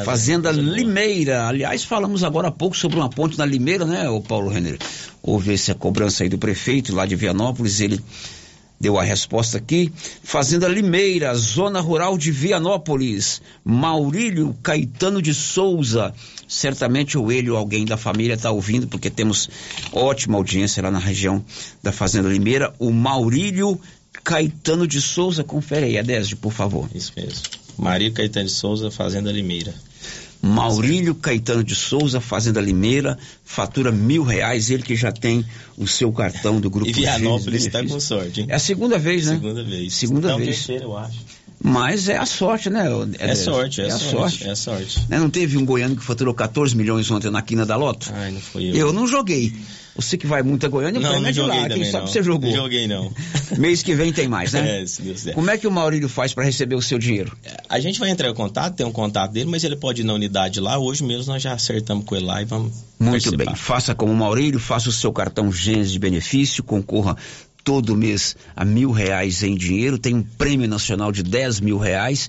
Fazenda 0.05 0.51
Limeira. 0.51 1.47
Aliás, 1.47 1.85
falamos 1.85 2.25
agora 2.25 2.49
há 2.49 2.51
pouco 2.51 2.77
sobre 2.77 2.99
uma 2.99 3.09
ponte 3.09 3.39
na 3.39 3.47
Limeira, 3.47 3.85
né, 3.85 4.09
o 4.09 4.21
Paulo 4.21 4.51
Renner? 4.51 4.77
Houve 5.23 5.55
essa 5.55 5.75
cobrança 5.75 6.25
aí 6.25 6.29
do 6.29 6.37
prefeito 6.37 6.95
lá 6.95 7.07
de 7.07 7.15
Vianópolis. 7.15 7.81
Ele 7.81 8.01
deu 8.81 8.99
a 8.99 9.03
resposta 9.03 9.59
aqui. 9.59 9.93
Fazenda 10.23 10.69
Limeira, 10.69 11.35
zona 11.35 11.81
rural 11.81 12.19
de 12.19 12.31
Vianópolis. 12.31 13.41
Maurílio 13.65 14.57
Caetano 14.63 15.23
de 15.23 15.35
Souza. 15.35 16.15
Certamente 16.47 17.17
ou 17.17 17.33
ele 17.33 17.51
ou 17.51 17.57
alguém 17.57 17.85
da 17.85 17.97
família 17.97 18.35
está 18.35 18.51
ouvindo, 18.51 18.87
porque 18.87 19.11
temos 19.11 19.49
ótima 19.93 20.37
audiência 20.37 20.83
lá 20.83 20.91
na 20.91 20.99
região 20.99 21.45
da 21.83 21.93
Fazenda 21.93 22.29
Limeira. 22.29 22.75
O 22.79 22.91
Maurílio 22.91 23.81
Caetano 24.23 24.87
de 24.87 25.01
Souza. 25.01 25.43
Confere 25.43 25.87
aí, 25.87 25.99
Adésio, 25.99 26.37
por 26.37 26.53
favor. 26.53 26.89
Isso 26.95 27.13
mesmo. 27.17 27.43
Maria 27.77 28.11
Caetano 28.11 28.47
de 28.47 28.53
Souza, 28.53 28.91
Fazenda 28.91 29.33
Limeira. 29.33 29.75
Maurílio 30.45 31.15
Caetano 31.15 31.65
de 31.65 31.75
Souza, 31.75 32.21
Fazenda 32.21 32.61
Limeira, 32.61 33.19
fatura 33.45 33.91
mil 33.91 34.23
reais, 34.23 34.69
ele 34.69 34.83
que 34.83 34.95
já 34.95 35.11
tem 35.11 35.45
o 35.77 35.87
seu 35.89 36.13
cartão 36.13 36.61
do 36.61 36.69
Grupo 36.69 36.91
E 36.91 36.93
Vianópolis 36.93 37.65
está 37.65 37.83
com 37.83 37.99
sorte, 37.99 38.43
hein? 38.43 38.47
É 38.51 38.57
a 38.57 38.59
segunda 38.59 38.99
vez, 38.99 39.27
né? 39.27 39.35
Segunda 39.35 39.65
vez. 39.65 39.95
Segunda 39.95 40.29
Não, 40.29 40.37
vez. 40.37 40.51
terceira, 40.51 40.85
eu 40.85 40.97
acho. 40.97 41.19
Mas 41.63 42.11
é 42.11 42.19
a 42.19 42.27
sorte, 42.27 42.69
né? 42.69 42.85
É, 43.19 43.31
é 43.31 43.35
sorte, 43.35 43.81
é, 43.81 43.87
a 43.87 43.99
sorte, 43.99 44.47
É 44.47 44.55
sorte. 44.55 45.01
Né, 45.09 45.19
Não 45.19 45.31
teve 45.31 45.57
um 45.57 45.65
goiano 45.65 45.97
que 45.97 46.05
faturou 46.05 46.35
14 46.35 46.77
milhões 46.77 47.11
ontem 47.11 47.31
na 47.31 47.41
quina 47.41 47.65
da 47.65 47.75
Loto? 47.77 48.11
Ai, 48.13 48.31
não 48.31 48.41
foi 48.41 48.65
eu. 48.65 48.75
Eu 48.75 48.93
não 48.93 49.07
joguei. 49.07 49.55
Você 49.97 50.19
que 50.19 50.27
vai 50.27 50.43
muito 50.43 50.67
a 50.67 50.69
Goiânia, 50.69 51.01
Não, 51.01 51.21
não 51.21 51.33
joguei 51.33 51.61
lá. 51.61 51.61
Quem 51.61 51.69
também, 51.69 51.91
sabe 51.91 52.07
não. 52.07 52.13
você 52.13 52.23
jogou? 52.23 52.51
Não 52.51 52.57
joguei, 52.57 52.89
não. 52.89 53.13
Mês 53.57 53.83
que 53.83 53.95
vem 53.95 54.13
tem 54.13 54.27
mais, 54.27 54.53
né? 54.53 54.83
É, 54.83 54.87
se 54.87 55.03
Deus 55.03 55.21
quiser. 55.21 55.35
Como 55.35 55.49
é 55.51 55.57
que 55.57 55.67
o 55.67 55.71
Maurílio 55.71 56.09
faz 56.09 56.35
para 56.35 56.45
receber 56.45 56.75
o 56.75 56.83
seu 56.83 56.99
dinheiro? 56.99 57.37
A 57.69 57.79
gente 57.79 58.01
vai 58.01 58.11
entrar 58.11 58.29
em 58.29 58.35
contato, 58.35 58.75
tem 58.75 58.85
um 58.85 58.93
contato 58.93 59.31
dele, 59.31 59.49
mas 59.49 59.63
ele 59.63 59.77
pode 59.77 60.01
ir 60.03 60.05
na 60.05 60.15
unidade 60.15 60.59
lá. 60.61 60.79
Hoje 60.79 61.05
mesmo 61.05 61.33
nós 61.33 61.43
já 61.43 61.53
acertamos 61.53 62.05
com 62.05 62.17
ele 62.17 62.25
lá 62.27 62.43
e 62.43 62.45
vamos 62.45 62.73
Muito 62.99 63.13
participar. 63.13 63.45
bem. 63.45 63.55
Faça 63.55 63.95
como 63.95 64.13
o 64.13 64.17
Maurílio, 64.17 64.59
faça 64.59 64.89
o 64.89 64.93
seu 64.93 65.13
cartão 65.13 65.53
Gênesis 65.53 65.93
de 65.93 65.99
benefício, 65.99 66.65
concorra 66.65 67.17
todo 67.63 67.97
mês 67.97 68.37
a 68.55 68.65
mil 68.65 68.91
reais 68.91 69.43
em 69.43 69.57
dinheiro, 69.57 69.97
tem 69.97 70.15
um 70.15 70.23
prêmio 70.23 70.69
nacional 70.69 71.11
de 71.11 71.23
10 71.23 71.61
mil 71.61 71.79
reais. 71.79 72.29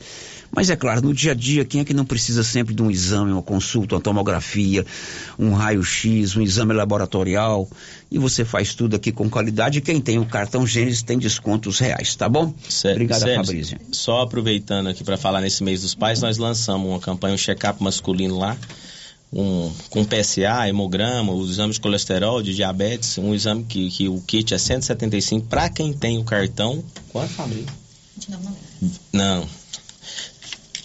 Mas 0.51 0.69
é 0.69 0.75
claro, 0.75 1.01
no 1.01 1.13
dia 1.13 1.31
a 1.31 1.35
dia, 1.35 1.65
quem 1.65 1.81
é 1.81 1.85
que 1.85 1.93
não 1.93 2.05
precisa 2.05 2.43
sempre 2.43 2.73
de 2.73 2.81
um 2.81 2.89
exame, 2.89 3.31
uma 3.31 3.41
consulta, 3.41 3.95
uma 3.95 4.01
tomografia, 4.01 4.85
um 5.37 5.53
raio-x, 5.53 6.35
um 6.35 6.41
exame 6.41 6.73
laboratorial? 6.73 7.67
E 8.11 8.17
você 8.17 8.45
faz 8.45 8.73
tudo 8.73 8.95
aqui 8.95 9.11
com 9.11 9.29
qualidade. 9.29 9.79
E 9.79 9.81
quem 9.81 9.99
tem 9.99 10.17
o 10.17 10.25
cartão 10.25 10.65
Gênesis 10.65 11.01
tem 11.01 11.17
descontos 11.17 11.79
reais, 11.79 12.15
tá 12.15 12.29
bom? 12.29 12.53
Obrigado, 12.93 13.19
Sérgio, 13.19 13.35
Fabrício. 13.35 13.79
Só 13.91 14.21
aproveitando 14.21 14.87
aqui 14.87 15.03
para 15.03 15.17
falar 15.17 15.41
nesse 15.41 15.63
mês 15.63 15.81
dos 15.81 15.95
pais, 15.95 16.21
nós 16.21 16.37
lançamos 16.37 16.89
uma 16.89 16.99
campanha, 16.99 17.35
um 17.35 17.37
check-up 17.37 17.83
masculino 17.83 18.37
lá, 18.37 18.57
um, 19.33 19.71
com 19.89 20.05
PSA, 20.05 20.69
hemograma, 20.69 21.33
o 21.33 21.43
exame 21.43 21.73
de 21.73 21.79
colesterol, 21.79 22.41
de 22.41 22.55
diabetes, 22.55 23.17
um 23.17 23.33
exame 23.33 23.63
que, 23.63 23.89
que 23.89 24.07
o 24.07 24.21
kit 24.21 24.53
é 24.53 24.57
175 24.57 25.47
para 25.47 25.69
quem 25.69 25.91
tem 25.91 26.17
o 26.17 26.23
cartão. 26.23 26.83
Quanto, 27.09 27.33
Fabrício? 27.33 27.67
Não. 29.11 29.45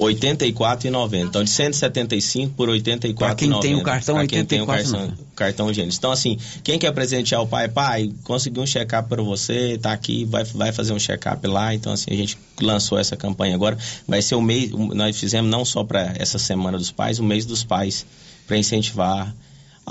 84,90. 0.01 1.29
Então, 1.29 1.45
de 1.45 1.51
175 1.51 2.55
por 2.55 2.69
84,90. 2.69 3.15
Pra 3.17 3.35
quem 3.35 3.61
tem 3.61 3.75
o 3.75 3.83
cartão, 3.83 4.15
Pra 4.17 4.27
quem 4.27 4.45
tem 4.45 4.61
o 4.63 4.67
84,90. 4.67 4.67
cartão, 4.67 5.19
cartão 5.37 5.73
Gênesis. 5.73 5.99
Então, 5.99 6.11
assim, 6.11 6.39
quem 6.65 6.79
quer 6.79 6.93
presentear 6.93 7.43
o 7.43 7.47
pai, 7.47 7.69
pai, 7.69 8.13
consegui 8.25 8.61
um 8.61 8.67
check-up 8.67 9.09
para 9.09 9.23
você, 9.23 9.79
tá 9.79 9.93
aqui, 9.93 10.25
vai, 10.25 10.45
vai 10.45 10.73
fazer 10.73 10.93
um 10.93 10.99
check-up 10.99 11.47
lá. 11.47 11.75
Então, 11.75 11.93
assim, 11.93 12.11
a 12.11 12.17
gente 12.17 12.39
lançou 12.61 12.99
essa 12.99 13.17
campanha 13.17 13.55
agora. 13.55 13.77
Vai 14.09 14.23
ser 14.23 14.35
o 14.35 14.41
mês, 14.41 14.71
nós 14.71 15.19
fizemos 15.19 15.51
não 15.51 15.65
só 15.65 15.85
para 15.85 16.15
essa 16.19 16.39
Semana 16.39 16.79
dos 16.79 16.91
Pais, 16.91 17.19
o 17.19 17.23
mês 17.23 17.45
dos 17.45 17.63
pais, 17.63 18.07
para 18.47 18.57
incentivar. 18.57 19.35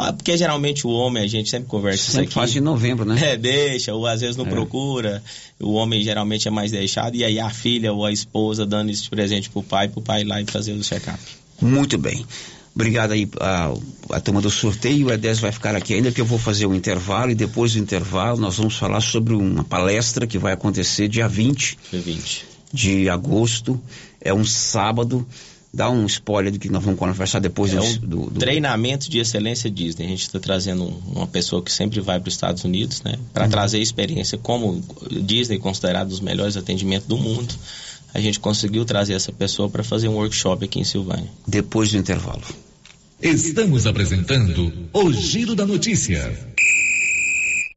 Ah, 0.01 0.13
porque 0.13 0.37
geralmente 0.37 0.87
o 0.87 0.89
homem, 0.91 1.23
a 1.23 1.27
gente 1.27 1.49
sempre 1.49 1.67
conversa 1.67 2.01
isso 2.03 2.11
Sempre 2.11 2.25
aqui. 2.25 2.33
faz 2.33 2.55
em 2.55 2.59
novembro, 2.61 3.05
né? 3.05 3.33
É, 3.33 3.37
deixa, 3.37 3.93
ou 3.93 4.05
às 4.07 4.21
vezes 4.21 4.35
não 4.37 4.45
É. 4.45 4.49
procura. 4.49 5.21
O 5.59 5.73
homem 5.73 6.01
geralmente 6.01 6.47
é 6.47 6.51
mais 6.51 6.71
deixado, 6.71 7.15
e 7.15 7.23
aí 7.23 7.39
a 7.39 7.49
filha 7.49 7.91
ou 7.91 8.05
a 8.05 8.11
esposa 8.11 8.65
dando 8.65 8.89
esse 8.91 9.09
presente 9.09 9.49
pro 9.49 9.61
pai, 9.61 9.87
pro 9.89 10.01
pai 10.01 10.21
ir 10.21 10.25
lá 10.25 10.41
e 10.41 10.45
fazer 10.45 10.73
o 10.73 10.81
check-up. 10.83 11.19
Muito 11.61 11.97
bem. 11.97 12.25
Obrigado 12.73 13.11
aí 13.11 13.27
a, 13.41 13.73
a 14.11 14.19
turma 14.21 14.39
do 14.41 14.49
sorteio. 14.49 15.07
O 15.07 15.11
Edés 15.11 15.39
vai 15.39 15.51
ficar 15.51 15.75
aqui 15.75 15.93
ainda 15.95 16.11
que 16.13 16.21
eu 16.21 16.25
vou 16.25 16.39
fazer 16.39 16.65
o 16.65 16.73
intervalo 16.73 17.31
e 17.31 17.35
depois 17.35 17.73
do 17.73 17.79
intervalo 17.79 18.39
nós 18.39 18.55
vamos 18.55 18.75
falar 18.75 19.01
sobre 19.01 19.33
uma 19.33 19.65
palestra 19.65 20.25
que 20.25 20.37
vai 20.37 20.53
acontecer 20.53 21.09
dia 21.09 21.27
20 21.27 21.77
Dia 21.91 21.99
20. 22.01 22.45
de 22.71 23.09
agosto. 23.09 23.81
É 24.21 24.33
um 24.33 24.45
sábado. 24.45 25.27
Dá 25.71 25.89
um 25.89 26.05
spoiler 26.07 26.51
do 26.51 26.57
que 26.57 26.67
nós 26.67 26.83
vamos 26.83 26.99
conversar 26.99 27.39
depois 27.39 27.71
É 27.71 27.77
do, 27.77 27.83
um 27.83 27.93
do- 27.97 28.29
do- 28.31 28.39
treinamento 28.39 29.09
de 29.09 29.19
excelência 29.19 29.69
Disney. 29.69 30.05
A 30.05 30.09
gente 30.09 30.23
está 30.23 30.39
trazendo 30.39 30.83
um- 30.83 31.01
uma 31.17 31.27
pessoa 31.27 31.61
que 31.61 31.71
sempre 31.71 31.99
vai 32.01 32.19
para 32.19 32.27
os 32.27 32.33
Estados 32.33 32.63
Unidos, 32.63 33.03
né? 33.03 33.15
Para 33.33 33.45
Uhum. 33.45 33.51
trazer 33.51 33.79
experiência 33.79 34.37
como 34.37 34.83
Disney 35.21 35.59
considerado 35.59 36.07
um 36.07 36.09
dos 36.09 36.19
melhores 36.21 36.57
atendimentos 36.57 37.07
do 37.07 37.17
mundo. 37.17 37.53
A 38.13 38.19
gente 38.19 38.39
conseguiu 38.39 38.83
trazer 38.83 39.13
essa 39.13 39.31
pessoa 39.31 39.69
para 39.69 39.83
fazer 39.83 40.07
um 40.07 40.15
workshop 40.15 40.65
aqui 40.65 40.79
em 40.79 40.83
Silvânia. 40.83 41.29
depois 41.47 41.91
do 41.91 41.97
intervalo. 41.97 42.41
Estamos 43.21 43.85
apresentando 43.85 44.73
o 44.93 45.11
Giro 45.13 45.53
da 45.53 45.65
Notícia. 45.67 46.35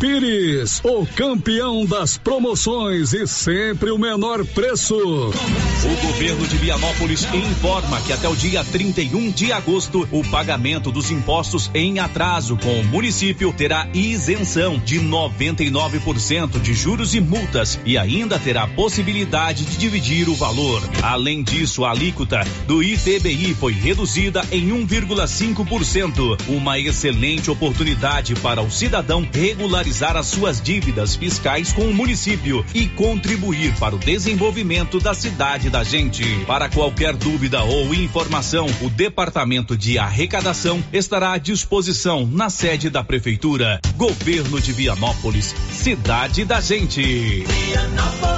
Pires, 0.00 0.80
o 0.84 1.04
campeão 1.06 1.84
das 1.84 2.16
promoções 2.16 3.12
e 3.12 3.26
sempre 3.26 3.90
o 3.90 3.98
menor 3.98 4.44
preço. 4.44 4.96
O 4.96 6.06
governo 6.06 6.46
de 6.46 6.56
Vianópolis 6.56 7.26
informa 7.32 8.00
que 8.02 8.12
até 8.12 8.28
o 8.28 8.36
dia 8.36 8.64
31 8.64 9.30
de 9.30 9.52
agosto, 9.52 10.08
o 10.12 10.22
pagamento 10.30 10.92
dos 10.92 11.10
impostos 11.10 11.70
em 11.74 11.98
atraso 11.98 12.56
com 12.56 12.80
o 12.80 12.84
município 12.84 13.52
terá 13.52 13.88
isenção 13.92 14.78
de 14.78 15.00
99% 15.00 16.60
de 16.60 16.74
juros 16.74 17.14
e 17.14 17.20
multas 17.20 17.78
e 17.84 17.98
ainda 17.98 18.38
terá 18.38 18.66
possibilidade 18.66 19.64
de 19.64 19.76
dividir 19.76 20.28
o 20.28 20.34
valor. 20.34 20.82
Além 21.02 21.42
disso, 21.42 21.84
a 21.84 21.90
alíquota 21.90 22.40
do 22.66 22.82
ITBI 22.82 23.54
foi 23.54 23.72
reduzida 23.72 24.44
em 24.52 24.68
1,5%, 24.68 26.38
uma 26.48 26.78
excelente 26.78 27.50
oportunidade 27.50 28.34
para 28.36 28.62
o 28.62 28.70
cidadão 28.70 29.24
regularizar 29.68 30.16
as 30.16 30.26
suas 30.26 30.60
dívidas 30.60 31.14
fiscais 31.14 31.74
com 31.74 31.82
o 31.82 31.94
município 31.94 32.64
e 32.74 32.88
contribuir 32.88 33.74
para 33.78 33.94
o 33.94 33.98
desenvolvimento 33.98 34.98
da 34.98 35.12
cidade 35.12 35.68
da 35.68 35.84
gente. 35.84 36.24
Para 36.46 36.70
qualquer 36.70 37.14
dúvida 37.14 37.62
ou 37.62 37.94
informação, 37.94 38.66
o 38.80 38.88
Departamento 38.88 39.76
de 39.76 39.98
Arrecadação 39.98 40.82
estará 40.90 41.32
à 41.32 41.38
disposição 41.38 42.26
na 42.26 42.48
sede 42.48 42.88
da 42.88 43.04
Prefeitura. 43.04 43.78
Governo 43.94 44.58
de 44.58 44.72
Vianópolis, 44.72 45.54
cidade 45.70 46.46
da 46.46 46.62
gente. 46.62 47.44
Vianópolis. 47.44 48.37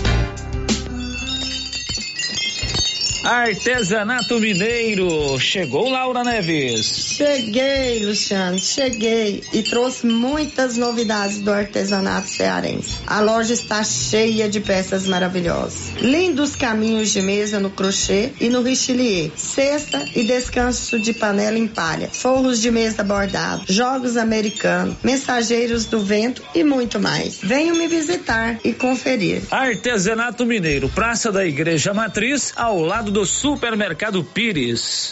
Artesanato 3.23 4.39
Mineiro. 4.39 5.39
Chegou 5.39 5.89
Laura 5.89 6.23
Neves. 6.23 7.15
Cheguei, 7.17 8.03
Luciano, 8.03 8.57
cheguei 8.57 9.43
e 9.53 9.61
trouxe 9.61 10.07
muitas 10.07 10.75
novidades 10.75 11.39
do 11.39 11.51
artesanato 11.51 12.27
cearense. 12.27 12.95
A 13.05 13.19
loja 13.21 13.53
está 13.53 13.83
cheia 13.83 14.49
de 14.49 14.59
peças 14.59 15.05
maravilhosas. 15.05 15.93
Lindos 16.01 16.55
caminhos 16.55 17.11
de 17.11 17.21
mesa 17.21 17.59
no 17.59 17.69
crochê 17.69 18.31
e 18.39 18.49
no 18.49 18.63
richelieu. 18.63 19.31
Cesta 19.35 20.03
e 20.15 20.23
descanso 20.23 20.99
de 20.99 21.13
panela 21.13 21.59
em 21.59 21.67
palha. 21.67 22.09
Forros 22.11 22.59
de 22.59 22.71
mesa 22.71 23.03
bordado. 23.03 23.65
Jogos 23.69 24.17
americanos. 24.17 24.95
Mensageiros 25.03 25.85
do 25.85 25.99
vento 25.99 26.41
e 26.55 26.63
muito 26.63 26.99
mais. 26.99 27.37
Venham 27.43 27.75
me 27.75 27.87
visitar 27.87 28.59
e 28.63 28.73
conferir. 28.73 29.43
Artesanato 29.51 30.43
Mineiro. 30.43 30.89
Praça 30.89 31.31
da 31.31 31.45
Igreja 31.45 31.93
Matriz, 31.93 32.51
ao 32.55 32.81
lado 32.81 33.10
do 33.11 33.25
Supermercado 33.25 34.23
Pires. 34.23 35.11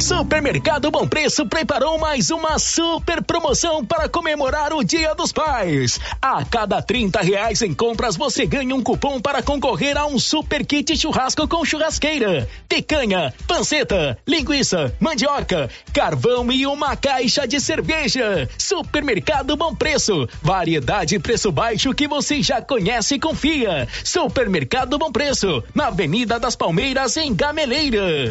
Supermercado 0.00 0.92
Bom 0.92 1.08
Preço 1.08 1.44
preparou 1.44 1.98
mais 1.98 2.30
uma 2.30 2.58
super 2.58 3.20
promoção 3.20 3.84
para 3.84 4.08
comemorar 4.08 4.72
o 4.72 4.84
Dia 4.84 5.12
dos 5.12 5.32
Pais. 5.32 5.98
A 6.22 6.44
cada 6.44 6.80
30 6.80 7.20
reais 7.20 7.62
em 7.62 7.74
compras 7.74 8.16
você 8.16 8.46
ganha 8.46 8.74
um 8.74 8.82
cupom 8.82 9.20
para 9.20 9.42
concorrer 9.42 9.96
a 9.96 10.06
um 10.06 10.18
super 10.18 10.64
kit 10.64 10.96
churrasco 10.96 11.48
com 11.48 11.64
churrasqueira, 11.64 12.48
picanha, 12.68 13.34
panceta, 13.48 14.16
linguiça, 14.26 14.94
mandioca, 15.00 15.68
carvão 15.92 16.50
e 16.52 16.64
uma 16.64 16.96
caixa 16.96 17.46
de 17.46 17.60
cerveja. 17.60 18.48
Supermercado 18.56 19.56
Bom 19.56 19.74
Preço, 19.74 20.28
variedade 20.40 21.16
e 21.16 21.18
preço 21.18 21.50
baixo 21.50 21.92
que 21.92 22.06
você 22.06 22.40
já 22.40 22.62
conhece 22.62 23.16
e 23.16 23.20
confia. 23.20 23.88
Supermercado 24.04 24.96
Bom 24.96 25.10
Preço, 25.10 25.62
na 25.74 25.88
Avenida 25.88 26.38
das 26.38 26.54
Palmeiras 26.54 27.16
em 27.16 27.34
Gameleira. 27.34 28.30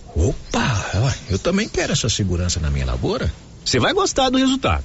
Opa, 0.15 1.15
eu 1.29 1.39
também 1.39 1.67
quero 1.67 1.93
essa 1.93 2.09
segurança 2.09 2.59
na 2.59 2.69
minha 2.69 2.85
lavoura. 2.85 3.31
Você 3.63 3.79
vai 3.79 3.93
gostar 3.93 4.29
do 4.29 4.37
resultado. 4.37 4.83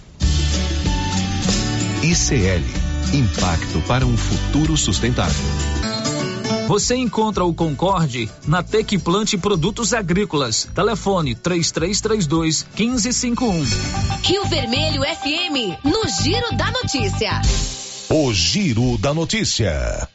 ICL 2.03 2.87
Impacto 3.12 3.81
para 3.87 4.05
um 4.05 4.16
futuro 4.16 4.77
sustentável. 4.77 5.45
Você 6.66 6.97
encontra 6.97 7.45
o 7.45 7.55
Concorde 7.55 8.29
na 8.47 8.62
Tec 8.62 8.99
Plante 8.99 9.39
Produtos 9.39 9.95
Agrícolas. 9.95 10.68
Telefone 10.74 11.35
3332 11.35 12.66
1551. 12.77 13.64
Rio 14.22 14.45
Vermelho 14.47 15.03
FM, 15.03 15.85
no 15.85 16.09
Giro 16.22 16.57
da 16.57 16.70
Notícia. 16.72 17.41
O 18.11 18.33
Giro 18.35 18.99
da 18.99 19.14
Notícia. 19.14 20.09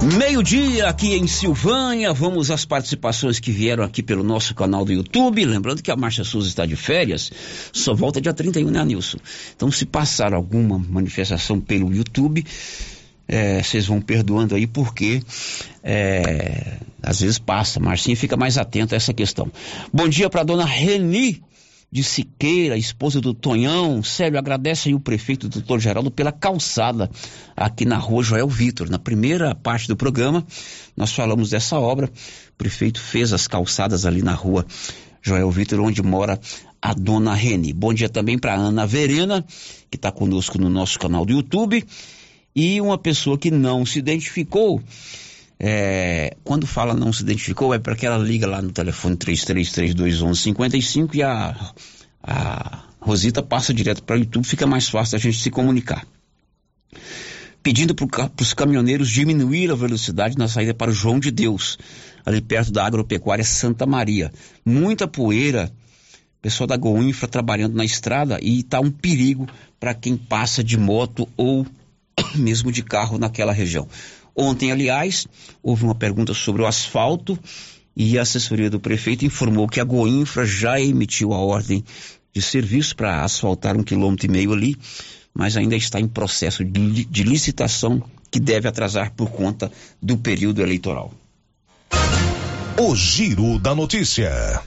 Meio-dia 0.00 0.88
aqui 0.88 1.16
em 1.16 1.26
Silvânia, 1.26 2.12
vamos 2.12 2.52
às 2.52 2.64
participações 2.64 3.40
que 3.40 3.50
vieram 3.50 3.82
aqui 3.82 4.00
pelo 4.00 4.22
nosso 4.22 4.54
canal 4.54 4.84
do 4.84 4.92
YouTube. 4.92 5.44
Lembrando 5.44 5.82
que 5.82 5.90
a 5.90 5.96
Marcha 5.96 6.22
Souza 6.22 6.48
está 6.48 6.64
de 6.64 6.76
férias, 6.76 7.32
só 7.72 7.94
volta 7.94 8.20
dia 8.20 8.32
31, 8.32 8.70
né, 8.70 8.84
Nilson? 8.84 9.18
Então, 9.56 9.72
se 9.72 9.84
passar 9.84 10.32
alguma 10.32 10.78
manifestação 10.78 11.60
pelo 11.60 11.92
YouTube, 11.92 12.44
é, 13.26 13.60
vocês 13.62 13.86
vão 13.86 14.00
perdoando 14.00 14.54
aí, 14.54 14.66
porque 14.68 15.20
é, 15.82 16.78
às 17.02 17.20
vezes 17.20 17.38
passa. 17.38 17.80
Marcinha 17.80 18.16
fica 18.16 18.36
mais 18.36 18.56
atenta 18.56 18.94
a 18.94 18.96
essa 18.96 19.12
questão. 19.12 19.50
Bom 19.92 20.08
dia 20.08 20.30
para 20.30 20.44
dona 20.44 20.64
Reni 20.64 21.42
de 21.90 22.04
Siqueira, 22.04 22.76
esposa 22.76 23.20
do 23.20 23.32
Tonhão. 23.32 24.02
Sério, 24.02 24.38
agradece 24.38 24.88
aí 24.88 24.94
o 24.94 25.00
prefeito 25.00 25.48
doutor 25.48 25.80
Geraldo 25.80 26.10
pela 26.10 26.30
calçada 26.30 27.10
aqui 27.56 27.84
na 27.84 27.96
rua 27.96 28.22
Joel 28.22 28.48
Vitor. 28.48 28.90
Na 28.90 28.98
primeira 28.98 29.54
parte 29.54 29.88
do 29.88 29.96
programa, 29.96 30.44
nós 30.96 31.12
falamos 31.12 31.50
dessa 31.50 31.78
obra. 31.78 32.06
O 32.06 32.56
prefeito 32.58 33.00
fez 33.00 33.32
as 33.32 33.46
calçadas 33.46 34.04
ali 34.04 34.22
na 34.22 34.34
rua 34.34 34.66
Joel 35.22 35.50
Vitor, 35.50 35.80
onde 35.80 36.02
mora 36.02 36.38
a 36.80 36.92
dona 36.92 37.34
Reni. 37.34 37.72
Bom 37.72 37.92
dia 37.92 38.08
também 38.08 38.38
para 38.38 38.54
Ana 38.54 38.86
Verena, 38.86 39.44
que 39.90 39.96
está 39.96 40.12
conosco 40.12 40.58
no 40.58 40.68
nosso 40.68 40.98
canal 40.98 41.24
do 41.24 41.32
YouTube. 41.32 41.84
E 42.54 42.80
uma 42.80 42.98
pessoa 42.98 43.38
que 43.38 43.50
não 43.50 43.86
se 43.86 43.98
identificou. 43.98 44.82
É, 45.60 46.36
quando 46.44 46.66
fala 46.66 46.94
não 46.94 47.12
se 47.12 47.22
identificou, 47.22 47.74
é 47.74 47.78
para 47.78 47.96
que 47.96 48.06
ela 48.06 48.18
liga 48.18 48.46
lá 48.46 48.62
no 48.62 48.70
telefone 48.70 49.16
33321155 49.16 51.14
e 51.14 51.22
a, 51.22 51.72
a 52.22 52.84
Rosita 53.00 53.42
passa 53.42 53.74
direto 53.74 54.02
para 54.02 54.16
o 54.16 54.18
YouTube, 54.20 54.44
fica 54.44 54.66
mais 54.66 54.88
fácil 54.88 55.16
a 55.16 55.18
gente 55.18 55.38
se 55.38 55.50
comunicar. 55.50 56.06
Pedindo 57.62 57.94
para 57.94 58.30
os 58.40 58.54
caminhoneiros 58.54 59.10
diminuir 59.10 59.70
a 59.70 59.74
velocidade 59.74 60.38
na 60.38 60.46
saída 60.46 60.72
para 60.72 60.90
o 60.90 60.94
João 60.94 61.18
de 61.18 61.30
Deus, 61.30 61.76
ali 62.24 62.40
perto 62.40 62.70
da 62.70 62.86
agropecuária 62.86 63.44
Santa 63.44 63.84
Maria. 63.84 64.32
Muita 64.64 65.08
poeira, 65.08 65.72
pessoal 66.40 66.68
da 66.68 66.76
Goinfra 66.76 67.26
trabalhando 67.28 67.74
na 67.74 67.84
estrada 67.84 68.38
e 68.40 68.60
está 68.60 68.80
um 68.80 68.90
perigo 68.90 69.46
para 69.80 69.92
quem 69.92 70.16
passa 70.16 70.62
de 70.62 70.78
moto 70.78 71.28
ou 71.36 71.66
mesmo 72.36 72.70
de 72.70 72.82
carro 72.82 73.18
naquela 73.18 73.52
região. 73.52 73.88
Ontem, 74.40 74.70
aliás, 74.70 75.26
houve 75.60 75.82
uma 75.82 75.96
pergunta 75.96 76.32
sobre 76.32 76.62
o 76.62 76.66
asfalto 76.66 77.36
e 77.96 78.16
a 78.16 78.22
assessoria 78.22 78.70
do 78.70 78.78
prefeito 78.78 79.24
informou 79.24 79.66
que 79.66 79.80
a 79.80 79.84
Goinfra 79.84 80.46
já 80.46 80.80
emitiu 80.80 81.34
a 81.34 81.38
ordem 81.38 81.84
de 82.32 82.40
serviço 82.40 82.94
para 82.94 83.24
asfaltar 83.24 83.76
um 83.76 83.82
quilômetro 83.82 84.26
e 84.26 84.30
meio 84.30 84.52
ali, 84.52 84.76
mas 85.34 85.56
ainda 85.56 85.74
está 85.74 85.98
em 85.98 86.06
processo 86.06 86.64
de, 86.64 87.04
de 87.04 87.22
licitação 87.24 88.00
que 88.30 88.38
deve 88.38 88.68
atrasar 88.68 89.12
por 89.12 89.28
conta 89.28 89.72
do 90.00 90.16
período 90.16 90.62
eleitoral. 90.62 91.12
O 92.76 92.94
Giro 92.94 93.58
da 93.58 93.74
Notícia. 93.74 94.62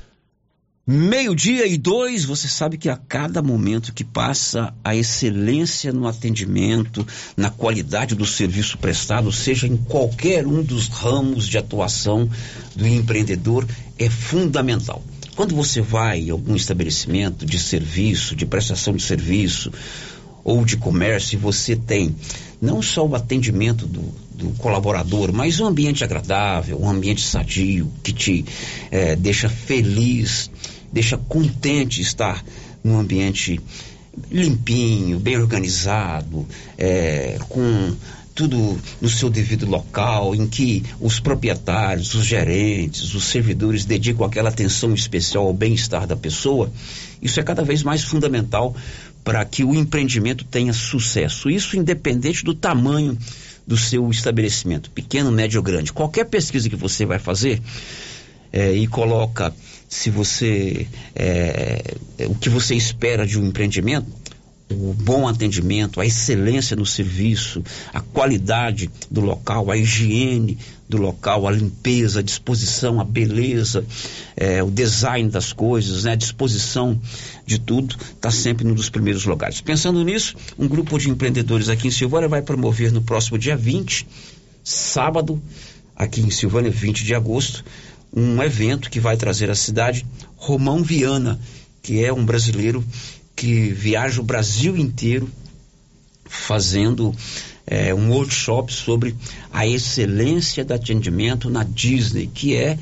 Meio-dia 0.85 1.67
e 1.67 1.77
dois, 1.77 2.25
você 2.25 2.47
sabe 2.47 2.75
que 2.75 2.89
a 2.89 2.97
cada 2.97 3.39
momento 3.39 3.93
que 3.93 4.03
passa, 4.03 4.73
a 4.83 4.95
excelência 4.95 5.93
no 5.93 6.07
atendimento, 6.07 7.05
na 7.37 7.51
qualidade 7.51 8.15
do 8.15 8.25
serviço 8.25 8.79
prestado, 8.79 9.31
seja 9.31 9.67
em 9.67 9.77
qualquer 9.77 10.47
um 10.47 10.63
dos 10.63 10.87
ramos 10.87 11.47
de 11.47 11.59
atuação 11.59 12.27
do 12.75 12.87
empreendedor, 12.87 13.67
é 13.99 14.09
fundamental. 14.09 15.03
Quando 15.35 15.55
você 15.55 15.81
vai 15.81 16.21
em 16.21 16.29
algum 16.31 16.55
estabelecimento 16.55 17.45
de 17.45 17.59
serviço, 17.59 18.35
de 18.35 18.47
prestação 18.47 18.95
de 18.95 19.03
serviço 19.03 19.71
ou 20.43 20.65
de 20.65 20.77
comércio, 20.77 21.37
você 21.37 21.75
tem 21.75 22.15
não 22.59 22.81
só 22.81 23.05
o 23.05 23.13
atendimento 23.13 23.85
do, 23.85 24.01
do 24.41 24.51
colaborador, 24.57 25.31
mas 25.31 25.59
um 25.59 25.65
ambiente 25.65 26.03
agradável, 26.03 26.79
um 26.81 26.89
ambiente 26.89 27.21
sadio, 27.21 27.91
que 28.03 28.11
te 28.11 28.45
é, 28.89 29.15
deixa 29.15 29.47
feliz, 29.47 30.49
deixa 30.91 31.17
contente 31.17 32.01
estar 32.01 32.43
num 32.83 32.97
ambiente 32.97 33.59
limpinho, 34.29 35.19
bem 35.19 35.37
organizado, 35.37 36.45
é, 36.77 37.37
com 37.47 37.93
tudo 38.33 38.77
no 38.99 39.09
seu 39.09 39.29
devido 39.29 39.65
local, 39.65 40.33
em 40.33 40.47
que 40.47 40.83
os 40.99 41.19
proprietários, 41.19 42.13
os 42.15 42.25
gerentes, 42.25 43.13
os 43.13 43.25
servidores 43.25 43.85
dedicam 43.85 44.25
aquela 44.25 44.49
atenção 44.49 44.93
especial 44.93 45.47
ao 45.47 45.53
bem-estar 45.53 46.07
da 46.07 46.15
pessoa, 46.15 46.71
isso 47.21 47.39
é 47.39 47.43
cada 47.43 47.63
vez 47.63 47.83
mais 47.83 48.03
fundamental 48.03 48.75
para 49.23 49.45
que 49.45 49.63
o 49.63 49.75
empreendimento 49.75 50.43
tenha 50.43 50.73
sucesso. 50.73 51.49
Isso 51.49 51.77
independente 51.77 52.43
do 52.43 52.53
tamanho 52.53 53.17
do 53.65 53.77
seu 53.77 54.09
estabelecimento, 54.09 54.89
pequeno, 54.91 55.31
médio 55.31 55.59
ou 55.59 55.63
grande. 55.63 55.93
Qualquer 55.93 56.25
pesquisa 56.25 56.69
que 56.69 56.75
você 56.75 57.05
vai 57.05 57.19
fazer 57.19 57.61
é, 58.51 58.71
e 58.73 58.87
coloca 58.87 59.53
se 59.87 60.09
você 60.09 60.87
é, 61.15 61.95
o 62.27 62.35
que 62.35 62.49
você 62.49 62.75
espera 62.75 63.25
de 63.25 63.39
um 63.39 63.47
empreendimento, 63.47 64.07
o 64.71 64.93
bom 64.93 65.27
atendimento, 65.27 65.99
a 65.99 66.05
excelência 66.05 66.75
no 66.75 66.85
serviço, 66.85 67.63
a 67.93 67.99
qualidade 67.99 68.89
do 69.09 69.21
local, 69.21 69.69
a 69.69 69.77
higiene 69.77 70.57
do 70.87 70.97
local, 70.97 71.47
a 71.47 71.51
limpeza, 71.51 72.19
a 72.19 72.23
disposição, 72.23 72.99
a 72.99 73.03
beleza, 73.03 73.85
é, 74.35 74.61
o 74.61 74.69
design 74.69 75.29
das 75.29 75.53
coisas, 75.53 76.03
né, 76.03 76.11
a 76.11 76.15
disposição 76.15 76.99
de 77.45 77.57
tudo, 77.59 77.95
está 78.13 78.29
sempre 78.29 78.65
num 78.65 78.73
dos 78.73 78.89
primeiros 78.89 79.25
lugares. 79.25 79.61
Pensando 79.61 80.03
nisso, 80.03 80.35
um 80.59 80.67
grupo 80.67 80.99
de 80.99 81.09
empreendedores 81.09 81.69
aqui 81.69 81.87
em 81.87 81.91
Silvânia 81.91 82.27
vai 82.27 82.41
promover 82.41 82.91
no 82.91 83.01
próximo 83.01 83.37
dia 83.37 83.55
20, 83.55 84.05
sábado, 84.63 85.41
aqui 85.95 86.21
em 86.21 86.29
Silvânia, 86.29 86.69
20 86.69 87.03
de 87.03 87.15
agosto, 87.15 87.63
um 88.13 88.43
evento 88.43 88.89
que 88.89 88.99
vai 88.99 89.15
trazer 89.15 89.49
à 89.49 89.55
cidade 89.55 90.05
Romão 90.35 90.83
Viana, 90.83 91.39
que 91.81 92.03
é 92.03 92.11
um 92.11 92.25
brasileiro 92.25 92.83
que 93.41 93.71
viaja 93.71 94.21
o 94.21 94.23
Brasil 94.23 94.77
inteiro 94.77 95.27
fazendo 96.25 97.11
é, 97.65 97.91
um 97.91 98.11
workshop 98.11 98.71
sobre 98.71 99.15
a 99.51 99.65
excelência 99.65 100.63
do 100.63 100.75
atendimento 100.75 101.49
na 101.49 101.63
Disney, 101.63 102.27
que 102.31 102.55
é 102.55 102.77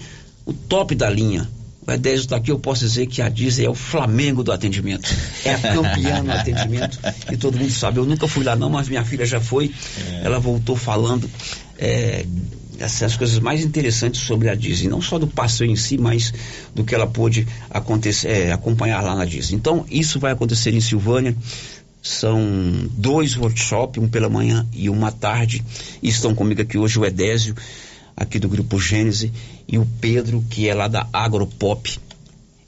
o 0.45 0.51
top 0.51 0.95
da 0.95 1.09
linha. 1.09 1.49
O 1.87 1.89
Edésio 1.89 2.25
está 2.25 2.35
aqui, 2.35 2.51
eu 2.51 2.59
posso 2.59 2.81
dizer 2.81 3.07
que 3.07 3.21
a 3.21 3.29
Disney 3.29 3.67
é 3.67 3.69
o 3.69 3.73
Flamengo 3.73 4.43
do 4.43 4.51
atendimento. 4.51 5.09
É 5.45 5.53
a 5.53 5.59
campeã 5.59 6.21
no 6.23 6.33
atendimento 6.33 6.99
e 7.31 7.37
todo 7.37 7.57
mundo 7.57 7.71
sabe. 7.71 7.99
Eu 7.99 8.05
nunca 8.05 8.27
fui 8.27 8.43
lá 8.43 8.53
não, 8.53 8.69
mas 8.69 8.89
minha 8.89 9.05
filha 9.05 9.25
já 9.25 9.39
foi. 9.39 9.71
É. 9.97 10.25
Ela 10.25 10.39
voltou 10.39 10.75
falando 10.75 11.29
é, 11.77 12.25
as 12.81 13.17
coisas 13.17 13.39
mais 13.39 13.63
interessantes 13.63 14.21
sobre 14.21 14.49
a 14.49 14.55
Disney, 14.55 14.89
não 14.89 15.01
só 15.01 15.19
do 15.19 15.27
passeio 15.27 15.71
em 15.71 15.75
si, 15.75 15.97
mas 15.97 16.33
do 16.73 16.83
que 16.83 16.95
ela 16.95 17.07
pôde 17.07 17.47
acontecer, 17.69 18.27
é, 18.29 18.51
acompanhar 18.51 19.01
lá 19.01 19.15
na 19.15 19.25
Disney. 19.25 19.57
Então, 19.57 19.85
isso 19.89 20.19
vai 20.19 20.31
acontecer 20.31 20.73
em 20.73 20.81
Silvânia. 20.81 21.35
São 22.01 22.39
dois 22.91 23.35
workshops, 23.35 24.01
um 24.01 24.07
pela 24.07 24.29
manhã 24.29 24.65
e 24.73 24.89
uma 24.89 25.11
tarde. 25.11 25.63
E 26.01 26.07
estão 26.07 26.33
comigo 26.33 26.61
aqui 26.61 26.77
hoje 26.77 26.97
o 26.97 27.05
Edésio, 27.05 27.55
aqui 28.15 28.39
do 28.39 28.47
Grupo 28.47 28.79
Gênese, 28.79 29.31
e 29.67 29.77
o 29.77 29.87
Pedro, 29.99 30.43
que 30.49 30.67
é 30.67 30.73
lá 30.73 30.87
da 30.87 31.07
Agropop. 31.11 31.99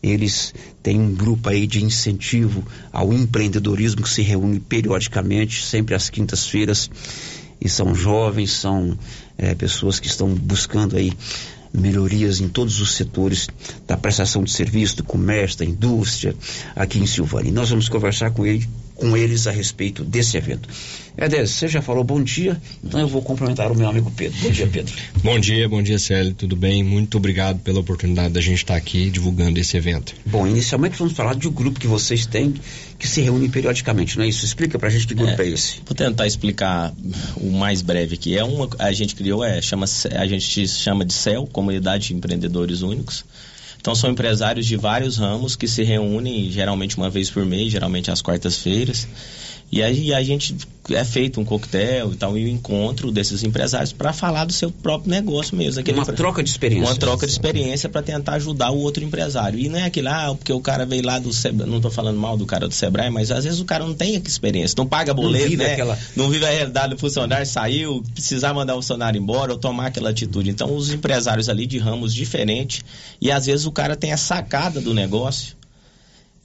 Eles 0.04 0.54
têm 0.82 1.00
um 1.00 1.14
grupo 1.14 1.48
aí 1.48 1.68
de 1.68 1.84
incentivo 1.84 2.66
ao 2.92 3.14
empreendedorismo 3.14 4.02
que 4.02 4.10
se 4.10 4.22
reúne 4.22 4.60
periodicamente, 4.60 5.64
sempre 5.64 5.94
às 5.96 6.10
quintas-feiras. 6.10 6.90
E 7.62 7.70
são 7.70 7.94
jovens, 7.94 8.52
são 8.52 8.98
é, 9.38 9.54
pessoas 9.54 10.00
que 10.00 10.08
estão 10.08 10.28
buscando 10.34 10.98
aí 10.98 11.14
melhorias 11.74 12.42
em 12.42 12.50
todos 12.50 12.82
os 12.82 12.96
setores 12.96 13.48
da 13.88 13.96
prestação 13.96 14.44
de 14.44 14.52
serviço, 14.52 14.98
do 14.98 15.04
comércio, 15.04 15.60
da 15.60 15.66
indústria, 15.66 16.36
aqui 16.76 17.00
em 17.00 17.06
Silvânia. 17.06 17.50
E 17.50 17.54
nós 17.54 17.70
vamos 17.70 17.88
conversar 17.88 18.32
com 18.32 18.46
ele 18.46 18.68
com 19.02 19.18
eles 19.18 19.48
a 19.48 19.52
respeito 19.52 20.04
desse 20.04 20.38
evento. 20.38 20.70
Edés, 21.18 21.50
você 21.50 21.68
já 21.68 21.82
falou 21.82 22.04
bom 22.04 22.22
dia, 22.22 22.62
então 22.84 23.00
eu 23.00 23.08
vou 23.08 23.24
cumprimentar 23.24 23.72
o 23.72 23.76
meu 23.76 23.90
amigo 23.90 24.12
Pedro. 24.16 24.38
Bom 24.40 24.52
dia, 24.52 24.68
Pedro. 24.68 24.94
bom 25.24 25.40
dia, 25.40 25.68
bom 25.68 25.82
dia, 25.82 25.98
Célio, 25.98 26.36
tudo 26.36 26.56
bem? 26.56 26.84
Muito 26.84 27.18
obrigado 27.18 27.60
pela 27.62 27.80
oportunidade 27.80 28.32
da 28.32 28.40
gente 28.40 28.58
estar 28.58 28.76
aqui 28.76 29.10
divulgando 29.10 29.60
esse 29.60 29.76
evento. 29.76 30.14
Bom, 30.24 30.46
inicialmente 30.46 31.00
vamos 31.00 31.14
falar 31.14 31.34
de 31.34 31.48
um 31.48 31.52
grupo 31.52 31.80
que 31.80 31.88
vocês 31.88 32.28
têm 32.28 32.54
que 33.00 33.08
se 33.08 33.22
reúne 33.22 33.50
periodicamente, 33.50 34.16
não 34.16 34.24
é 34.24 34.28
isso? 34.28 34.46
Explica 34.46 34.78
pra 34.78 34.88
gente 34.88 35.08
que 35.08 35.16
grupo 35.16 35.42
é, 35.42 35.46
é 35.46 35.50
esse. 35.50 35.82
Vou 35.84 35.96
tentar 35.96 36.28
explicar 36.28 36.94
o 37.36 37.52
mais 37.52 37.82
breve 37.82 38.14
aqui. 38.14 38.38
É 38.38 38.44
uma, 38.44 38.70
a 38.78 38.92
gente 38.92 39.16
criou, 39.16 39.44
é, 39.44 39.60
chama, 39.64 39.88
a 40.16 40.28
gente 40.28 40.68
chama 40.68 41.04
de 41.04 41.14
CEL, 41.14 41.48
Comunidade 41.48 42.10
de 42.10 42.14
Empreendedores 42.14 42.84
Únicos. 42.84 43.26
Então 43.82 43.96
são 43.96 44.12
empresários 44.12 44.68
de 44.68 44.78
vários 44.78 45.18
ramos 45.18 45.56
que 45.56 45.68
se 45.68 45.82
reúnem 45.82 46.52
geralmente 46.52 46.98
uma 46.98 47.10
vez 47.10 47.32
por 47.32 47.44
mês, 47.44 47.72
geralmente 47.72 48.12
às 48.12 48.22
quartas-feiras. 48.22 49.08
E 49.72 49.82
aí 49.82 50.14
a 50.14 50.22
gente 50.22 50.56
é 50.90 51.04
feito 51.06 51.40
um 51.40 51.46
coquetel 51.46 52.12
e 52.12 52.16
tal, 52.16 52.38
e 52.38 52.46
um 52.46 52.48
encontro 52.48 53.12
desses 53.12 53.44
empresários 53.44 53.94
para 53.94 54.12
falar 54.12 54.46
do 54.46 54.52
seu 54.52 54.70
próprio 54.72 55.12
negócio 55.12 55.56
mesmo. 55.56 55.82
Uma 55.94 56.06
troca 56.06 56.44
de 56.44 56.50
experiência. 56.50 56.90
Uma 56.90 56.96
troca 56.98 57.26
de 57.26 57.32
experiência 57.32 57.88
para 57.88 58.02
tentar 58.02 58.34
ajudar 58.34 58.72
o 58.72 58.78
outro 58.80 59.04
empresário. 59.04 59.58
E 59.60 59.70
não 59.70 59.80
é 59.80 59.84
aquilo, 59.84 60.10
ah, 60.10 60.36
porque 60.36 60.52
o 60.52 60.60
cara 60.60 60.86
veio 60.86 61.06
lá 61.06 61.20
do 61.20 61.32
Sebrae, 61.32 61.70
não 61.70 61.78
estou 61.78 61.92
falando 61.92 62.20
mal 62.20 62.36
do 62.36 62.46
cara 62.46 62.68
do 62.68 62.74
Sebrae, 62.74 63.10
mas 63.10 63.32
às 63.32 63.44
vezes 63.46 63.60
o 63.60 63.66
cara 63.66 63.86
não 63.86 63.94
tem 63.94 64.16
experiência, 64.16 64.76
não 64.78 64.88
paga 64.88 65.14
boleto, 65.14 65.44
não 65.44 65.50
vive, 65.50 65.64
né? 65.64 65.74
aquela... 65.74 66.00
não 66.16 66.30
vive 66.30 66.46
a 66.46 66.50
realidade 66.50 66.96
do 66.96 67.00
funcionário, 67.00 67.46
saiu, 67.46 68.04
precisar 68.14 68.54
mandar 68.54 68.74
o 68.74 68.82
funcionário 68.82 69.22
embora 69.22 69.54
ou 69.54 69.58
tomar 69.58 69.88
aquela 69.88 70.10
atitude. 70.10 70.50
Então 70.50 70.76
os 70.76 70.92
empresários 70.92 71.48
ali 71.48 71.66
de 71.66 71.78
ramos 71.78 72.14
diferentes, 72.14 72.84
e 73.22 73.32
às 73.32 73.46
vezes 73.46 73.66
o 73.66 73.72
cara 73.72 73.96
tem 73.96 74.12
a 74.12 74.18
sacada 74.18 74.82
do 74.82 74.94
negócio, 74.94 75.56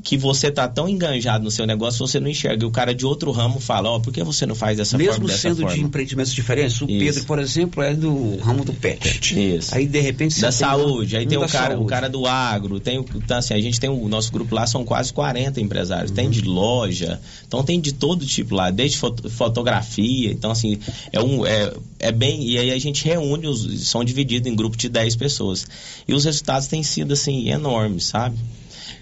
que 0.02 0.16
você 0.16 0.50
tá 0.50 0.68
tão 0.68 0.88
enganjado 0.88 1.42
no 1.42 1.50
seu 1.50 1.66
negócio, 1.66 2.06
você 2.06 2.20
não 2.20 2.28
enxerga. 2.28 2.64
E 2.64 2.66
o 2.66 2.70
cara 2.70 2.94
de 2.94 3.06
outro 3.06 3.30
ramo 3.30 3.58
fala, 3.58 3.90
ó, 3.90 3.96
oh, 3.96 4.00
por 4.00 4.12
que 4.12 4.22
você 4.22 4.44
não 4.44 4.54
faz 4.54 4.76
dessa 4.76 4.96
Mesmo 4.96 5.14
forma, 5.14 5.26
Mesmo 5.28 5.40
sendo 5.40 5.56
forma? 5.62 5.74
de 5.74 5.80
empreendimentos 5.80 6.32
diferentes. 6.34 6.80
O 6.80 6.84
Isso. 6.84 6.98
Pedro, 6.98 7.24
por 7.24 7.38
exemplo, 7.38 7.82
é 7.82 7.94
do 7.94 8.36
ramo 8.36 8.64
do 8.64 8.74
pet. 8.74 9.56
Isso. 9.56 9.74
Aí, 9.74 9.86
de 9.86 10.00
repente... 10.00 10.38
Da 10.40 10.52
saúde. 10.52 11.16
Um, 11.16 11.18
aí 11.18 11.26
tem 11.26 11.38
o 11.38 11.48
cara, 11.48 11.80
o 11.80 11.86
cara 11.86 12.08
do 12.08 12.26
agro. 12.26 12.78
Tem, 12.78 12.98
então, 12.98 13.38
assim, 13.38 13.54
a 13.54 13.60
gente 13.60 13.80
tem 13.80 13.88
o 13.88 14.08
nosso 14.08 14.30
grupo 14.30 14.54
lá, 14.54 14.66
são 14.66 14.84
quase 14.84 15.12
40 15.12 15.60
empresários. 15.60 16.10
Uhum. 16.10 16.16
Tem 16.16 16.30
de 16.30 16.42
loja. 16.42 17.18
Então, 17.46 17.64
tem 17.64 17.80
de 17.80 17.92
todo 17.92 18.24
tipo 18.26 18.54
lá. 18.54 18.70
Desde 18.70 18.98
foto, 18.98 19.30
fotografia. 19.30 20.30
Então, 20.30 20.50
assim, 20.50 20.78
é, 21.10 21.20
um, 21.20 21.46
é, 21.46 21.72
é 21.98 22.12
bem... 22.12 22.46
E 22.46 22.58
aí 22.58 22.70
a 22.70 22.78
gente 22.78 23.02
reúne, 23.04 23.46
os, 23.46 23.88
são 23.88 24.04
divididos 24.04 24.50
em 24.50 24.54
grupo 24.54 24.76
de 24.76 24.90
10 24.90 25.16
pessoas. 25.16 25.66
E 26.06 26.12
os 26.12 26.24
resultados 26.24 26.68
têm 26.68 26.82
sido, 26.82 27.14
assim, 27.14 27.48
enormes, 27.48 28.04
sabe? 28.04 28.36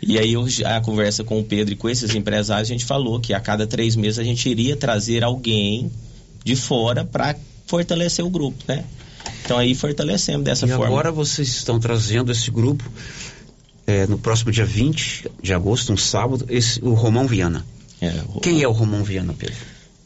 E 0.06 0.18
aí 0.18 0.34
a 0.64 0.80
conversa 0.80 1.24
com 1.24 1.40
o 1.40 1.44
Pedro 1.44 1.74
e 1.74 1.76
com 1.76 1.88
esses 1.88 2.14
empresários, 2.14 2.68
a 2.68 2.72
gente 2.72 2.84
falou 2.84 3.20
que 3.20 3.32
a 3.32 3.40
cada 3.40 3.66
três 3.66 3.96
meses 3.96 4.18
a 4.18 4.24
gente 4.24 4.48
iria 4.48 4.76
trazer 4.76 5.24
alguém 5.24 5.90
de 6.44 6.56
fora 6.56 7.04
para 7.04 7.34
fortalecer 7.66 8.24
o 8.24 8.30
grupo, 8.30 8.62
né? 8.68 8.84
Então 9.44 9.58
aí 9.58 9.74
fortalecemos 9.74 10.44
dessa 10.44 10.66
e 10.66 10.68
forma. 10.68 10.84
E 10.84 10.88
agora 10.88 11.10
vocês 11.10 11.48
estão 11.48 11.80
trazendo 11.80 12.30
esse 12.30 12.50
grupo 12.50 12.84
é, 13.86 14.06
no 14.06 14.18
próximo 14.18 14.50
dia 14.52 14.64
20 14.64 15.30
de 15.42 15.52
agosto, 15.54 15.92
um 15.92 15.96
sábado, 15.96 16.46
esse, 16.48 16.82
o 16.84 16.94
Romão 16.94 17.26
Viana. 17.26 17.64
É, 18.00 18.12
o... 18.34 18.40
Quem 18.40 18.62
é 18.62 18.68
o 18.68 18.72
Romão 18.72 19.02
Viana, 19.02 19.34
Pedro? 19.36 19.56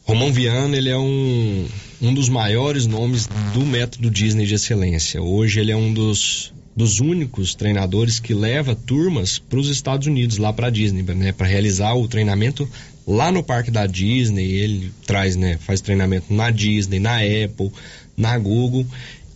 Romão 0.03 0.31
Viana, 0.31 0.75
ele 0.75 0.89
é 0.89 0.97
um, 0.97 1.67
um 2.01 2.13
dos 2.13 2.29
maiores 2.29 2.85
nomes 2.87 3.27
do 3.53 3.65
método 3.65 4.09
Disney 4.09 4.45
de 4.45 4.55
excelência. 4.55 5.21
Hoje 5.21 5.59
ele 5.59 5.71
é 5.71 5.75
um 5.75 5.93
dos 5.93 6.51
dos 6.79 7.01
únicos 7.01 7.55
treinadores 7.55 8.21
que 8.21 8.33
leva 8.33 8.73
turmas 8.73 9.37
para 9.37 9.59
os 9.59 9.67
Estados 9.69 10.07
Unidos, 10.07 10.37
lá 10.37 10.53
para 10.53 10.67
a 10.67 10.69
Disney, 10.69 11.03
né, 11.03 11.33
para 11.33 11.45
realizar 11.45 11.93
o 11.93 12.07
treinamento 12.07 12.69
lá 13.05 13.33
no 13.33 13.43
parque 13.43 13.69
da 13.69 13.85
Disney. 13.85 14.49
Ele 14.53 14.89
traz, 15.05 15.35
né, 15.35 15.57
faz 15.59 15.81
treinamento 15.81 16.33
na 16.33 16.49
Disney, 16.49 16.97
na 16.97 17.17
Apple, 17.17 17.69
na 18.15 18.37
Google. 18.37 18.87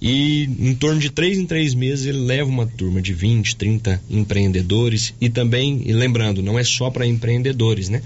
E 0.01 0.43
em 0.57 0.73
torno 0.73 1.01
de 1.01 1.09
três 1.09 1.37
em 1.37 1.45
três 1.45 1.73
meses 1.73 2.05
ele 2.05 2.19
leva 2.19 2.49
uma 2.49 2.65
turma 2.65 3.01
de 3.01 3.11
20, 3.13 3.57
30 3.57 4.01
empreendedores. 4.09 5.13
E 5.19 5.29
também, 5.29 5.81
e 5.85 5.91
lembrando, 5.91 6.41
não 6.41 6.57
é 6.57 6.63
só 6.63 6.89
para 6.89 7.05
empreendedores, 7.05 7.89
né? 7.89 8.01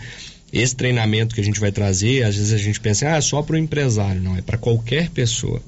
Esse 0.51 0.75
treinamento 0.75 1.35
que 1.35 1.41
a 1.41 1.43
gente 1.43 1.59
vai 1.59 1.71
trazer, 1.71 2.23
às 2.23 2.35
vezes 2.35 2.53
a 2.53 2.57
gente 2.57 2.79
pensa, 2.79 3.13
ah, 3.13 3.17
é 3.17 3.21
só 3.21 3.43
para 3.43 3.53
o 3.53 3.59
empresário. 3.59 4.19
Não, 4.19 4.35
é 4.35 4.41
para 4.41 4.57
qualquer 4.57 5.11
pessoa 5.11 5.61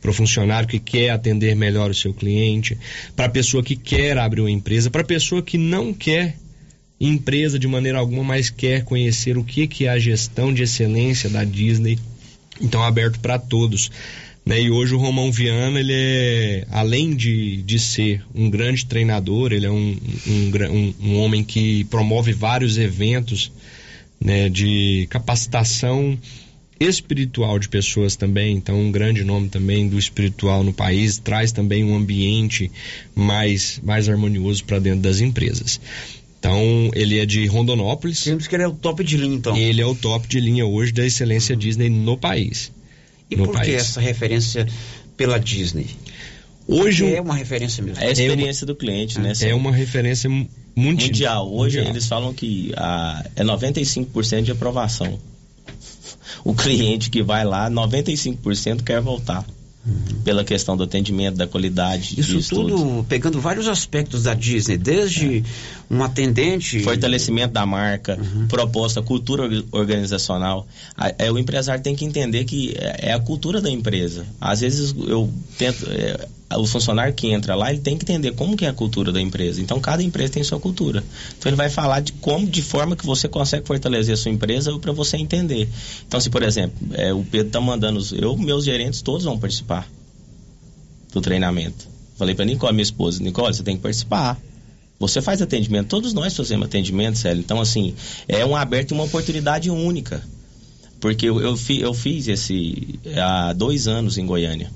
para 0.00 0.10
o 0.10 0.14
funcionário 0.14 0.68
que 0.68 0.78
quer 0.78 1.10
atender 1.10 1.56
melhor 1.56 1.90
o 1.90 1.94
seu 1.94 2.12
cliente, 2.12 2.76
para 3.14 3.26
a 3.26 3.30
pessoa 3.30 3.62
que 3.62 3.76
quer 3.76 4.18
abrir 4.18 4.40
uma 4.40 4.50
empresa, 4.50 4.90
para 4.90 5.02
a 5.02 5.04
pessoa 5.04 5.42
que 5.42 5.58
não 5.58 5.92
quer 5.92 6.36
empresa 7.00 7.58
de 7.58 7.66
maneira 7.66 7.98
alguma, 7.98 8.24
mas 8.24 8.50
quer 8.50 8.84
conhecer 8.84 9.36
o 9.36 9.44
que, 9.44 9.66
que 9.66 9.86
é 9.86 9.90
a 9.90 9.98
gestão 9.98 10.52
de 10.52 10.62
excelência 10.62 11.28
da 11.28 11.44
Disney. 11.44 11.98
Então, 12.60 12.82
aberto 12.82 13.20
para 13.20 13.38
todos. 13.38 13.90
Né? 14.44 14.62
E 14.62 14.70
hoje 14.70 14.94
o 14.94 14.98
Romão 14.98 15.30
Viana, 15.30 15.78
ele 15.78 15.92
é, 15.92 16.66
além 16.70 17.14
de, 17.14 17.62
de 17.62 17.78
ser 17.78 18.24
um 18.34 18.48
grande 18.48 18.86
treinador, 18.86 19.52
ele 19.52 19.66
é 19.66 19.70
um, 19.70 19.96
um, 20.26 20.52
um, 20.70 20.94
um 21.02 21.18
homem 21.18 21.44
que 21.44 21.84
promove 21.84 22.32
vários 22.32 22.78
eventos 22.78 23.52
né, 24.20 24.48
de 24.48 25.06
capacitação 25.10 26.18
espiritual 26.78 27.58
de 27.58 27.68
pessoas 27.68 28.16
também, 28.16 28.56
então 28.56 28.78
um 28.78 28.92
grande 28.92 29.24
nome 29.24 29.48
também 29.48 29.88
do 29.88 29.98
espiritual 29.98 30.62
no 30.62 30.72
país, 30.72 31.18
traz 31.18 31.52
também 31.52 31.84
um 31.84 31.96
ambiente 31.96 32.70
mais, 33.14 33.80
mais 33.82 34.08
harmonioso 34.08 34.64
para 34.64 34.78
dentro 34.78 35.00
das 35.00 35.20
empresas. 35.20 35.80
Então, 36.38 36.90
ele 36.94 37.18
é 37.18 37.26
de 37.26 37.46
Rondonópolis. 37.46 38.22
Temos 38.22 38.46
que 38.46 38.54
ele 38.54 38.62
é 38.62 38.68
o 38.68 38.72
top 38.72 39.02
de 39.02 39.16
linha, 39.16 39.34
então. 39.34 39.56
Ele 39.56 39.80
é 39.80 39.86
o 39.86 39.94
top 39.94 40.28
de 40.28 40.38
linha 40.38 40.66
hoje 40.66 40.92
da 40.92 41.04
excelência 41.04 41.54
uhum. 41.54 41.58
Disney 41.58 41.88
no 41.88 42.16
país. 42.16 42.70
E 43.30 43.36
no 43.36 43.46
por 43.46 43.54
país. 43.54 43.66
que 43.66 43.74
essa 43.74 44.00
referência 44.00 44.66
pela 45.16 45.38
Disney? 45.40 45.86
Hoje 46.68 47.04
Porque 47.04 47.16
é 47.16 47.20
uma 47.20 47.34
referência 47.34 47.82
mesmo. 47.82 48.02
É 48.02 48.08
a 48.08 48.10
experiência 48.12 48.64
é 48.64 48.66
uma, 48.66 48.66
do 48.66 48.76
cliente, 48.76 49.18
né? 49.20 49.32
É 49.40 49.54
uma 49.54 49.72
referência 49.72 50.28
mundi 50.28 51.06
mundial. 51.06 51.52
Hoje 51.52 51.78
mundial. 51.78 51.94
eles 51.94 52.06
falam 52.06 52.34
que 52.34 52.72
a, 52.76 53.24
é 53.34 53.44
95% 53.44 54.42
de 54.42 54.52
aprovação 54.52 55.18
o 56.44 56.54
cliente 56.54 57.10
que 57.10 57.22
vai 57.22 57.44
lá, 57.44 57.70
95% 57.70 58.82
quer 58.82 59.00
voltar. 59.00 59.44
Uhum. 59.86 60.22
Pela 60.24 60.42
questão 60.42 60.76
do 60.76 60.82
atendimento, 60.82 61.36
da 61.36 61.46
qualidade. 61.46 62.18
Isso 62.18 62.42
tudo, 62.56 62.76
tudo, 62.76 63.06
pegando 63.08 63.40
vários 63.40 63.68
aspectos 63.68 64.24
da 64.24 64.34
Disney, 64.34 64.76
desde 64.76 65.38
é. 65.38 65.94
um 65.94 66.02
atendente. 66.02 66.80
Fortalecimento 66.80 67.52
da 67.52 67.64
marca, 67.64 68.18
uhum. 68.20 68.48
proposta, 68.48 69.00
cultura 69.00 69.48
organizacional. 69.70 70.66
É, 71.18 71.30
o 71.30 71.38
empresário 71.38 71.84
tem 71.84 71.94
que 71.94 72.04
entender 72.04 72.44
que 72.44 72.74
é, 72.76 73.10
é 73.10 73.12
a 73.12 73.20
cultura 73.20 73.60
da 73.60 73.70
empresa. 73.70 74.26
Às 74.40 74.60
vezes 74.60 74.92
eu 75.06 75.32
tento. 75.56 75.86
É, 75.88 76.26
o 76.56 76.66
funcionário 76.66 77.14
que 77.14 77.28
entra 77.28 77.54
lá, 77.54 77.70
ele 77.70 77.80
tem 77.80 77.96
que 77.96 78.04
entender 78.04 78.32
como 78.32 78.56
que 78.56 78.64
é 78.64 78.68
a 78.68 78.72
cultura 78.72 79.12
da 79.12 79.20
empresa. 79.20 79.60
Então, 79.60 79.80
cada 79.80 80.02
empresa 80.02 80.32
tem 80.32 80.42
sua 80.42 80.58
cultura. 80.58 81.04
Então, 81.38 81.50
ele 81.50 81.56
vai 81.56 81.68
falar 81.70 82.00
de 82.00 82.12
como, 82.12 82.46
de 82.46 82.62
forma 82.62 82.96
que 82.96 83.04
você 83.04 83.28
consegue 83.28 83.66
fortalecer 83.66 84.14
a 84.14 84.16
sua 84.16 84.30
empresa 84.30 84.76
para 84.78 84.92
você 84.92 85.16
entender. 85.16 85.68
Então, 86.06 86.20
se, 86.20 86.30
por 86.30 86.42
exemplo, 86.42 86.76
é, 86.92 87.12
o 87.12 87.22
Pedro 87.24 87.48
está 87.48 87.60
mandando, 87.60 88.00
eu, 88.14 88.36
meus 88.36 88.64
gerentes, 88.64 89.02
todos 89.02 89.24
vão 89.24 89.38
participar 89.38 89.88
do 91.12 91.20
treinamento. 91.20 91.88
Falei 92.16 92.34
para 92.34 92.44
Nicole, 92.44 92.72
minha 92.72 92.82
esposa, 92.82 93.22
Nicole, 93.22 93.54
você 93.54 93.62
tem 93.62 93.76
que 93.76 93.82
participar. 93.82 94.40
Você 94.98 95.20
faz 95.20 95.42
atendimento, 95.42 95.88
todos 95.88 96.14
nós 96.14 96.34
fazemos 96.34 96.66
atendimento, 96.66 97.18
Célio. 97.18 97.40
Então, 97.40 97.60
assim, 97.60 97.94
é 98.26 98.44
um 98.46 98.56
aberto 98.56 98.92
e 98.92 98.94
uma 98.94 99.04
oportunidade 99.04 99.70
única. 99.70 100.22
Porque 100.98 101.26
eu, 101.26 101.40
eu, 101.40 101.56
fi, 101.56 101.80
eu 101.80 101.92
fiz 101.92 102.26
esse 102.26 102.98
há 103.14 103.52
dois 103.52 103.86
anos 103.86 104.16
em 104.16 104.24
Goiânia. 104.24 104.70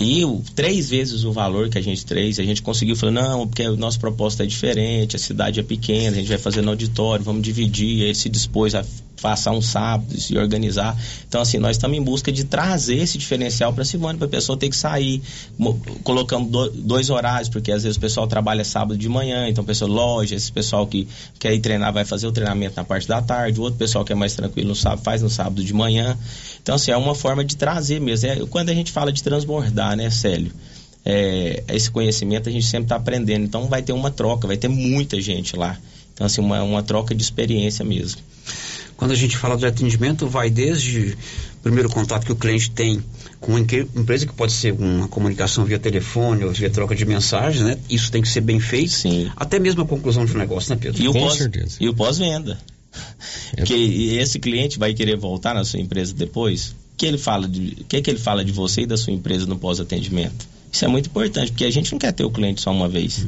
E 0.00 0.24
o, 0.24 0.42
três 0.54 0.90
vezes 0.90 1.24
o 1.24 1.32
valor 1.32 1.68
que 1.68 1.78
a 1.78 1.82
gente 1.82 2.04
fez, 2.04 2.38
a 2.38 2.44
gente 2.44 2.62
conseguiu 2.62 2.96
falar, 2.96 3.12
não, 3.12 3.46
porque 3.46 3.66
o 3.66 3.76
nosso 3.76 3.98
proposta 4.00 4.42
é 4.42 4.46
diferente, 4.46 5.16
a 5.16 5.18
cidade 5.18 5.60
é 5.60 5.62
pequena, 5.62 6.16
a 6.16 6.20
gente 6.20 6.28
vai 6.28 6.38
fazer 6.38 6.62
no 6.62 6.70
auditório, 6.70 7.24
vamos 7.24 7.42
dividir. 7.42 8.02
Aí 8.02 8.08
ele 8.08 8.14
se 8.14 8.28
dispôs 8.28 8.74
a 8.74 8.84
passar 9.24 9.52
um 9.52 9.62
sábado, 9.62 10.20
se 10.20 10.36
organizar. 10.36 10.94
Então, 11.26 11.40
assim, 11.40 11.56
nós 11.56 11.76
estamos 11.76 11.96
em 11.96 12.02
busca 12.02 12.30
de 12.30 12.44
trazer 12.44 12.96
esse 12.96 13.16
diferencial 13.16 13.72
para 13.72 13.82
Silvânia, 13.82 14.18
para 14.18 14.26
a 14.26 14.30
pessoa 14.30 14.58
ter 14.58 14.68
que 14.68 14.76
sair. 14.76 15.22
Mo- 15.56 15.80
Colocamos 16.02 16.50
do- 16.50 16.68
dois 16.72 17.08
horários, 17.08 17.48
porque 17.48 17.72
às 17.72 17.84
vezes 17.84 17.96
o 17.96 18.00
pessoal 18.00 18.26
trabalha 18.26 18.62
sábado 18.66 18.98
de 18.98 19.08
manhã, 19.08 19.48
então, 19.48 19.64
pessoa 19.64 19.90
loja, 19.90 20.34
esse 20.34 20.52
pessoal 20.52 20.86
que 20.86 21.08
quer 21.38 21.54
ir 21.54 21.60
treinar 21.60 21.90
vai 21.90 22.04
fazer 22.04 22.26
o 22.26 22.32
treinamento 22.32 22.76
na 22.76 22.84
parte 22.84 23.08
da 23.08 23.22
tarde, 23.22 23.58
o 23.58 23.62
outro 23.62 23.78
pessoal 23.78 24.04
que 24.04 24.12
é 24.12 24.14
mais 24.14 24.34
tranquilo 24.34 24.68
no 24.68 24.74
sábado 24.76 25.00
faz 25.02 25.22
no 25.22 25.30
sábado 25.30 25.64
de 25.64 25.72
manhã. 25.72 26.18
Então, 26.62 26.74
assim, 26.74 26.90
é 26.90 26.96
uma 26.98 27.14
forma 27.14 27.42
de 27.42 27.56
trazer 27.56 27.98
mesmo. 28.02 28.28
É, 28.28 28.36
quando 28.50 28.68
a 28.68 28.74
gente 28.74 28.92
fala 28.92 29.10
de 29.10 29.22
transbordar, 29.22 29.96
né, 29.96 30.10
Célio? 30.10 30.52
É, 31.02 31.64
esse 31.68 31.90
conhecimento 31.90 32.48
a 32.48 32.52
gente 32.52 32.66
sempre 32.66 32.84
está 32.84 32.96
aprendendo. 32.96 33.42
Então 33.44 33.68
vai 33.68 33.80
ter 33.82 33.92
uma 33.94 34.10
troca, 34.10 34.46
vai 34.46 34.58
ter 34.58 34.68
muita 34.68 35.18
gente 35.18 35.56
lá. 35.56 35.78
Então, 36.12 36.26
assim, 36.26 36.40
uma, 36.40 36.62
uma 36.62 36.82
troca 36.82 37.14
de 37.14 37.22
experiência 37.22 37.84
mesmo. 37.84 38.20
Quando 38.96 39.10
a 39.10 39.14
gente 39.14 39.36
fala 39.36 39.56
de 39.56 39.66
atendimento, 39.66 40.26
vai 40.26 40.48
desde 40.50 41.16
o 41.58 41.62
primeiro 41.62 41.88
contato 41.88 42.24
que 42.24 42.32
o 42.32 42.36
cliente 42.36 42.70
tem 42.70 43.02
com 43.40 43.52
uma 43.52 43.60
inque- 43.60 43.86
empresa 43.94 44.26
que 44.26 44.32
pode 44.32 44.52
ser 44.52 44.72
uma 44.72 45.08
comunicação 45.08 45.64
via 45.64 45.78
telefone 45.78 46.44
ou 46.44 46.52
via 46.52 46.70
troca 46.70 46.94
de 46.94 47.04
mensagens, 47.04 47.62
né? 47.64 47.78
Isso 47.90 48.10
tem 48.10 48.22
que 48.22 48.28
ser 48.28 48.40
bem 48.40 48.60
feito. 48.60 48.92
Sim. 48.92 49.30
Até 49.36 49.58
mesmo 49.58 49.82
a 49.82 49.86
conclusão 49.86 50.24
de 50.24 50.32
um 50.32 50.38
negócio, 50.38 50.70
né, 50.70 50.78
Pedro? 50.80 51.02
E 51.02 51.08
o 51.08 51.12
pós, 51.12 51.38
E 51.80 51.88
o 51.88 51.94
pós-venda. 51.94 52.58
É. 53.52 53.56
Porque 53.56 53.74
esse 53.74 54.38
cliente 54.38 54.78
vai 54.78 54.94
querer 54.94 55.16
voltar 55.16 55.54
na 55.54 55.64
sua 55.64 55.80
empresa 55.80 56.14
depois. 56.14 56.68
O 56.70 56.96
que 56.96 57.06
ele 57.06 57.18
fala 57.18 57.48
de, 57.48 57.78
o 57.80 57.84
que, 57.84 58.00
que 58.00 58.10
ele 58.10 58.20
fala 58.20 58.44
de 58.44 58.52
você 58.52 58.82
e 58.82 58.86
da 58.86 58.96
sua 58.96 59.12
empresa 59.12 59.46
no 59.46 59.58
pós-atendimento? 59.58 60.46
Isso 60.72 60.84
é 60.84 60.88
muito 60.88 61.06
importante, 61.08 61.50
porque 61.50 61.64
a 61.64 61.70
gente 61.70 61.90
não 61.92 61.98
quer 61.98 62.12
ter 62.12 62.24
o 62.24 62.30
cliente 62.30 62.60
só 62.60 62.70
uma 62.70 62.88
vez. 62.88 63.26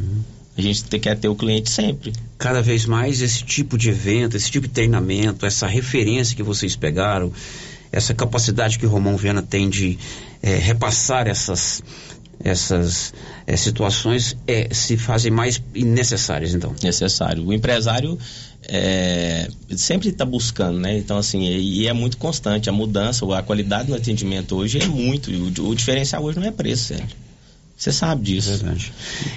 A 0.56 0.60
gente 0.62 0.84
te- 0.84 0.98
quer 0.98 1.16
ter 1.18 1.28
o 1.28 1.34
cliente 1.34 1.70
sempre. 1.70 2.12
Cada 2.38 2.62
vez 2.62 2.86
mais 2.86 3.20
esse 3.20 3.44
tipo 3.44 3.76
de 3.76 3.90
evento, 3.90 4.36
esse 4.36 4.50
tipo 4.50 4.66
de 4.66 4.72
treinamento, 4.72 5.44
essa 5.44 5.66
referência 5.66 6.34
que 6.34 6.42
vocês 6.42 6.74
pegaram, 6.74 7.32
essa 7.92 8.14
capacidade 8.14 8.78
que 8.78 8.86
o 8.86 8.88
Romão 8.88 9.16
Viana 9.16 9.42
tem 9.42 9.68
de 9.68 9.98
eh, 10.42 10.56
repassar 10.56 11.26
essas, 11.26 11.82
essas 12.42 13.12
eh, 13.46 13.56
situações 13.56 14.36
eh, 14.46 14.68
se 14.72 14.96
fazem 14.96 15.30
mais 15.30 15.62
necessárias, 15.74 16.54
então. 16.54 16.74
Necessário. 16.82 17.44
O 17.46 17.52
empresário 17.52 18.18
é, 18.68 19.48
sempre 19.76 20.08
está 20.08 20.24
buscando, 20.24 20.78
né? 20.78 20.96
Então, 20.98 21.18
assim, 21.18 21.44
e, 21.46 21.86
é 21.86 21.92
muito 21.92 22.16
constante. 22.16 22.68
A 22.68 22.72
mudança, 22.72 23.24
a 23.36 23.42
qualidade 23.42 23.88
no 23.90 23.96
atendimento 23.96 24.56
hoje 24.56 24.78
é 24.80 24.86
muito. 24.86 25.30
O, 25.30 25.68
o 25.68 25.74
diferencial 25.74 26.24
hoje 26.24 26.38
não 26.40 26.46
é 26.46 26.50
preço, 26.50 26.86
sério. 26.86 27.06
Você 27.76 27.92
sabe 27.92 28.22
disso. 28.22 28.50
Verdade. 28.50 28.90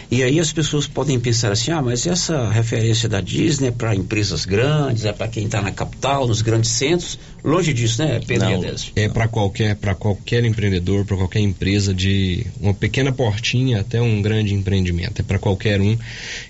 E 0.09 0.23
aí 0.23 0.39
as 0.39 0.53
pessoas 0.53 0.87
podem 0.87 1.19
pensar 1.19 1.51
assim, 1.51 1.71
ah, 1.71 1.81
mas 1.81 2.07
essa 2.07 2.49
referência 2.49 3.09
da 3.09 3.19
Disney 3.19 3.67
é 3.67 3.71
para 3.71 3.93
empresas 3.93 4.45
grandes, 4.45 5.03
é 5.03 5.11
para 5.11 5.27
quem 5.27 5.45
está 5.45 5.61
na 5.61 5.71
capital, 5.71 6.25
nos 6.25 6.41
grandes 6.41 6.71
centros. 6.71 7.19
Longe 7.43 7.73
disso, 7.73 8.01
né, 8.01 8.21
Pedro 8.25 8.49
Não, 8.49 8.75
é 8.95 9.09
para 9.09 9.27
qualquer 9.27 9.75
para 9.75 9.93
qualquer 9.93 10.45
empreendedor, 10.45 11.05
para 11.05 11.17
qualquer 11.17 11.41
empresa 11.41 11.93
de 11.93 12.45
uma 12.61 12.73
pequena 12.73 13.11
portinha 13.11 13.81
até 13.81 14.01
um 14.01 14.21
grande 14.21 14.53
empreendimento, 14.53 15.19
é 15.19 15.23
para 15.23 15.37
qualquer 15.37 15.81
um. 15.81 15.97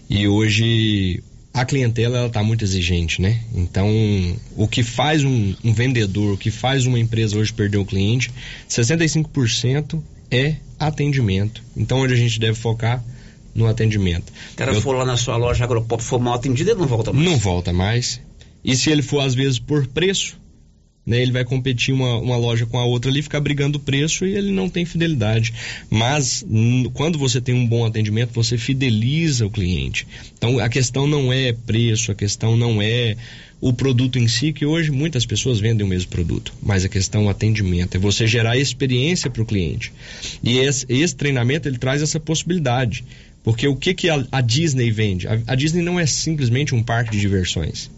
E 0.08 0.28
hoje 0.28 1.24
a 1.52 1.66
clientela 1.66 2.20
ela 2.20 2.28
está 2.28 2.44
muito 2.44 2.64
exigente, 2.64 3.20
né? 3.20 3.40
Então 3.56 3.90
o 4.56 4.68
que 4.68 4.84
faz 4.84 5.24
um, 5.24 5.56
um 5.64 5.74
vendedor, 5.74 6.36
o 6.36 6.38
que 6.38 6.52
faz 6.52 6.86
uma 6.86 7.00
empresa 7.00 7.36
hoje 7.36 7.52
perder 7.52 7.80
o 7.80 7.86
cliente, 7.86 8.32
65% 8.70 10.00
é 10.32 10.56
atendimento. 10.80 11.64
Então 11.76 12.00
onde 12.00 12.14
a 12.14 12.18
gente 12.18 12.40
deve 12.40 12.56
focar 12.58 13.04
no 13.54 13.68
atendimento. 13.68 14.32
O 14.54 14.56
cara 14.56 14.74
Eu- 14.74 14.82
for 14.82 14.96
lá 14.96 15.06
na 15.06 15.18
sua 15.18 15.36
loja 15.38 15.64
Agropop 15.64 16.02
for 16.04 16.20
mal 16.20 16.34
atendido, 16.36 16.72
ele 16.72 16.80
não 16.80 16.88
volta 16.88 17.12
mais. 17.12 17.26
não 17.30 17.38
volta 17.38 17.74
mais. 17.74 18.22
E 18.64 18.76
se 18.76 18.90
ele 18.90 19.02
for, 19.02 19.22
às 19.22 19.34
vezes, 19.34 19.58
por 19.60 19.88
preço, 19.88 20.38
né, 21.06 21.22
ele 21.22 21.32
vai 21.32 21.44
competir 21.44 21.94
uma, 21.94 22.18
uma 22.18 22.38
loja 22.38 22.66
com 22.66 22.78
a 22.78 22.86
outra 22.86 23.10
ali, 23.10 23.22
ficar 23.22 23.40
brigando 23.40 23.78
o 23.78 23.82
preço 23.82 24.26
e 24.26 24.36
ele 24.36 24.52
não 24.52 24.70
tem 24.70 24.86
fidelidade. 24.86 25.54
Mas 25.90 26.46
quando 26.94 27.18
você 27.18 27.42
tem 27.42 27.56
um 27.56 27.66
bom 27.66 27.86
atendimento, 27.86 28.32
você 28.34 28.58
fideliza 28.58 29.46
o 29.46 29.50
cliente. 29.50 30.08
Então 30.38 30.60
a 30.60 30.70
questão 30.70 31.08
não 31.08 31.34
é 31.34 31.52
preço, 31.52 32.12
a 32.12 32.16
questão 32.16 32.56
não 32.56 32.82
é 32.82 33.16
o 33.62 33.74
produto 33.74 34.18
em 34.18 34.28
si, 34.28 34.54
que 34.54 34.66
hoje 34.66 34.90
muitas 34.92 35.26
pessoas 35.26 35.60
vendem 35.60 35.86
o 35.86 35.90
mesmo 35.90 36.10
produto, 36.10 36.54
mas 36.62 36.86
a 36.86 36.90
questão 36.90 37.24
é 37.24 37.26
o 37.26 37.30
atendimento, 37.30 37.96
é 37.96 38.00
você 38.00 38.26
gerar 38.26 38.58
experiência 38.58 39.30
para 39.30 39.42
o 39.42 39.46
cliente. 39.46 39.92
E 40.42 40.60
esse, 40.60 40.86
esse 40.88 41.16
treinamento 41.16 41.68
ele 41.68 41.78
traz 41.78 42.02
essa 42.02 42.20
possibilidade. 42.20 43.04
Porque 43.44 43.68
o 43.68 43.76
que, 43.76 43.94
que 43.94 44.10
a, 44.10 44.26
a 44.32 44.42
Disney 44.42 44.92
vende? 44.92 45.28
A, 45.28 45.40
a 45.48 45.56
Disney 45.56 45.82
não 45.82 46.00
é 46.00 46.06
simplesmente 46.06 46.76
um 46.76 46.84
parque 46.84 47.12
de 47.12 47.20
diversões. 47.20 47.90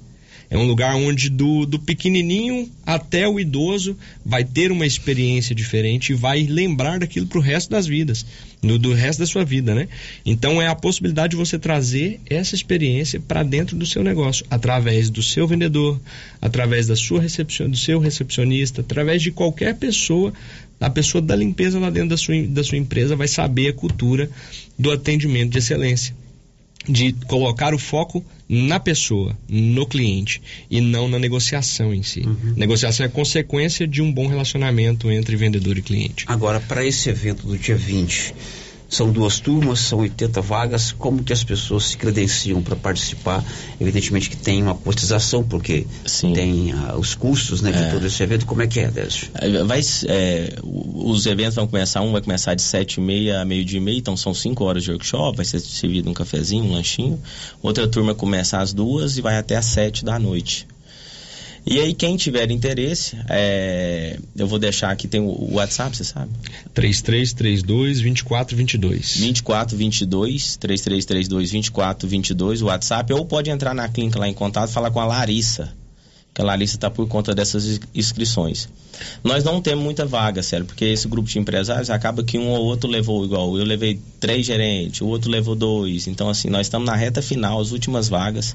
É 0.51 0.57
um 0.57 0.67
lugar 0.67 0.93
onde 0.97 1.29
do, 1.29 1.65
do 1.65 1.79
pequenininho 1.79 2.69
até 2.85 3.25
o 3.25 3.39
idoso 3.39 3.97
vai 4.23 4.43
ter 4.43 4.69
uma 4.69 4.85
experiência 4.85 5.55
diferente 5.55 6.11
e 6.11 6.13
vai 6.13 6.43
lembrar 6.43 6.99
daquilo 6.99 7.25
pro 7.25 7.39
resto 7.39 7.69
das 7.69 7.87
vidas, 7.87 8.25
do, 8.61 8.77
do 8.77 8.93
resto 8.93 9.19
da 9.19 9.25
sua 9.25 9.45
vida, 9.45 9.73
né? 9.73 9.87
Então 10.25 10.61
é 10.61 10.67
a 10.67 10.75
possibilidade 10.75 11.31
de 11.31 11.37
você 11.37 11.57
trazer 11.57 12.19
essa 12.29 12.53
experiência 12.53 13.17
para 13.17 13.43
dentro 13.43 13.77
do 13.77 13.85
seu 13.85 14.03
negócio, 14.03 14.45
através 14.49 15.09
do 15.09 15.23
seu 15.23 15.47
vendedor, 15.47 15.97
através 16.41 16.85
da 16.85 16.97
sua 16.97 17.21
recepcion, 17.21 17.69
do 17.69 17.77
seu 17.77 17.97
recepcionista, 17.97 18.81
através 18.81 19.21
de 19.21 19.31
qualquer 19.31 19.77
pessoa, 19.77 20.33
a 20.81 20.89
pessoa 20.89 21.21
da 21.21 21.33
limpeza 21.33 21.79
lá 21.79 21.89
dentro 21.89 22.09
da 22.09 22.17
sua, 22.17 22.35
da 22.47 22.61
sua 22.61 22.77
empresa 22.77 23.15
vai 23.15 23.29
saber 23.29 23.69
a 23.69 23.73
cultura 23.73 24.29
do 24.77 24.91
atendimento 24.91 25.51
de 25.51 25.59
excelência 25.59 26.13
de 26.87 27.13
colocar 27.27 27.73
o 27.73 27.77
foco 27.77 28.23
na 28.47 28.79
pessoa, 28.79 29.37
no 29.47 29.85
cliente 29.85 30.41
e 30.69 30.81
não 30.81 31.07
na 31.07 31.19
negociação 31.19 31.93
em 31.93 32.03
si. 32.03 32.23
Negociação 32.55 33.05
é 33.05 33.09
consequência 33.09 33.87
de 33.87 34.01
um 34.01 34.11
bom 34.11 34.27
relacionamento 34.27 35.09
entre 35.11 35.35
vendedor 35.35 35.77
e 35.77 35.81
cliente. 35.81 36.25
Agora, 36.27 36.59
para 36.59 36.85
esse 36.85 37.09
evento 37.09 37.45
do 37.45 37.57
dia 37.57 37.75
20, 37.75 38.33
são 38.91 39.09
duas 39.09 39.39
turmas, 39.39 39.79
são 39.79 39.99
80 39.99 40.41
vagas. 40.41 40.91
Como 40.91 41.23
que 41.23 41.31
as 41.31 41.43
pessoas 41.45 41.85
se 41.85 41.97
credenciam 41.97 42.61
para 42.61 42.75
participar? 42.75 43.41
Evidentemente 43.79 44.29
que 44.29 44.35
tem 44.35 44.61
uma 44.61 44.75
cotização, 44.75 45.41
porque 45.43 45.87
tem 46.33 46.73
ah, 46.73 46.97
os 46.97 47.15
custos 47.15 47.61
né, 47.61 47.71
de 47.71 47.89
todo 47.89 48.05
esse 48.05 48.21
evento. 48.21 48.45
Como 48.45 48.61
é 48.61 48.67
que 48.67 48.81
é, 48.81 48.91
Décio? 48.91 49.29
É, 49.35 49.63
Vai, 49.63 49.79
é, 50.07 50.55
os 50.61 51.25
eventos 51.25 51.55
vão 51.55 51.67
começar, 51.67 52.01
um 52.01 52.11
vai 52.11 52.21
começar 52.21 52.53
de 52.53 52.61
sete 52.61 52.95
e 52.95 53.01
meia 53.01 53.41
a 53.41 53.45
meio 53.45 53.63
dia 53.63 53.77
e 53.77 53.81
meia, 53.81 53.97
então 53.97 54.17
são 54.17 54.33
cinco 54.33 54.65
horas 54.65 54.83
de 54.83 54.91
workshop, 54.91 55.37
vai 55.37 55.45
ser 55.45 55.61
servido 55.61 56.09
um 56.09 56.13
cafezinho, 56.13 56.65
um 56.65 56.73
lanchinho. 56.73 57.17
Outra 57.61 57.87
turma 57.87 58.13
começa 58.13 58.59
às 58.59 58.73
duas 58.73 59.17
e 59.17 59.21
vai 59.21 59.37
até 59.37 59.55
às 59.55 59.65
sete 59.65 60.03
da 60.03 60.19
noite. 60.19 60.67
E 61.65 61.79
aí, 61.79 61.93
quem 61.93 62.17
tiver 62.17 62.49
interesse, 62.49 63.17
é, 63.29 64.17
eu 64.35 64.47
vou 64.47 64.57
deixar 64.57 64.91
aqui, 64.91 65.07
tem 65.07 65.21
o 65.21 65.53
WhatsApp, 65.53 65.95
você 65.95 66.03
sabe? 66.03 66.31
3332 66.73 68.01
2422. 68.01 69.17
2422 69.17 70.57
3332 70.57 71.27
2422, 71.51 72.61
o 72.61 72.65
WhatsApp, 72.65 73.13
ou 73.13 73.25
pode 73.25 73.49
entrar 73.49 73.75
na 73.75 73.87
clínica 73.87 74.19
lá 74.19 74.27
em 74.27 74.33
contato 74.33 74.69
e 74.69 74.73
falar 74.73 74.89
com 74.89 74.99
a 74.99 75.05
Larissa, 75.05 75.71
que 76.33 76.41
a 76.41 76.45
Larissa 76.45 76.75
está 76.75 76.89
por 76.89 77.07
conta 77.09 77.35
dessas 77.35 77.65
ins- 77.65 77.79
inscrições. 77.93 78.69
Nós 79.23 79.43
não 79.43 79.61
temos 79.61 79.83
muita 79.83 80.05
vaga, 80.05 80.41
sério, 80.43 80.65
porque 80.65 80.85
esse 80.85 81.07
grupo 81.07 81.27
de 81.27 81.39
empresários 81.39 81.89
acaba 81.89 82.23
que 82.23 82.37
um 82.37 82.47
ou 82.49 82.63
outro 82.65 82.89
levou 82.89 83.25
igual. 83.25 83.57
Eu 83.57 83.65
levei 83.65 83.99
três 84.19 84.45
gerentes, 84.45 85.01
o 85.01 85.07
outro 85.07 85.29
levou 85.29 85.55
dois. 85.55 86.07
Então, 86.07 86.29
assim, 86.29 86.49
nós 86.49 86.67
estamos 86.67 86.85
na 86.87 86.95
reta 86.95 87.21
final, 87.21 87.59
as 87.59 87.71
últimas 87.71 88.07
vagas. 88.07 88.53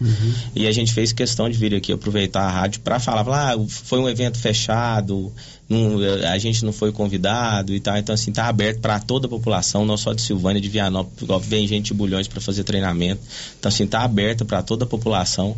E 0.54 0.66
a 0.66 0.72
gente 0.72 0.92
fez 0.92 1.12
questão 1.12 1.50
de 1.50 1.58
vir 1.58 1.74
aqui 1.74 1.92
aproveitar 1.92 2.42
a 2.42 2.50
rádio 2.50 2.80
para 2.80 2.98
falar, 3.00 3.24
falar, 3.24 3.54
ah, 3.56 3.66
foi 3.68 3.98
um 3.98 4.08
evento 4.08 4.38
fechado, 4.38 5.32
não- 5.68 5.98
a 6.32 6.38
gente 6.38 6.64
não 6.64 6.72
foi 6.72 6.92
convidado 6.92 7.74
e 7.74 7.80
tal. 7.80 7.96
Então, 7.98 8.14
assim, 8.14 8.30
tá 8.32 8.46
aberto 8.46 8.80
para 8.80 9.00
toda 9.00 9.26
a 9.26 9.30
população, 9.30 9.84
não 9.84 9.96
só 9.96 10.12
de 10.14 10.22
Silvânia, 10.22 10.60
de 10.62 10.68
Vianópolis, 10.68 11.22
igual 11.22 11.40
vem 11.40 11.66
gente 11.66 11.86
de 11.86 11.94
Bulhões 11.94 12.28
para 12.28 12.40
fazer 12.40 12.62
treinamento. 12.64 13.20
Então, 13.58 13.68
assim, 13.68 13.86
tá 13.86 14.02
aberto 14.02 14.44
para 14.46 14.62
toda 14.62 14.84
a 14.84 14.88
população. 14.88 15.56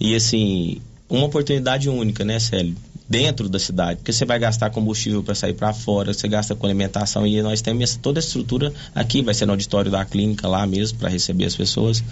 E, 0.00 0.14
assim, 0.14 0.80
uma 1.10 1.26
oportunidade 1.26 1.88
única, 1.88 2.24
né, 2.24 2.38
Célio? 2.38 2.74
Dentro 3.08 3.48
da 3.48 3.58
cidade, 3.58 3.96
porque 3.96 4.12
você 4.12 4.24
vai 4.24 4.38
gastar 4.38 4.70
combustível 4.70 5.20
para 5.20 5.34
sair 5.34 5.52
para 5.52 5.72
fora, 5.72 6.14
você 6.14 6.28
gasta 6.28 6.54
com 6.54 6.64
alimentação 6.64 7.26
e 7.26 7.42
nós 7.42 7.60
temos 7.60 7.96
toda 7.96 8.20
a 8.20 8.22
estrutura 8.22 8.72
aqui, 8.94 9.20
vai 9.20 9.34
ser 9.34 9.46
no 9.46 9.52
auditório 9.52 9.90
da 9.90 10.04
clínica 10.04 10.46
lá 10.46 10.64
mesmo 10.64 10.96
para 10.96 11.08
receber 11.08 11.44
as 11.44 11.56
pessoas. 11.56 12.04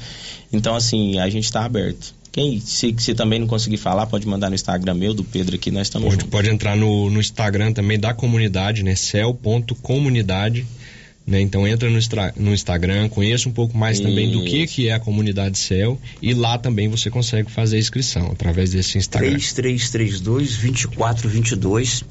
Então, 0.53 0.75
assim, 0.75 1.20
a 1.20 1.29
gente 1.31 1.45
está 1.45 1.65
aberto. 1.65 2.12
Quem 2.33 2.61
se, 2.61 2.95
se 2.99 3.15
também 3.15 3.39
não 3.39 3.47
conseguir 3.47 3.77
falar, 3.77 4.07
pode 4.07 4.27
mandar 4.27 4.49
no 4.49 4.57
Instagram 4.57 4.95
meu, 4.95 5.15
do 5.15 5.23
Pedro 5.23 5.55
aqui, 5.55 5.70
nós 5.70 5.87
estamos 5.87 6.09
Pode, 6.09 6.20
juntos. 6.23 6.31
pode 6.31 6.51
entrar 6.51 6.77
no, 6.77 7.09
no 7.09 7.20
Instagram 7.20 7.73
também 7.73 7.99
da 7.99 8.12
comunidade, 8.12 8.83
né? 8.83 8.97
cel.comunidade. 8.97 10.66
Né? 11.28 11.42
Então 11.42 11.68
entra 11.68 11.90
no, 11.90 11.98
no 12.38 12.55
Instagram, 12.55 13.06
conheça 13.10 13.50
um 13.50 13.52
pouco 13.52 13.76
mais 13.76 14.00
também 14.00 14.32
do 14.32 14.44
que, 14.44 14.66
que 14.66 14.88
é 14.88 14.94
a 14.94 14.98
comunidade 14.98 15.59
Cel 15.59 16.00
e 16.22 16.32
lá 16.32 16.56
também 16.56 16.88
você 16.88 17.10
consegue 17.10 17.50
fazer 17.50 17.76
a 17.76 17.78
inscrição 17.78 18.28
através 18.32 18.70
desse 18.70 18.96
Instagram. 18.96 19.32
3332 19.32 20.56
2422. 20.56 22.05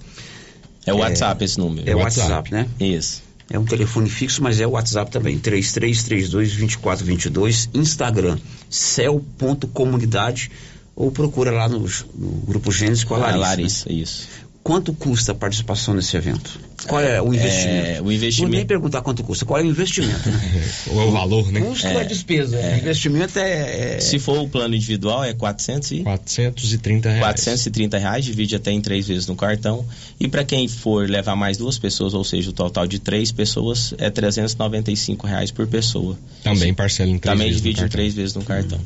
É 0.85 0.93
o 0.93 0.97
WhatsApp 0.97 1.43
esse 1.43 1.57
número. 1.57 1.89
É 1.89 1.95
o 1.95 1.97
WhatsApp. 1.97 2.31
WhatsApp, 2.31 2.51
né? 2.51 2.67
Isso. 2.79 3.23
É 3.49 3.57
um 3.57 3.65
telefone 3.65 4.07
fixo, 4.07 4.43
mas 4.43 4.59
é 4.59 4.67
o 4.67 4.71
WhatsApp 4.71 5.09
também. 5.09 5.39
3332 5.39 6.49
2422. 6.49 7.69
Instagram, 7.73 8.37
cel.comunidade. 8.69 10.51
ou 10.95 11.11
procura 11.11 11.49
lá 11.49 11.67
no, 11.67 11.79
no 11.79 12.29
Grupo 12.45 12.71
Gênesis 12.71 13.03
com 13.03 13.15
a 13.15 13.17
Larissa. 13.17 13.37
A 13.37 13.47
Larissa, 13.47 13.89
né? 13.89 13.95
isso. 13.95 14.27
Quanto 14.67 14.91
custa 14.91 15.31
a 15.31 15.35
participação 15.35 15.93
nesse 15.93 16.17
evento? 16.17 16.59
Qual 16.87 16.99
é 16.99 17.21
o 17.21 17.33
investimento? 17.33 17.87
É, 17.87 18.01
o 18.01 18.11
investimento. 18.11 18.51
Não 18.51 18.57
nem 18.57 18.65
perguntar 18.65 19.01
quanto 19.01 19.23
custa, 19.23 19.45
qual 19.45 19.57
é 19.57 19.63
o 19.63 19.65
investimento? 19.65 20.29
Né? 20.29 20.63
Ou 20.91 21.01
é 21.03 21.05
o 21.05 21.11
valor, 21.11 21.49
né? 21.53 21.61
Custo 21.61 21.87
é, 21.87 22.03
despesa, 22.03 22.57
é. 22.57 22.77
investimento 22.79 23.39
é, 23.39 23.95
é, 23.95 23.99
Se 24.01 24.19
for 24.19 24.37
o 24.39 24.49
plano 24.49 24.75
individual, 24.75 25.23
é 25.23 25.33
400 25.33 25.91
e... 25.91 25.99
430 26.01 27.07
reais. 27.07 27.23
430 27.23 27.97
reais, 27.97 28.25
divide 28.25 28.57
até 28.57 28.69
em 28.69 28.81
três 28.81 29.07
vezes 29.07 29.25
no 29.25 29.37
cartão. 29.37 29.85
E 30.19 30.27
para 30.27 30.43
quem 30.43 30.67
for 30.67 31.09
levar 31.09 31.37
mais 31.37 31.55
duas 31.55 31.79
pessoas, 31.79 32.13
ou 32.13 32.25
seja, 32.25 32.49
o 32.49 32.53
total 32.53 32.85
de 32.85 32.99
três 32.99 33.31
pessoas, 33.31 33.93
é 33.97 34.09
395 34.09 35.25
reais 35.25 35.49
por 35.49 35.65
pessoa. 35.65 36.19
Também 36.43 36.73
parcela 36.73 37.09
em 37.09 37.17
três 37.17 37.33
Também 37.33 37.47
vezes 37.47 37.61
divide 37.61 37.79
no 37.79 37.87
em 37.87 37.89
três 37.89 38.13
vezes 38.13 38.35
no 38.35 38.43
cartão. 38.43 38.81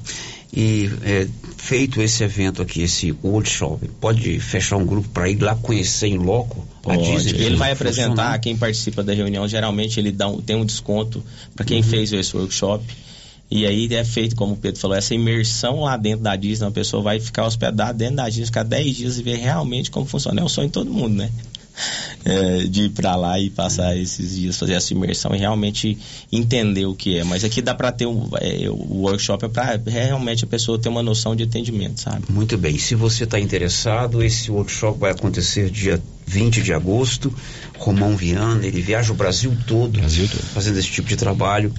E 0.54 0.90
é, 1.04 1.28
feito 1.56 2.02
esse 2.02 2.24
evento 2.24 2.62
aqui, 2.62 2.82
esse 2.82 3.16
workshop, 3.24 3.88
pode 4.02 4.38
fechar 4.40 4.76
um 4.76 4.86
grupo 4.86 5.08
para 5.10 5.30
ir 5.30 5.42
lá 5.42 5.56
conhecer 5.56 6.08
em 6.08 6.18
loco 6.18 6.68
a 6.82 6.94
Pode. 6.96 7.04
Disney? 7.04 7.42
Ele 7.42 7.56
vai 7.56 7.74
Funcionar? 7.74 7.74
apresentar 7.74 8.40
quem 8.40 8.58
participa 8.58 9.02
da 9.02 9.14
reunião. 9.14 9.48
Geralmente 9.48 9.98
ele 10.00 10.12
dá 10.12 10.28
um, 10.28 10.42
tem 10.42 10.56
um 10.58 10.66
desconto 10.66 11.24
para 11.56 11.64
quem 11.66 11.78
Uhum. 11.78 11.84
fez 11.84 12.12
esse 12.12 12.36
workshop. 12.36 12.84
E 13.50 13.66
aí 13.66 13.88
é 13.94 14.04
feito, 14.04 14.36
como 14.36 14.54
o 14.54 14.58
Pedro 14.58 14.80
falou, 14.80 14.96
essa 14.98 15.14
imersão 15.14 15.82
lá 15.82 15.96
dentro 15.96 16.24
da 16.24 16.36
Disney. 16.36 16.68
A 16.68 16.72
pessoa 16.72 17.02
vai 17.04 17.20
ficar 17.20 17.46
hospedada 17.46 17.94
dentro 17.94 18.18
da 18.18 18.28
Disney, 18.28 18.46
ficar 18.46 18.64
10 18.64 18.96
dias 18.96 19.18
e 19.20 19.24
ver 19.24 19.38
realmente 19.38 19.90
como 19.92 20.06
funciona. 20.06 20.42
É 20.42 20.44
um 20.44 20.50
sonho 20.50 20.68
de 20.68 20.74
todo 20.74 20.92
mundo, 20.92 21.16
né? 21.16 21.30
É, 22.24 22.58
de 22.68 22.84
ir 22.84 22.90
para 22.90 23.16
lá 23.16 23.40
e 23.40 23.50
passar 23.50 23.98
esses 23.98 24.36
dias, 24.36 24.58
fazer 24.58 24.74
essa 24.74 24.94
imersão 24.94 25.34
e 25.34 25.40
realmente 25.40 25.98
entender 26.32 26.86
o 26.86 26.94
que 26.94 27.18
é. 27.18 27.24
Mas 27.24 27.44
aqui 27.44 27.62
dá 27.62 27.74
para 27.74 27.92
ter 27.92 28.06
um, 28.06 28.30
é, 28.40 28.70
o 28.70 29.02
workshop 29.02 29.46
é 29.46 29.48
para 29.48 29.80
realmente 29.88 30.44
a 30.44 30.48
pessoa 30.48 30.78
ter 30.78 30.90
uma 30.90 31.02
noção 31.02 31.36
de 31.36 31.44
atendimento, 31.44 32.00
sabe? 32.00 32.26
Muito 32.30 32.58
bem. 32.58 32.78
Se 32.78 32.94
você 32.94 33.24
está 33.24 33.40
interessado, 33.40 34.22
esse 34.22 34.52
workshop 34.52 35.00
vai 35.00 35.12
acontecer 35.12 35.72
dia 35.72 36.02
20 36.28 36.62
de 36.62 36.74
agosto. 36.74 37.34
Romão 37.78 38.16
Viana, 38.16 38.66
ele 38.66 38.82
viaja 38.82 39.12
o 39.12 39.16
Brasil 39.16 39.56
todo, 39.66 40.00
Brasil 40.00 40.28
todo. 40.28 40.42
fazendo 40.54 40.78
esse 40.78 40.90
tipo 40.90 41.08
de 41.08 41.16
trabalho. 41.16 41.74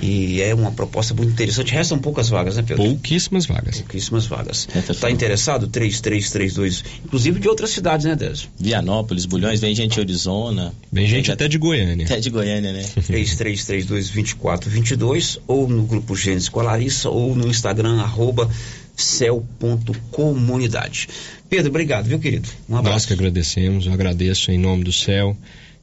E 0.00 0.40
é 0.40 0.54
uma 0.54 0.70
proposta 0.70 1.12
muito 1.14 1.32
interessante. 1.32 1.72
Restam 1.72 1.98
poucas 1.98 2.28
vagas, 2.28 2.56
né, 2.56 2.62
Pedro? 2.62 2.84
Pouquíssimas 2.84 3.46
vagas. 3.46 3.78
Pouquíssimas 3.78 4.26
vagas. 4.26 4.68
É, 4.74 4.80
tá 4.80 4.92
Está 4.92 5.10
interessado? 5.10 5.66
3332. 5.66 6.84
Inclusive 7.04 7.40
de 7.40 7.48
outras 7.48 7.70
cidades, 7.70 8.06
né, 8.06 8.14
Désio? 8.14 8.48
Vianópolis, 8.58 9.24
Bulhões, 9.26 9.60
vem 9.60 9.74
gente 9.74 9.94
de 9.94 10.00
Arizona. 10.00 10.72
Vem 10.92 11.06
gente 11.06 11.32
até 11.32 11.48
de 11.48 11.58
Goiânia. 11.58 12.04
Até 12.06 12.20
de 12.20 12.30
Goiânia, 12.30 12.72
né? 12.72 12.82
3332-2422 13.08 15.38
ou 15.46 15.68
no 15.68 15.82
Grupo 15.84 16.14
Gênesis 16.16 16.48
com 16.48 16.60
a 16.60 16.64
Larissa 16.64 17.08
ou 17.10 17.34
no 17.34 17.48
Instagram 17.48 18.00
arroba 18.00 18.48
céu.comunidade. 18.96 21.08
Pedro, 21.48 21.70
obrigado, 21.70 22.04
viu, 22.06 22.18
querido? 22.18 22.48
Um 22.68 22.72
Nós 22.72 22.80
abraço. 22.80 23.06
que 23.06 23.12
agradecemos, 23.14 23.86
eu 23.86 23.92
agradeço 23.92 24.50
em 24.50 24.58
nome 24.58 24.82
do 24.84 24.92
céu, 24.92 25.36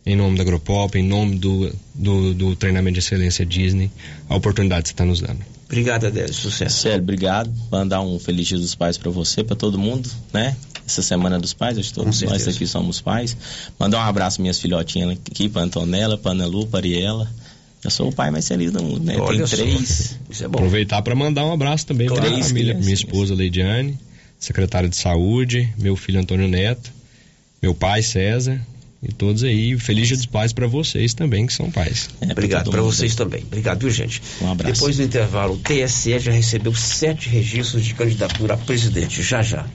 em 0.06 0.16
nome 0.16 0.38
da 0.38 0.44
Agropop, 0.44 0.98
em 0.98 1.04
nome 1.04 1.36
do, 1.38 1.74
do, 1.94 2.34
do 2.34 2.56
treinamento 2.56 2.94
de 2.94 3.00
excelência 3.00 3.46
Disney, 3.46 3.90
a 4.30 4.36
oportunidade 4.36 4.84
que 4.84 4.90
você 4.90 4.94
está 4.94 5.06
nos 5.06 5.20
dando. 5.20 5.40
Obrigado, 5.66 6.06
Adélio. 6.06 6.34
Sucesso. 6.34 6.82
Sério, 6.82 7.02
obrigado. 7.02 7.52
Mandar 7.72 8.02
um 8.02 8.20
feliz 8.20 8.48
dia 8.48 8.58
dos 8.58 8.76
pais 8.76 8.98
para 9.00 9.10
você, 9.10 9.44
para 9.44 9.56
todo 9.56 9.80
mundo, 9.80 10.08
né? 10.32 10.56
Essa 10.86 11.02
semana 11.02 11.40
dos 11.40 11.54
pais, 11.54 11.80
acho 11.80 11.90
que 11.90 11.96
todos 11.96 12.20
Com 12.20 12.26
nós 12.26 12.38
certeza. 12.44 12.58
aqui 12.58 12.68
somos 12.68 13.02
pais. 13.02 13.36
Mandar 13.80 13.98
um 13.98 14.08
abraço 14.08 14.40
minhas 14.40 14.60
filhotinhas 14.60 15.18
aqui, 15.28 15.50
para 15.50 15.64
Antonella, 15.64 16.20
para 16.20 16.32
Ana 16.32 16.46
Lu, 16.46 16.68
para 16.68 16.82
Ariela. 16.82 17.28
Eu 17.84 17.90
sou 17.90 18.10
o 18.10 18.14
pai 18.14 18.30
mais 18.30 18.48
feliz 18.48 18.72
do 18.72 18.84
mundo, 18.84 19.04
né? 19.04 19.18
Olha 19.18 19.48
Tem 19.48 19.58
três. 19.58 20.20
Isso 20.30 20.44
é 20.46 20.48
bom. 20.48 20.60
Aproveitar 20.60 21.02
para 21.02 21.16
mandar 21.16 21.44
um 21.46 21.52
abraço 21.52 21.88
também 21.88 22.08
para 22.08 22.20
a 22.20 22.22
família, 22.22 22.44
crianças. 22.52 22.84
minha 22.84 22.94
esposa 22.94 23.34
Leidiane, 23.34 23.98
secretária 24.40 24.88
de 24.88 24.96
saúde, 24.96 25.74
meu 25.80 25.96
filho 25.96 26.20
Antônio 26.20 26.48
Neto, 26.48 26.92
meu 27.60 27.74
pai 27.74 28.04
César 28.04 28.62
e 29.08 29.14
todos 29.14 29.44
aí. 29.44 29.78
Feliz 29.78 30.08
dia 30.08 30.18
dos 30.18 30.26
pais 30.26 30.54
para 30.54 30.68
vocês 30.68 31.14
também 31.14 31.46
que 31.46 31.54
são 31.54 31.70
pais. 31.70 32.10
É, 32.22 32.32
Obrigado 32.32 32.72
para 32.72 32.82
vocês 32.82 33.12
aí. 33.12 33.18
também. 33.18 33.44
Obrigado, 33.44 33.80
viu, 33.82 33.90
gente? 33.90 34.22
Um 34.42 34.52
abraço. 34.52 34.74
Depois 34.74 34.98
do 34.98 35.04
intervalo, 35.04 35.54
o 35.54 35.58
TSE 35.58 36.18
já 36.20 36.32
recebeu 36.32 36.74
sete 36.74 37.30
registros 37.30 37.84
de 37.84 37.94
candidatura 37.94 38.56
a 38.56 38.58
presidente. 38.58 39.22
Já, 39.22 39.42
já. 39.42 39.66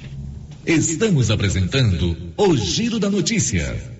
Estamos 0.66 1.30
apresentando 1.30 2.16
o 2.36 2.56
Giro 2.56 2.98
da 2.98 3.10
Notícia. 3.10 3.99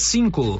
cinco. 0.01 0.59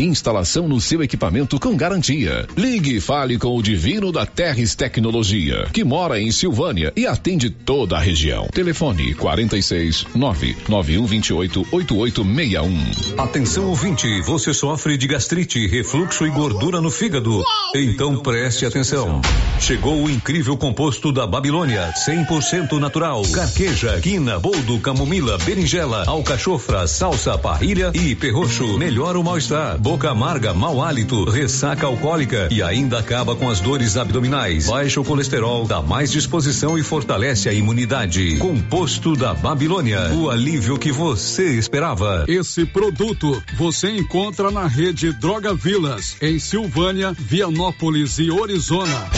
Instalação 0.00 0.68
no 0.68 0.80
seu 0.80 1.02
equipamento 1.02 1.58
com 1.58 1.76
garantia. 1.76 2.46
Ligue 2.56 2.96
e 2.96 3.00
fale 3.00 3.36
com 3.36 3.56
o 3.56 3.62
Divino 3.62 4.12
da 4.12 4.24
Terres 4.24 4.76
Tecnologia, 4.76 5.66
que 5.72 5.82
mora 5.82 6.20
em 6.20 6.30
Silvânia 6.30 6.92
e 6.94 7.04
atende 7.04 7.50
toda 7.50 7.96
a 7.96 8.00
região. 8.00 8.46
Telefone 8.52 9.14
46 9.14 10.06
99128 10.14 11.66
8861. 11.72 13.20
Atenção 13.20 13.66
ouvinte, 13.66 14.20
você 14.22 14.54
sofre 14.54 14.96
de 14.96 15.08
gastrite, 15.08 15.66
refluxo 15.66 16.24
e 16.26 16.30
gordura 16.30 16.80
no 16.80 16.90
fígado? 16.90 17.42
Então 17.74 18.18
preste 18.18 18.64
atenção. 18.64 19.20
Chegou 19.58 20.04
o 20.04 20.08
incrível 20.10 20.56
composto 20.56 21.12
da 21.12 21.26
Babilônia, 21.26 21.92
100% 22.06 22.78
natural. 22.78 23.22
Carqueja, 23.32 23.98
quina, 24.00 24.38
boldo, 24.38 24.78
camomila, 24.78 25.36
berinjela, 25.38 26.04
alcachofra, 26.06 26.86
salsa, 26.86 27.36
parrilha 27.36 27.90
e 27.92 28.14
perroxo. 28.14 28.78
Melhora 28.78 29.18
o 29.18 29.24
mal-estar, 29.24 29.78
boca 29.88 30.10
amarga, 30.10 30.52
mau 30.52 30.82
hálito, 30.82 31.24
ressaca 31.24 31.86
alcoólica 31.86 32.50
e 32.50 32.62
ainda 32.62 32.98
acaba 32.98 33.34
com 33.34 33.48
as 33.48 33.58
dores 33.58 33.96
abdominais. 33.96 34.66
Baixa 34.66 35.00
o 35.00 35.04
colesterol, 35.04 35.66
dá 35.66 35.80
mais 35.80 36.12
disposição 36.12 36.76
e 36.76 36.82
fortalece 36.82 37.48
a 37.48 37.54
imunidade. 37.54 38.36
Composto 38.36 39.16
da 39.16 39.32
Babilônia, 39.32 40.12
o 40.12 40.28
alívio 40.28 40.78
que 40.78 40.92
você 40.92 41.54
esperava. 41.54 42.26
Esse 42.28 42.66
produto 42.66 43.42
você 43.56 43.96
encontra 43.96 44.50
na 44.50 44.66
rede 44.66 45.10
Droga 45.10 45.54
Vilas, 45.54 46.18
em 46.20 46.38
Silvânia, 46.38 47.14
Vianópolis 47.18 48.18
e 48.18 48.30
Orizona. 48.30 49.08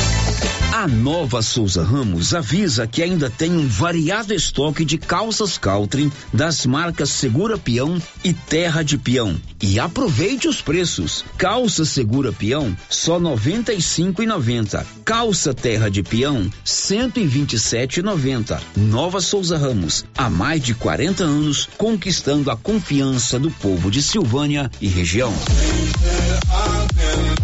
A 0.73 0.87
nova 0.87 1.43
Souza 1.43 1.83
Ramos 1.83 2.33
avisa 2.33 2.87
que 2.87 3.03
ainda 3.03 3.29
tem 3.29 3.51
um 3.51 3.67
variado 3.67 4.33
estoque 4.33 4.85
de 4.85 4.99
calças 4.99 5.59
Caltrim 5.59 6.13
das 6.33 6.65
marcas 6.65 7.11
Segura 7.11 7.59
Peão 7.59 8.01
e 8.23 8.33
Terra 8.33 8.85
de 8.85 8.97
Peão. 8.97 9.35
E 9.61 9.81
aproveite 9.81 10.47
os 10.47 10.63
preços. 10.63 11.25
Calça 11.37 11.85
Segura 11.85 12.33
Peão 12.33 12.75
só 12.89 13.19
R$ 13.19 13.25
95,90. 13.25 14.87
Calça 15.05 15.53
Terra 15.53 15.91
de 15.91 16.05
Peão 16.05 16.43
R$ 16.43 16.51
127,90. 16.65 18.61
Nova 18.77 19.21
Souza 19.21 19.59
Ramos, 19.59 20.05
há 20.17 20.31
mais 20.31 20.63
de 20.63 20.73
40 20.73 21.25
anos 21.25 21.69
conquistando 21.77 22.49
a 22.49 22.57
confiança 22.57 23.41
do 23.41 23.51
povo 23.51 23.91
de 23.91 24.01
Silvânia 24.01 24.71
e 24.81 24.87
região. 24.87 25.35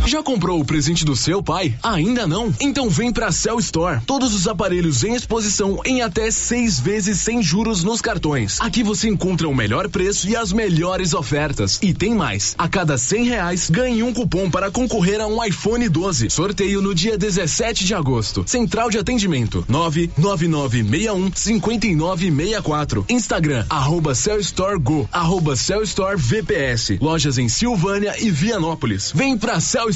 Já 0.06 0.22
comprou 0.22 0.60
o 0.60 0.64
presente 0.64 1.04
do 1.04 1.16
seu 1.16 1.42
pai? 1.42 1.74
Ainda 1.82 2.28
não? 2.28 2.54
Então 2.60 2.88
vem 2.88 3.12
pra 3.12 3.32
Cell 3.32 3.58
Store. 3.58 4.00
Todos 4.06 4.36
os 4.36 4.46
aparelhos 4.46 5.02
em 5.02 5.16
exposição 5.16 5.80
em 5.84 6.00
até 6.00 6.30
seis 6.30 6.78
vezes 6.78 7.18
sem 7.18 7.42
juros 7.42 7.82
nos 7.82 8.00
cartões. 8.00 8.60
Aqui 8.60 8.84
você 8.84 9.08
encontra 9.08 9.48
o 9.48 9.54
melhor 9.54 9.88
preço 9.88 10.28
e 10.28 10.36
as 10.36 10.52
melhores 10.52 11.12
ofertas. 11.12 11.80
E 11.82 11.92
tem 11.92 12.14
mais. 12.14 12.54
A 12.56 12.68
cada 12.68 12.96
cem 12.96 13.24
reais, 13.24 13.68
ganhe 13.68 14.04
um 14.04 14.14
cupom 14.14 14.48
para 14.48 14.70
concorrer 14.70 15.20
a 15.20 15.26
um 15.26 15.44
iPhone 15.44 15.88
12. 15.88 16.30
Sorteio 16.30 16.80
no 16.80 16.94
dia 16.94 17.18
17 17.18 17.84
de 17.84 17.92
agosto. 17.92 18.44
Central 18.46 18.90
de 18.90 18.98
atendimento: 18.98 19.64
99961 19.68 21.32
5964. 21.34 23.04
Instagram: 23.08 23.66
arroba 23.68 24.14
Cell 24.14 24.38
Store 24.38 24.78
Go, 24.78 25.08
arroba 25.10 25.56
Cell 25.56 25.82
Store 25.82 26.16
VPS. 26.16 26.98
Lojas 27.00 27.38
em 27.38 27.48
Silvânia 27.48 28.14
e 28.20 28.30
Vianópolis. 28.30 29.10
Vem 29.12 29.36
pra 29.36 29.58
Cell 29.58 29.95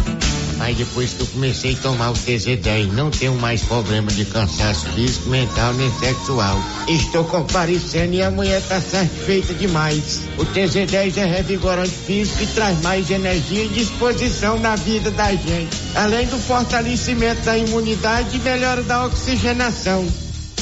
Mas 0.61 0.77
depois 0.77 1.11
que 1.11 1.21
eu 1.21 1.25
comecei 1.25 1.73
a 1.73 1.77
tomar 1.77 2.11
o 2.11 2.13
TZ10, 2.13 2.91
não 2.91 3.09
tenho 3.09 3.33
mais 3.33 3.63
problema 3.63 4.11
de 4.11 4.23
cansaço 4.25 4.85
físico, 4.91 5.27
mental 5.27 5.73
nem 5.73 5.91
sexual. 5.97 6.55
Estou 6.87 7.23
comparecendo 7.23 8.13
e 8.13 8.21
a 8.21 8.29
mulher 8.29 8.61
tá 8.67 8.79
satisfeita 8.79 9.55
demais. 9.55 10.21
O 10.37 10.45
TZ10 10.45 11.17
é 11.17 11.25
revigorante 11.25 11.89
físico 11.89 12.43
e 12.43 12.45
traz 12.45 12.79
mais 12.83 13.09
energia 13.09 13.63
e 13.63 13.69
disposição 13.69 14.59
na 14.59 14.75
vida 14.75 15.09
da 15.09 15.31
gente. 15.31 15.75
Além 15.95 16.27
do 16.27 16.37
fortalecimento 16.37 17.41
da 17.41 17.57
imunidade 17.57 18.37
e 18.37 18.39
melhora 18.41 18.83
da 18.83 19.07
oxigenação. 19.07 20.07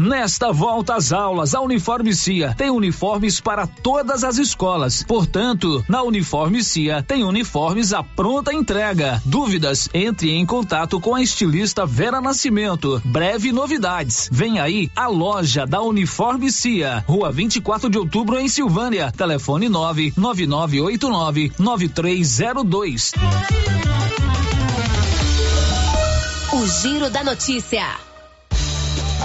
Nesta 0.00 0.52
volta 0.52 0.94
às 0.94 1.10
aulas, 1.10 1.54
a 1.54 1.60
Uniforme 1.60 2.14
Cia 2.14 2.54
tem 2.54 2.70
uniformes 2.70 3.40
para 3.40 3.66
todas 3.66 4.24
as 4.24 4.36
escolas. 4.36 5.02
Portanto, 5.02 5.82
na 5.88 6.02
Uniforme 6.02 6.62
Cia 6.62 7.02
tem 7.02 7.24
uniformes 7.24 7.94
à 7.94 8.02
pronta 8.02 8.52
entrega. 8.52 9.20
Dúvidas? 9.24 9.88
Entre 9.94 10.30
em 10.32 10.44
contato 10.44 11.00
com 11.00 11.14
a 11.14 11.22
estilista 11.22 11.86
Vera 11.86 12.20
Nascimento. 12.20 13.00
Breve 13.04 13.52
novidades. 13.52 14.28
Vem 14.30 14.58
aí 14.58 14.90
a 14.94 15.06
loja 15.06 15.66
da 15.66 15.80
Uniforme 15.80 16.52
Cia, 16.52 17.02
Rua 17.08 17.32
24 17.32 17.88
de 17.88 17.98
Outubro 17.98 18.38
em 18.38 18.48
Silvânia. 18.48 19.10
Telefone 19.10 19.68
99989 19.68 21.52
9302. 21.58 23.12
O 26.52 26.66
Giro 26.66 27.08
da 27.08 27.24
Notícia. 27.24 28.06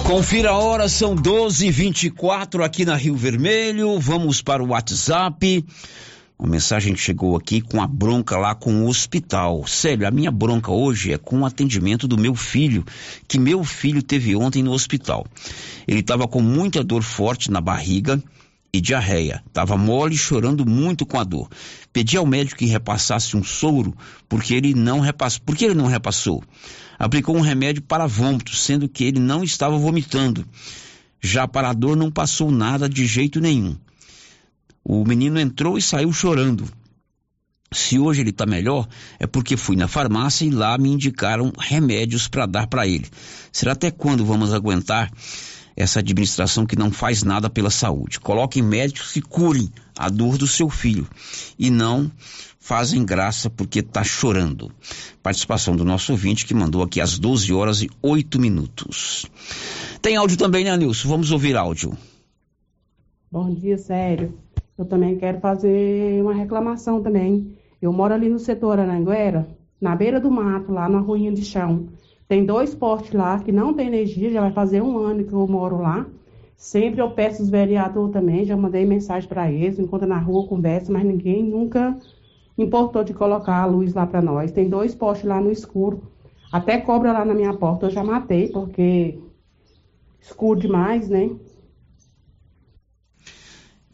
Confira 0.06 0.52
a 0.52 0.58
hora, 0.58 0.90
são 0.90 1.16
12 1.16 1.68
e 1.68 1.72
24 1.72 2.64
aqui 2.64 2.86
na 2.86 2.96
Rio 2.96 3.16
Vermelho. 3.16 4.00
Vamos 4.00 4.42
para 4.42 4.64
o 4.64 4.70
WhatsApp. 4.70 5.66
Uma 6.38 6.50
mensagem 6.50 6.94
que 6.94 7.00
chegou 7.00 7.38
aqui 7.38 7.62
com 7.62 7.82
a 7.82 7.88
bronca 7.88 8.38
lá 8.38 8.56
com 8.56 8.84
o 8.84 8.88
hospital. 8.88 9.66
Sério, 9.68 10.08
a 10.08 10.12
minha 10.12 10.32
bronca 10.32 10.72
hoje 10.72 11.14
é 11.14 11.18
com 11.18 11.42
o 11.42 11.46
atendimento 11.46 12.08
do 12.08 12.18
meu 12.18 12.34
filho, 12.34 12.84
que 13.28 13.40
meu 13.40 13.64
filho 13.64 14.02
teve 14.02 14.36
ontem 14.36 14.64
no 14.64 14.72
hospital. 14.72 15.26
Ele 15.88 16.00
estava 16.00 16.28
com 16.28 16.42
muita 16.42 16.84
dor 16.84 17.04
forte 17.04 17.52
na 17.52 17.62
barriga 17.62 18.22
e 18.74 18.80
diarreia. 18.80 19.44
Estava 19.48 19.78
mole, 19.78 20.18
chorando 20.18 20.66
muito 20.66 21.06
com 21.06 21.20
a 21.20 21.24
dor. 21.24 21.50
Pedi 21.92 22.18
ao 22.18 22.26
médico 22.26 22.60
que 22.60 22.66
repassasse 22.66 23.36
um 23.36 23.44
soro, 23.44 23.94
porque 24.30 24.54
ele 24.54 24.74
não 24.74 25.00
repassou. 25.00 25.42
Por 25.46 25.56
que 25.56 25.66
ele 25.66 25.76
não 25.76 25.88
repassou? 25.88 26.44
Aplicou 27.02 27.36
um 27.36 27.42
remédio 27.42 27.82
para 27.82 28.06
vômito, 28.06 28.56
sendo 28.56 28.88
que 28.88 29.04
ele 29.04 29.20
não 29.20 29.44
estava 29.44 29.76
vomitando. 29.76 30.46
Já 31.20 31.48
para 31.48 31.72
a 31.72 31.74
dor 31.74 31.98
não 31.98 32.12
passou 32.12 32.52
nada 32.52 32.88
de 32.88 33.08
jeito 33.08 33.42
nenhum. 33.42 33.76
O 34.84 35.04
menino 35.04 35.40
entrou 35.40 35.80
e 35.80 35.82
saiu 35.82 36.14
chorando. 36.14 36.70
Se 37.74 37.98
hoje 37.98 38.22
ele 38.22 38.30
está 38.30 38.46
melhor, 38.46 38.88
é 39.18 39.26
porque 39.26 39.58
fui 39.58 39.76
na 39.76 39.88
farmácia 39.88 40.46
e 40.46 40.52
lá 40.52 40.78
me 40.78 40.90
indicaram 40.90 41.52
remédios 41.58 42.28
para 42.28 42.46
dar 42.46 42.68
para 42.68 42.86
ele. 42.86 43.08
Será 43.52 43.72
até 43.72 43.90
quando 43.90 44.24
vamos 44.24 44.54
aguentar 44.54 45.12
essa 45.76 46.02
administração 46.02 46.68
que 46.68 46.76
não 46.76 46.92
faz 46.92 47.24
nada 47.24 47.50
pela 47.50 47.72
saúde? 47.72 48.20
Coloquem 48.20 48.62
médicos 48.62 49.12
que 49.12 49.24
curem 49.24 49.74
a 49.98 50.08
dor 50.08 50.38
do 50.38 50.46
seu 50.46 50.70
filho 50.70 51.08
e 51.58 51.72
não 51.72 52.12
fazem 52.62 53.04
graça 53.04 53.50
porque 53.50 53.80
está 53.80 54.04
chorando. 54.04 54.72
Participação 55.22 55.76
do 55.76 55.84
nosso 55.84 56.12
ouvinte 56.12 56.46
que 56.46 56.54
mandou 56.54 56.84
aqui 56.84 57.02
às 57.02 57.18
12 57.18 57.52
horas 57.52 57.82
e 57.82 57.90
8 58.02 58.40
minutos. 58.40 59.26
Tem 60.00 60.16
áudio 60.16 60.38
também, 60.38 60.64
né, 60.64 60.78
Nilson? 60.78 61.10
Vamos 61.10 61.32
ouvir 61.32 61.58
áudio. 61.58 61.98
Bom 63.32 63.52
dia, 63.52 63.78
sério. 63.80 64.38
Eu 64.78 64.86
também 64.86 65.18
quero 65.18 65.40
fazer 65.40 66.22
uma 66.22 66.34
reclamação 66.34 67.02
também. 67.02 67.58
Eu 67.82 67.92
moro 67.92 68.14
ali 68.14 68.30
no 68.30 68.38
setor 68.38 68.80
Aranguera, 68.80 69.48
na 69.82 69.96
beira 69.96 70.20
do 70.20 70.30
mato, 70.30 70.72
lá 70.72 70.88
na 70.88 71.00
ruinha 71.00 71.32
de 71.32 71.44
chão. 71.44 71.88
Tem 72.28 72.46
dois 72.46 72.76
postes 72.76 73.12
lá 73.12 73.40
que 73.40 73.52
não 73.52 73.74
tem 73.74 73.88
energia, 73.88 74.32
já 74.32 74.40
vai 74.40 74.52
fazer 74.52 74.82
um 74.82 75.00
ano 75.00 75.24
que 75.24 75.34
eu 75.34 75.48
moro 75.48 75.82
lá. 75.82 76.06
Sempre 76.56 77.02
eu 77.02 77.10
peço 77.10 77.42
os 77.42 77.50
vereadores 77.50 78.14
também, 78.14 78.46
já 78.46 78.56
mandei 78.56 78.86
mensagem 78.86 79.28
para 79.28 79.52
eles, 79.52 79.80
enquanto 79.80 80.06
na 80.06 80.20
rua 80.20 80.48
conversa, 80.48 80.92
mas 80.94 81.04
ninguém 81.04 81.44
nunca 81.44 81.98
importou 82.58 83.04
de 83.04 83.14
colocar 83.14 83.58
a 83.58 83.66
luz 83.66 83.94
lá 83.94 84.06
para 84.06 84.22
nós. 84.22 84.52
Tem 84.52 84.70
dois 84.70 84.94
postes 84.94 85.28
lá 85.28 85.40
no 85.40 85.52
escuro. 85.52 86.04
Até 86.52 86.80
cobra 86.80 87.12
lá 87.12 87.24
na 87.24 87.34
minha 87.34 87.54
porta 87.54 87.86
eu 87.86 87.92
já 87.92 88.04
matei, 88.04 88.50
porque 88.50 89.18
escuro 90.22 90.60
demais, 90.60 91.08
né? 91.08 91.30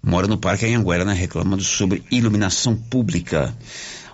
Mora 0.02 0.28
no 0.28 0.38
Parque 0.38 0.66
Anhanguera, 0.66 1.06
né? 1.06 1.14
Reclamando 1.14 1.64
sobre 1.64 2.04
iluminação 2.10 2.76
pública. 2.76 3.54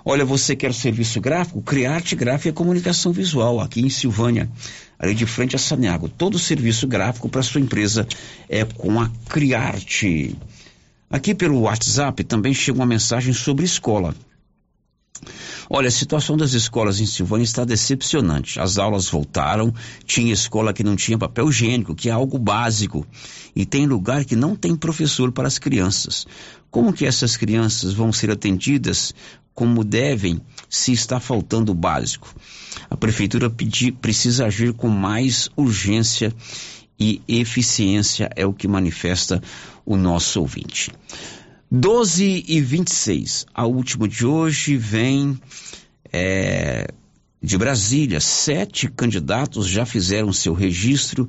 Olha, 0.06 0.26
você 0.26 0.56
quer 0.56 0.74
serviço 0.74 1.22
gráfico? 1.22 1.62
Criarte 1.62 2.14
Gráfica 2.16 2.50
e 2.50 2.52
Comunicação 2.52 3.14
Visual, 3.14 3.62
aqui 3.62 3.80
em 3.80 3.90
Silvânia, 3.90 4.50
ali 5.00 5.16
de 5.16 5.26
frente 5.26 5.56
a 5.56 5.60
Saniago. 5.60 6.10
Todo 6.10 6.38
serviço 6.38 6.86
gráfico 6.86 7.30
para 7.30 7.42
sua 7.42 7.62
empresa 7.62 8.06
é 8.50 8.66
com 8.66 9.00
a 9.00 9.10
Criarte. 9.30 10.36
Aqui 11.10 11.34
pelo 11.34 11.62
WhatsApp 11.62 12.22
também 12.26 12.54
chega 12.54 12.80
uma 12.80 12.86
mensagem 12.86 13.32
sobre 13.32 13.64
escola. 13.64 14.14
Olha, 15.70 15.88
a 15.88 15.92
situação 15.92 16.36
das 16.36 16.54
escolas 16.54 17.00
em 17.00 17.06
Silvânia 17.06 17.44
está 17.44 17.64
decepcionante. 17.64 18.60
As 18.60 18.78
aulas 18.78 19.10
voltaram, 19.10 19.74
tinha 20.06 20.34
escola 20.34 20.74
que 20.74 20.84
não 20.84 20.96
tinha 20.96 21.18
papel 21.18 21.50
higiênico, 21.50 21.96
que 21.96 22.10
é 22.10 22.12
algo 22.12 22.38
básico, 22.38 23.06
e 23.56 23.66
tem 23.66 23.86
lugar 23.86 24.26
que 24.26 24.36
não 24.36 24.56
tem 24.56 24.76
professor 24.76 25.32
para 25.32 25.48
as 25.48 25.58
crianças. 25.58 26.26
Como 26.70 26.94
que 26.94 27.06
essas 27.06 27.38
crianças 27.38 27.94
vão 27.94 28.12
ser 28.12 28.32
atendidas 28.32 29.14
como 29.54 29.84
devem 29.84 30.42
se 30.68 30.92
está 30.92 31.20
faltando 31.20 31.72
o 31.72 31.76
básico? 31.76 32.34
A 32.90 32.98
prefeitura 32.98 33.50
pedi, 33.50 33.92
precisa 33.92 34.46
agir 34.46 34.74
com 34.74 34.90
mais 34.90 35.50
urgência 35.56 36.34
e 37.00 37.22
eficiência, 37.28 38.30
é 38.36 38.46
o 38.46 38.54
que 38.54 38.68
manifesta 38.68 39.42
o 39.86 39.96
nosso 39.96 40.40
ouvinte. 40.40 40.92
12 41.76 42.46
e 42.48 42.62
26. 42.62 43.48
A 43.52 43.66
última 43.66 44.08
de 44.08 44.28
hoje 44.28 44.78
vem 44.78 45.40
é, 46.12 46.86
de 47.42 47.58
Brasília. 47.58 48.20
Sete 48.20 48.88
candidatos 48.88 49.68
já 49.68 49.84
fizeram 49.84 50.32
seu 50.32 50.54
registro 50.54 51.28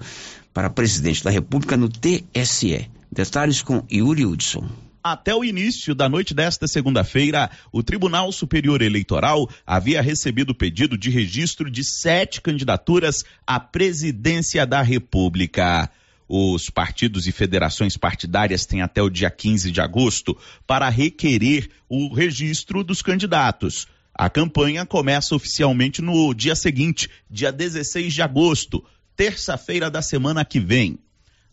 para 0.52 0.68
presidente 0.68 1.24
da 1.24 1.30
República 1.30 1.78
no 1.78 1.88
TSE. 1.88 2.90
Detalhes 3.10 3.62
com 3.62 3.86
Yuri 3.90 4.26
Hudson. 4.26 4.68
Até 5.02 5.34
o 5.34 5.42
início 5.42 5.94
da 5.94 6.10
noite 6.10 6.34
desta 6.34 6.68
segunda-feira, 6.68 7.50
o 7.72 7.82
Tribunal 7.82 8.30
Superior 8.30 8.82
Eleitoral 8.82 9.48
havia 9.66 10.02
recebido 10.02 10.50
o 10.50 10.54
pedido 10.54 10.98
de 10.98 11.08
registro 11.08 11.70
de 11.70 11.82
sete 11.82 12.42
candidaturas 12.42 13.24
à 13.46 13.58
presidência 13.58 14.66
da 14.66 14.82
República. 14.82 15.90
Os 16.28 16.70
partidos 16.70 17.26
e 17.26 17.32
federações 17.32 17.96
partidárias 17.96 18.64
têm 18.64 18.80
até 18.80 19.02
o 19.02 19.10
dia 19.10 19.30
15 19.30 19.70
de 19.70 19.80
agosto 19.80 20.36
para 20.66 20.88
requerer 20.88 21.70
o 21.88 22.12
registro 22.12 22.82
dos 22.82 23.02
candidatos. 23.02 23.86
A 24.14 24.30
campanha 24.30 24.86
começa 24.86 25.34
oficialmente 25.34 26.00
no 26.00 26.32
dia 26.32 26.54
seguinte, 26.54 27.10
dia 27.28 27.52
16 27.52 28.14
de 28.14 28.22
agosto, 28.22 28.84
terça-feira 29.16 29.90
da 29.90 30.00
semana 30.00 30.44
que 30.44 30.60
vem. 30.60 30.98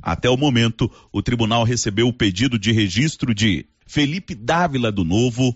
Até 0.01 0.29
o 0.29 0.37
momento, 0.37 0.89
o 1.11 1.21
tribunal 1.21 1.63
recebeu 1.63 2.07
o 2.07 2.13
pedido 2.13 2.57
de 2.57 2.71
registro 2.71 3.35
de 3.35 3.65
Felipe 3.85 4.33
Dávila 4.33 4.91
do 4.91 5.03
Novo, 5.03 5.55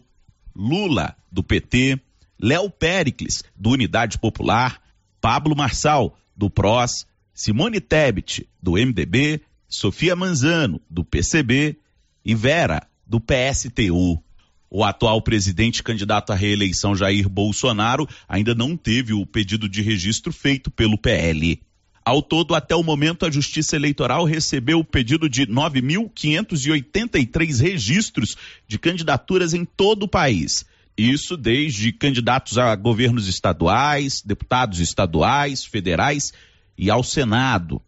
Lula 0.56 1.16
do 1.32 1.44
PT, 1.44 2.00
Léo 2.40 2.70
Pericles 2.70 3.44
do 3.56 3.72
Unidade 3.72 4.18
Popular, 4.20 4.82
Pablo 5.22 5.56
Marçal 5.56 6.18
do 6.36 6.50
PROS, 6.50 7.08
Simone 7.36 7.80
Tebet, 7.82 8.48
do 8.64 8.78
MDB, 8.78 9.42
Sofia 9.68 10.16
Manzano, 10.16 10.80
do 10.90 11.04
PCB 11.04 11.76
e 12.24 12.34
Vera, 12.34 12.88
do 13.06 13.20
PSTU. 13.20 14.24
O 14.70 14.86
atual 14.86 15.22
presidente 15.22 15.84
candidato 15.84 16.32
à 16.32 16.36
reeleição 16.36 16.96
Jair 16.96 17.28
Bolsonaro 17.28 18.08
ainda 18.26 18.56
não 18.56 18.78
teve 18.78 19.12
o 19.12 19.26
pedido 19.26 19.68
de 19.68 19.82
registro 19.82 20.32
feito 20.32 20.72
pelo 20.72 20.98
PL. 20.98 21.62
Ao 22.06 22.22
todo, 22.22 22.56
até 22.56 22.74
o 22.74 22.82
momento, 22.82 23.26
a 23.26 23.32
Justiça 23.32 23.76
Eleitoral 23.76 24.24
recebeu 24.24 24.80
o 24.80 24.86
pedido 24.86 25.28
de 25.28 25.46
9.583 25.46 27.60
registros 27.60 28.38
de 28.66 28.80
candidaturas 28.80 29.54
em 29.54 29.66
todo 29.66 30.04
o 30.04 30.08
país. 30.08 30.66
Isso 30.98 31.36
desde 31.36 31.92
candidatos 31.92 32.58
a 32.58 32.74
governos 32.78 33.28
estaduais, 33.28 34.22
deputados 34.22 34.80
estaduais, 34.80 35.66
federais 35.66 36.32
e 36.78 36.90
ao 36.90 37.04
Senado. 37.04 37.82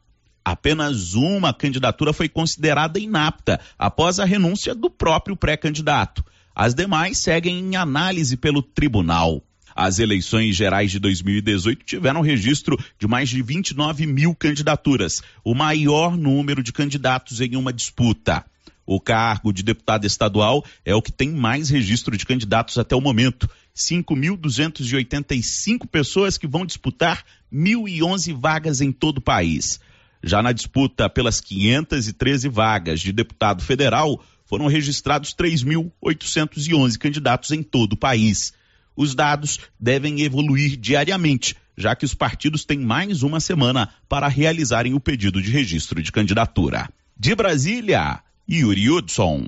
Apenas 0.44 1.14
uma 1.14 1.54
candidatura 1.54 2.14
foi 2.14 2.30
considerada 2.30 3.00
inapta 3.00 3.60
após 3.78 4.20
a 4.20 4.26
renúncia 4.26 4.74
do 4.74 4.90
próprio 4.90 5.36
pré-candidato. 5.36 6.24
As 6.56 6.74
demais 6.74 7.18
seguem 7.18 7.60
em 7.60 7.76
análise 7.76 8.38
pelo 8.38 8.62
tribunal. 8.62 9.44
As 9.76 10.00
eleições 10.00 10.56
gerais 10.56 10.90
de 10.90 11.00
2018 11.00 11.86
tiveram 11.86 12.22
registro 12.22 12.84
de 12.98 13.08
mais 13.08 13.30
de 13.30 13.44
29 13.44 14.08
mil 14.08 14.34
candidaturas, 14.34 15.22
o 15.44 15.54
maior 15.54 16.18
número 16.18 16.64
de 16.64 16.74
candidatos 16.74 17.42
em 17.42 17.56
uma 17.56 17.72
disputa. 17.72 18.44
O 18.88 19.02
cargo 19.02 19.52
de 19.52 19.62
deputado 19.62 20.06
estadual 20.06 20.64
é 20.86 20.96
o 20.96 21.02
que 21.02 21.12
tem 21.12 21.30
mais 21.30 21.70
registro 21.70 22.18
de 22.18 22.26
candidatos 22.26 22.78
até 22.78 22.96
o 22.96 23.02
momento. 23.02 23.50
5.285 23.78 25.88
pessoas 25.88 26.38
que 26.38 26.48
vão 26.48 26.66
disputar 26.66 27.24
1.011 27.54 28.34
vagas 28.34 28.82
em 28.82 28.92
todo 28.92 29.20
o 29.20 29.22
país. 29.22 29.80
Já 30.24 30.42
na 30.42 30.52
disputa 30.52 31.08
pelas 31.08 31.40
513 31.40 32.50
vagas 32.50 33.00
de 33.00 33.14
deputado 33.14 33.64
federal, 33.64 34.20
foram 34.46 34.66
registrados 34.66 35.36
3.811 35.36 36.98
candidatos 36.98 37.52
em 37.52 37.62
todo 37.62 37.94
o 37.94 37.98
país. 37.98 38.52
Os 38.96 39.14
dados 39.14 39.60
devem 39.80 40.22
evoluir 40.22 40.76
diariamente, 40.76 41.56
já 41.78 41.96
que 41.96 42.06
os 42.06 42.16
partidos 42.16 42.66
têm 42.66 42.80
mais 42.80 43.22
uma 43.22 43.40
semana 43.40 43.90
para 44.10 44.28
realizarem 44.28 44.96
o 44.96 45.00
pedido 45.00 45.40
de 45.40 45.52
registro 45.52 46.02
de 46.02 46.12
candidatura. 46.12 46.90
De 47.16 47.36
Brasília, 47.36 48.24
Yuri 48.50 48.90
Hudson. 48.90 49.46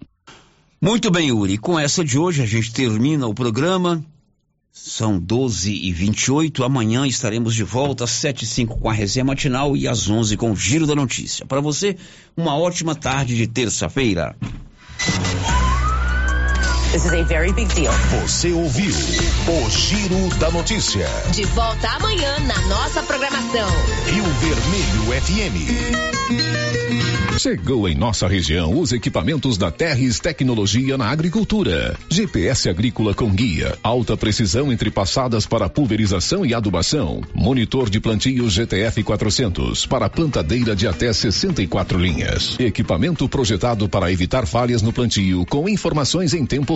Muito 0.82 1.12
bem, 1.12 1.28
Yuri. 1.28 1.58
Com 1.58 1.78
essa 1.78 2.06
de 2.06 2.18
hoje 2.18 2.42
a 2.42 2.46
gente 2.46 2.72
termina 2.72 3.28
o 3.28 3.34
programa. 3.34 4.02
São 4.72 5.20
12 5.20 5.72
e 5.72 5.92
28 5.92 6.64
Amanhã 6.64 7.06
estaremos 7.06 7.56
de 7.56 7.64
volta 7.64 8.04
às 8.04 8.12
7 8.12 8.44
e 8.44 8.48
5 8.48 8.80
com 8.80 8.90
a 8.90 8.94
resenha 8.94 9.26
matinal 9.26 9.76
e 9.76 9.88
às 9.88 10.10
11 10.10 10.38
com 10.38 10.52
o 10.52 10.56
Giro 10.56 10.86
da 10.86 10.96
Notícia. 10.96 11.46
Para 11.46 11.60
você, 11.60 11.98
uma 12.38 12.56
ótima 12.56 12.96
tarde 12.96 13.36
de 13.36 13.48
terça-feira. 13.48 14.36
This 16.92 17.06
is 17.06 17.14
a 17.14 17.24
very 17.24 17.54
big 17.54 17.68
deal. 17.76 17.94
Você 18.20 18.52
ouviu 18.52 18.90
o 18.90 19.70
Giro 19.70 20.36
da 20.40 20.50
Notícia. 20.50 21.06
De 21.32 21.46
volta 21.46 21.88
amanhã 21.88 22.40
na 22.40 22.60
nossa 22.62 23.04
programação. 23.04 23.70
Rio 24.08 24.24
Vermelho 24.24 25.22
FM. 25.22 26.20
Chegou 27.40 27.88
em 27.88 27.96
nossa 27.96 28.28
região 28.28 28.78
os 28.78 28.92
equipamentos 28.92 29.58
da 29.58 29.72
Terres 29.72 30.20
Tecnologia 30.20 30.98
na 30.98 31.10
Agricultura. 31.10 31.96
GPS 32.10 32.68
agrícola 32.68 33.14
com 33.14 33.30
guia, 33.30 33.78
alta 33.82 34.18
precisão 34.18 34.74
entre 34.74 34.92
passadas 34.92 35.46
para 35.46 35.70
pulverização 35.70 36.46
e 36.46 36.54
adubação. 36.54 37.22
Monitor 37.34 37.90
de 37.90 38.02
plantio 38.02 38.50
GTF 38.50 39.04
400 39.04 39.86
para 39.86 40.10
plantadeira 40.10 40.76
de 40.76 40.86
até 40.86 41.14
64 41.14 41.98
linhas. 41.98 42.60
Equipamento 42.60 43.30
projetado 43.30 43.88
para 43.88 44.12
evitar 44.12 44.46
falhas 44.46 44.82
no 44.82 44.92
plantio 44.92 45.46
com 45.46 45.70
informações 45.70 46.34
em 46.34 46.46
tempo 46.46 46.76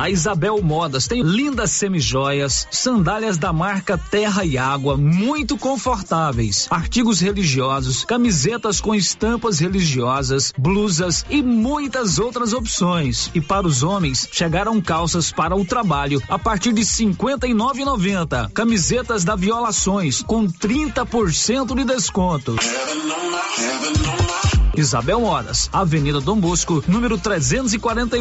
A 0.00 0.08
Isabel 0.08 0.62
Modas 0.62 1.06
tem 1.06 1.20
lindas 1.20 1.72
semijoias, 1.72 2.66
sandálias 2.70 3.36
da 3.36 3.52
marca 3.52 3.98
Terra 3.98 4.46
e 4.46 4.56
Água, 4.56 4.96
muito 4.96 5.58
confortáveis, 5.58 6.66
artigos 6.70 7.20
religiosos, 7.20 8.02
camisetas 8.02 8.80
com 8.80 8.94
estampas 8.94 9.58
religiosas, 9.58 10.54
blusas 10.56 11.26
e 11.28 11.42
muitas 11.42 12.18
outras 12.18 12.54
opções. 12.54 13.30
E 13.34 13.42
para 13.42 13.66
os 13.66 13.82
homens, 13.82 14.26
chegaram 14.32 14.80
calças 14.80 15.30
para 15.30 15.54
o 15.54 15.66
trabalho 15.66 16.22
a 16.30 16.38
partir 16.38 16.72
de 16.72 16.80
R$ 16.80 16.86
59,90. 16.86 18.52
Camisetas 18.52 19.22
da 19.22 19.36
Violações 19.36 20.22
com 20.22 20.46
30% 20.46 21.74
de 21.74 21.84
desconto. 21.84 22.56
Isabel 24.80 25.20
Modas, 25.20 25.68
Avenida 25.72 26.20
Dom 26.20 26.40
Bosco, 26.40 26.82
número 26.88 27.18
349. 27.18 28.20